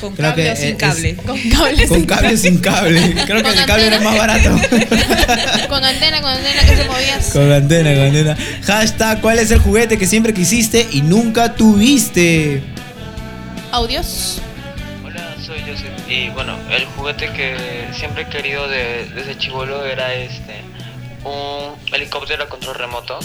[0.00, 1.16] Con Creo cable o sin es- cable.
[1.16, 1.88] Con cable.
[1.88, 3.14] Con cable o sin cable.
[3.24, 4.50] Creo que Con el cable era más barato.
[5.68, 7.18] Con antena, con antena que se movía.
[7.32, 8.36] Con antena, con antena.
[8.66, 12.62] Hashtag, ¿cuál es el juguete que siempre quisiste y nunca tuviste?
[13.70, 14.42] Audios.
[16.08, 20.60] Y bueno, el juguete que siempre he querido de- desde chivolo era este
[21.24, 23.18] un helicóptero a control remoto.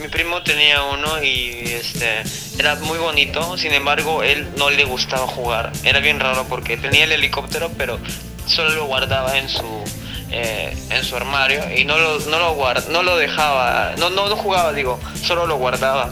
[0.00, 2.22] Mi primo tenía uno y este
[2.58, 5.72] era muy bonito, sin embargo él no le gustaba jugar.
[5.84, 7.98] Era bien raro porque tenía el helicóptero pero
[8.46, 9.84] solo lo guardaba en su
[10.30, 14.28] eh, en su armario y no lo no lo guard- no lo dejaba, no no
[14.28, 16.10] no jugaba digo, solo lo guardaba.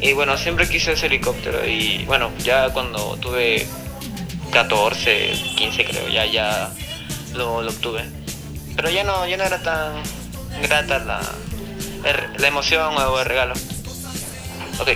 [0.00, 3.66] Y bueno, siempre quise ese helicóptero y bueno, ya cuando tuve
[4.50, 6.72] 14, 15 creo, ya ya
[7.34, 8.02] lo, lo obtuve.
[8.76, 9.92] Pero ya no, ya no era tan
[10.62, 11.20] grata la,
[12.38, 13.54] la emoción o el regalo.
[14.80, 14.88] Ok.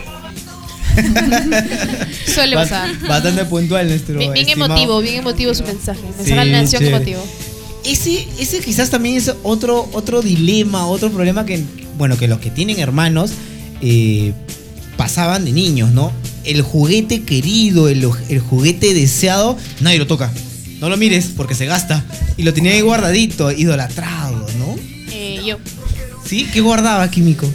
[2.27, 2.89] Suele pasar.
[3.07, 4.19] Bastante puntual nuestro.
[4.19, 6.03] Bien, bien emotivo, bien emotivo su mensaje.
[6.03, 6.97] Mensaje Sí, a la nación chévere.
[6.97, 7.27] emotivo.
[7.85, 11.63] Ese, ese quizás también es otro, otro dilema, otro problema que,
[11.99, 13.33] bueno, que los que tienen hermanos
[13.83, 14.33] eh,
[14.97, 16.11] pasaban de niños, ¿no?
[16.45, 20.33] El juguete querido, el, el juguete deseado, nadie lo toca.
[20.81, 22.05] No lo mires porque se gasta.
[22.37, 24.75] Y lo tenía ahí guardadito, idolatrado, ¿no?
[25.13, 25.57] Eh, yo.
[26.27, 26.47] ¿Sí?
[26.53, 27.51] ¿Qué guardaba, Químico?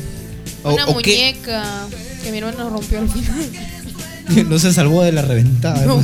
[0.63, 1.87] O- Una o qué- muñeca
[2.23, 3.49] que mi hermano rompió al final.
[4.49, 5.85] no se salvó de la reventada.
[5.85, 6.03] No.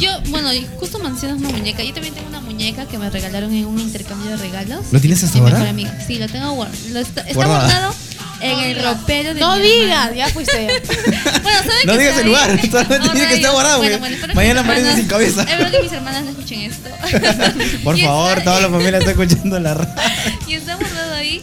[0.00, 1.84] Yo, bueno, y justo mencionas una muñeca.
[1.84, 4.80] Yo también tengo una muñeca que me regalaron en un intercambio de regalos.
[4.90, 5.72] ¿Lo tienes hasta ahora?
[6.06, 6.98] Sí, lo tengo guardado.
[6.98, 7.94] Está, guardado
[8.42, 10.66] en el ropero de No mi digas, ya fuiste.
[11.42, 13.52] Bueno, ¿saben No que digas está el lugar, solamente Oh, tiene que rayos.
[13.52, 15.42] guardado, Bueno, bueno, espero que mañana aparece sin cabeza.
[15.42, 16.88] Espero que mis hermanas no escuchen esto.
[17.84, 19.94] Por favor, está- toda la familia está escuchando la radio.
[20.48, 21.40] Y está guardado ahí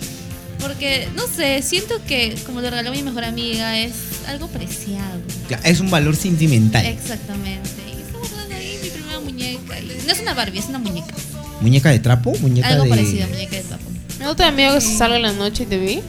[0.59, 3.93] porque, no sé, siento que como lo regaló mi mejor amiga es
[4.27, 5.21] algo preciado.
[5.47, 6.85] Claro, Es un valor sentimental.
[6.85, 7.69] Exactamente.
[7.87, 9.79] Y está guardado ahí mi primera muñeca.
[9.79, 11.13] Y no es una Barbie, es una muñeca.
[11.61, 12.33] ¿Muñeca de trapo?
[12.39, 12.89] ¿Muñeca algo de.?
[12.89, 13.83] parecido, muñeca de trapo.
[14.19, 16.01] ¿No te da miedo que se salga en la noche y te vi?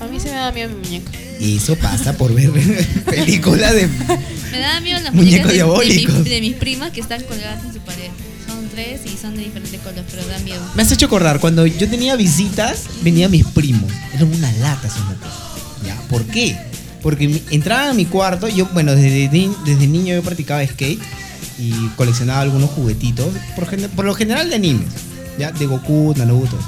[0.00, 1.10] A mí se me da miedo mi muñeca.
[1.38, 2.50] Y eso pasa por ver
[3.04, 3.88] películas de.
[4.50, 6.24] Me da miedo las Muñecos muñecas de, de, diabólicos.
[6.24, 8.08] de mis primas que están colgadas en su pared.
[8.46, 10.60] Son tres y son de diferentes colores, pero da miedo.
[10.74, 13.90] Me has hecho acordar, cuando yo tenía visitas, venían mis primos.
[14.14, 15.28] Eran una lata esos mocos.
[15.86, 15.96] ¿Ya?
[16.08, 16.56] ¿Por qué?
[17.02, 19.28] Porque entraban a mi cuarto, yo, bueno, desde,
[19.64, 21.00] desde niño yo practicaba skate
[21.58, 24.88] y coleccionaba algunos juguetitos, por, por lo general de animes,
[25.38, 25.52] ¿ya?
[25.52, 26.58] De Goku, Naruto.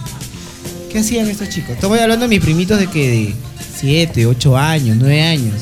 [0.93, 1.71] ¿Qué hacían estos chicos?
[1.75, 3.35] Estoy hablando de mis primitos de que de
[3.81, 5.55] 7, 8 años, 9 años.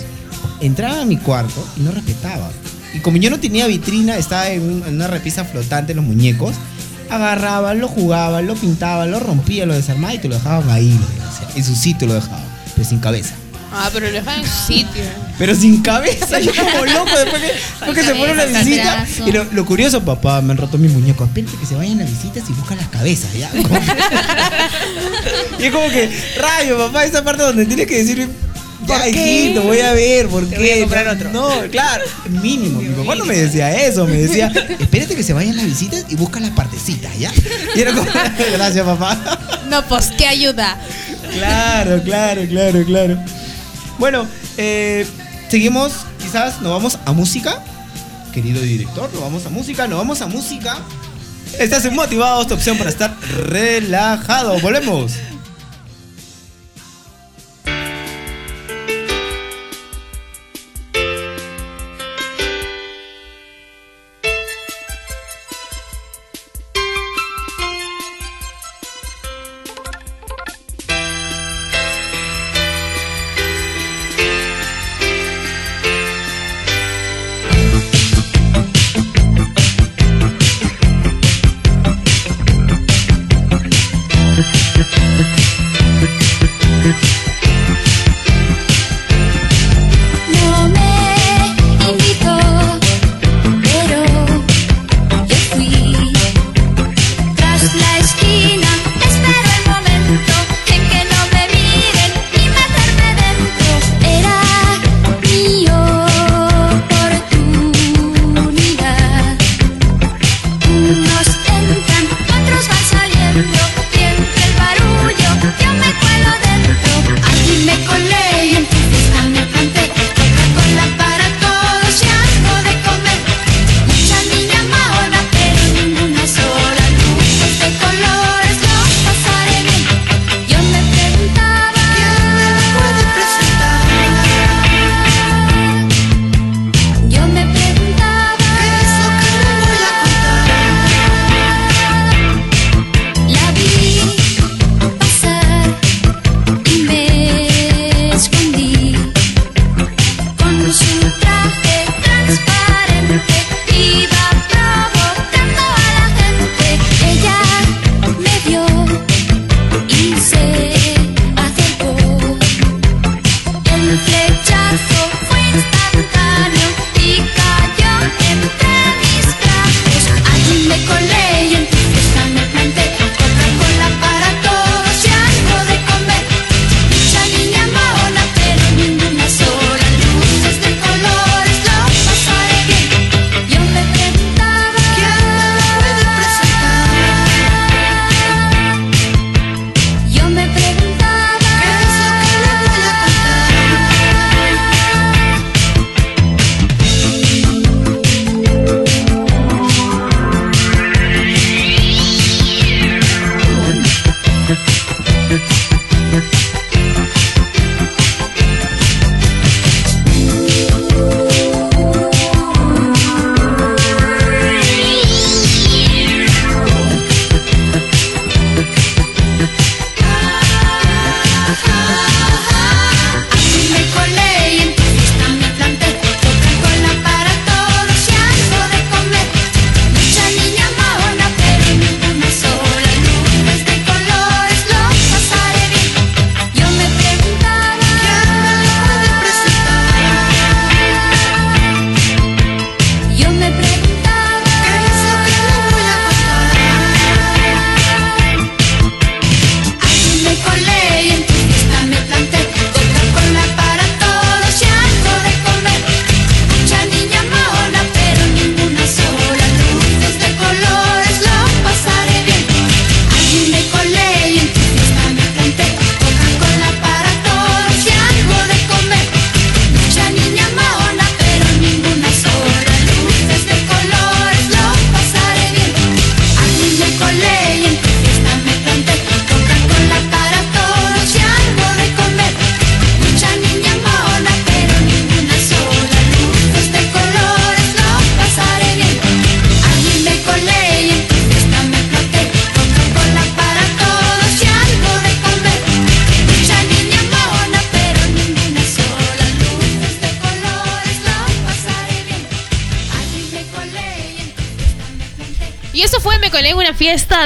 [0.61, 2.51] Entraban a mi cuarto y no respetaban.
[2.95, 6.57] Y como yo no tenía vitrina, estaba en, un- en una repisa flotante los muñecos,
[7.09, 10.99] agarraban, lo jugaban, lo pintaban, lo rompían, lo desarmaban y te lo dejaban ahí,
[11.55, 12.45] en su sitio lo dejaban,
[12.75, 13.35] pero sin cabeza.
[13.73, 15.03] Ah, pero lo dejan en su sitio.
[15.39, 19.07] Pero sin cabeza, yo como loco después que, después que se fueron a la visita.
[19.27, 21.29] Y lo, lo curioso, papá, me han roto mis muñecos.
[21.29, 23.51] Espérate que se vayan a visitas y buscan las cabezas, ¿ya?
[25.59, 28.29] Y es como que, rayo, papá, esa parte donde tienes que decir,
[28.87, 30.61] ya, hijito, voy a ver, ¿por Te qué?
[30.61, 31.31] voy a comprar no, otro.
[31.33, 32.05] No, claro,
[32.43, 32.81] mínimo.
[32.83, 36.17] Mi papá no me decía eso, me decía, espérate que se vayan las visitas y
[36.17, 37.33] buscan las partecitas, ¿ya?
[37.75, 38.11] Y era como,
[38.53, 39.19] gracias, papá.
[39.71, 40.79] No, pues, ¿qué ayuda?
[41.33, 43.19] Claro, claro, claro, claro.
[43.99, 44.27] Bueno,
[44.59, 45.07] eh,
[45.49, 47.63] seguimos, quizás nos vamos a música.
[48.33, 50.79] Querido director, nos vamos a música, nos vamos a música.
[51.59, 53.17] Estás en motivados, tu opción para estar
[53.49, 54.59] relajado.
[54.61, 55.13] Volvemos.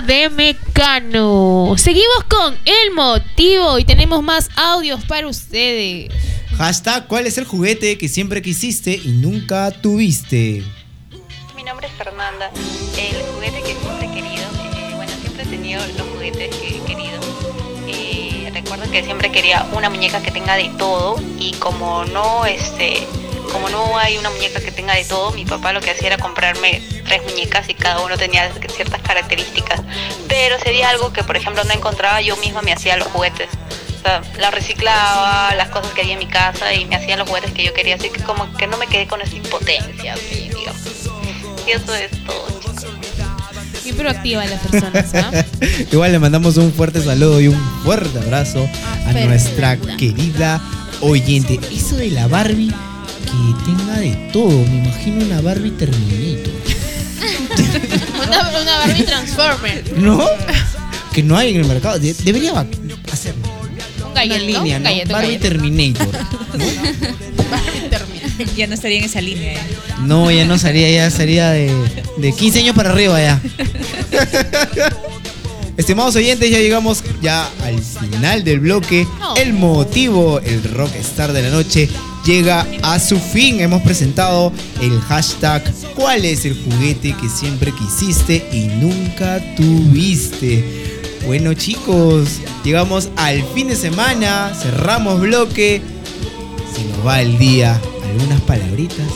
[0.02, 1.74] De Mecano.
[1.76, 6.10] Seguimos con el motivo y tenemos más audios para ustedes.
[6.58, 10.64] Hashtag, ¿cuál es el juguete que siempre quisiste y nunca tuviste?
[11.54, 12.50] Mi nombre es Fernanda.
[12.98, 16.80] El juguete que siempre he querido, eh, bueno, siempre he tenido los juguetes que he
[16.80, 17.20] querido.
[17.86, 23.06] Eh, recuerdo que siempre quería una muñeca que tenga de todo y como no, este,
[23.52, 26.18] como no hay una muñeca que tenga de todo, mi papá lo que hacía era
[26.18, 26.82] comprarme
[27.14, 29.80] tres muñecas y cada uno tenía ciertas características.
[30.28, 33.48] Pero sería algo que, por ejemplo, no encontraba, yo misma me hacía los juguetes.
[33.98, 37.28] O sea, la reciclaba, las cosas que había en mi casa y me hacía los
[37.28, 37.94] juguetes que yo quería.
[37.94, 40.82] Así que como que no me quedé con esa impotencia, así, digamos.
[41.66, 42.84] Y eso es todo, chicos.
[43.96, 45.44] Proactiva las personas, ¿ah?
[45.92, 49.26] Igual le mandamos un fuerte saludo y un fuerte abrazo a Fernanda.
[49.26, 50.60] nuestra querida
[51.00, 51.60] oyente.
[51.72, 52.72] Eso de la Barbie
[53.24, 56.52] que tenga de todo, me imagino una Barbie Terminator.
[58.26, 59.98] Una, una Barbie Transformer.
[59.98, 60.26] ¿No?
[61.12, 61.98] Que no hay en el mercado.
[61.98, 62.66] De- debería va-
[63.12, 64.90] hacer Un una línea, Un ¿no?
[64.92, 65.38] un Barbie.
[65.38, 66.08] Terminator.
[68.56, 69.54] Ya no estaría en esa línea.
[69.54, 69.58] ¿eh?
[70.02, 71.72] No, ya no sería, ya sería de,
[72.18, 73.40] de 15 años para arriba ya.
[75.76, 79.06] Estimados oyentes, ya llegamos ya al final del bloque.
[79.36, 81.88] El motivo, el rockstar de la noche,
[82.24, 83.60] llega a su fin.
[83.60, 85.62] Hemos presentado el hashtag
[85.94, 90.64] ¿Cuál es el juguete que siempre quisiste y nunca tuviste?
[91.24, 95.80] Bueno chicos, llegamos al fin de semana, cerramos bloque,
[96.74, 97.80] se nos va el día.
[98.10, 99.06] ¿Algunas palabritas?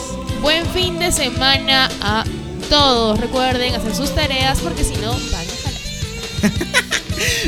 [0.40, 2.24] Buen fin de semana a
[2.70, 3.18] todos.
[3.20, 6.52] Recuerden hacer sus tareas porque si no, van a jalar.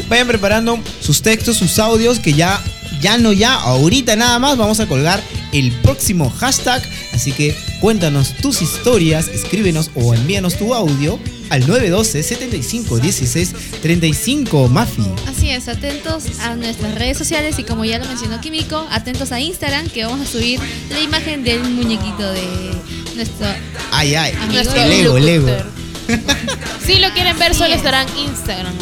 [0.08, 2.60] Vayan preparando sus textos, sus audios, que ya,
[3.00, 6.82] ya no ya, ahorita nada más vamos a colgar el próximo hashtag.
[7.12, 11.18] Así que cuéntanos tus historias, escríbenos o envíanos tu audio
[11.50, 15.02] al 912 75 16 35 Mafi.
[15.28, 19.40] Así es, atentos a nuestras redes sociales y como ya lo mencionó Químico, atentos a
[19.40, 20.60] Instagram que vamos a subir
[20.90, 22.42] la imagen del muñequito de
[23.16, 23.46] nuestro
[23.90, 25.48] Ay, ay, amigo Nuestro el ego, el ego.
[26.84, 27.76] Si lo quieren ver, Así solo es.
[27.78, 28.74] estará en Instagram.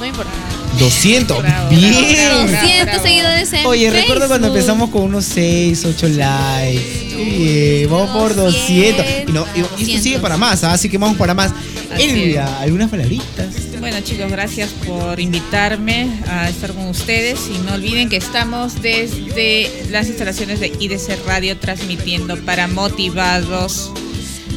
[0.00, 0.30] No importa.
[0.78, 1.92] 200, Bravo, bien.
[1.92, 2.66] bravo, bravo.
[2.66, 7.14] 200 seguidores en Oye, recuerdo cuando empezamos con unos 6, 8 likes.
[7.16, 9.04] Bien, vamos por 200.
[9.28, 9.60] Y, no, y-
[9.92, 10.72] esto sigue para más, ¿ah?
[10.72, 11.52] así que vamos para más.
[11.96, 13.48] Elvia, ¿algunas palabritas?
[13.78, 19.70] Bueno chicos, gracias por invitarme a estar con ustedes y no olviden que estamos desde
[19.90, 23.92] las instalaciones de IDC Radio transmitiendo para motivados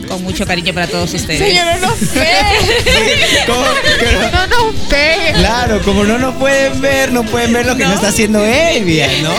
[0.08, 1.40] con mucho cariño para todos ustedes.
[1.40, 1.88] Señora, no
[3.48, 3.66] ¿Cómo?
[4.00, 5.34] Que- No nos pegue.
[5.34, 9.10] Claro, como no nos pueden ver, no pueden ver lo que no, está haciendo Elvia,
[9.24, 9.34] ¿no?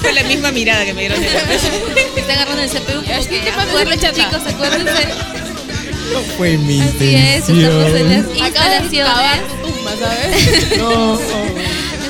[0.00, 1.26] Fue la misma mirada que me dieron de
[2.16, 3.00] Está agarrando el CPU
[3.60, 4.12] acuérdense, chata.
[4.30, 5.08] chicos, acuérdense.
[6.12, 9.48] No fue mi Así es, estamos en las de instalaciones.
[9.62, 10.78] tu tumba, ¿sabes?
[10.78, 11.20] No,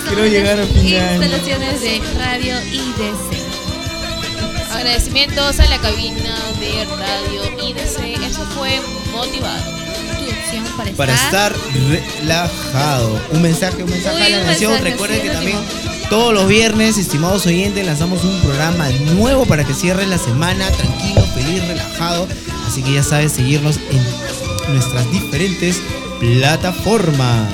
[0.09, 1.23] quiero llegar al final.
[1.23, 3.40] Instalaciones de Radio IDC.
[4.73, 8.23] Agradecimientos a la cabina de radio IDC.
[8.27, 8.81] Eso fue
[9.13, 9.81] motivado.
[10.77, 11.53] Para, Para estar
[12.21, 13.21] relajado.
[13.33, 14.73] Un mensaje, un mensaje Uy, a la nación.
[14.73, 16.09] mensaje, Recuerden sí, que también último.
[16.09, 21.23] todos los viernes, estimados oyentes, lanzamos un programa nuevo para que cierres la semana tranquilo,
[21.35, 22.27] feliz, relajado.
[22.67, 25.81] Así que ya sabes seguirnos en nuestras diferentes
[26.19, 27.53] plataformas.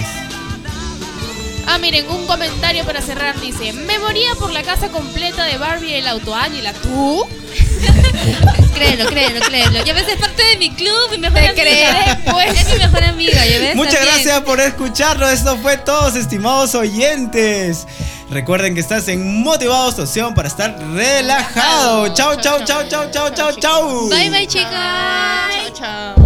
[1.76, 3.38] Ah, miren, un comentario para cerrar.
[3.38, 6.72] Dice, me moría por la casa completa de Barbie el auto Águila.
[6.72, 7.22] ¿Tú?
[8.74, 9.84] Créelo, créelo, créelo.
[9.84, 12.18] Ya ves, es parte de mi club, mi mejor Te amiga.
[12.30, 12.60] pues.
[12.62, 13.76] Es mi mejor amiga, ya ves.
[13.76, 14.14] Muchas También.
[14.14, 15.30] gracias por escucharnos.
[15.32, 17.86] Esto fue todos, estimados oyentes.
[18.30, 22.08] Recuerden que estás en Motivados tu opción para estar relajado.
[22.14, 24.08] Chao, chao, chao, chao, chao, chao, chao.
[24.08, 24.70] Bye, bye, chicos.
[24.70, 26.25] Chao, chao.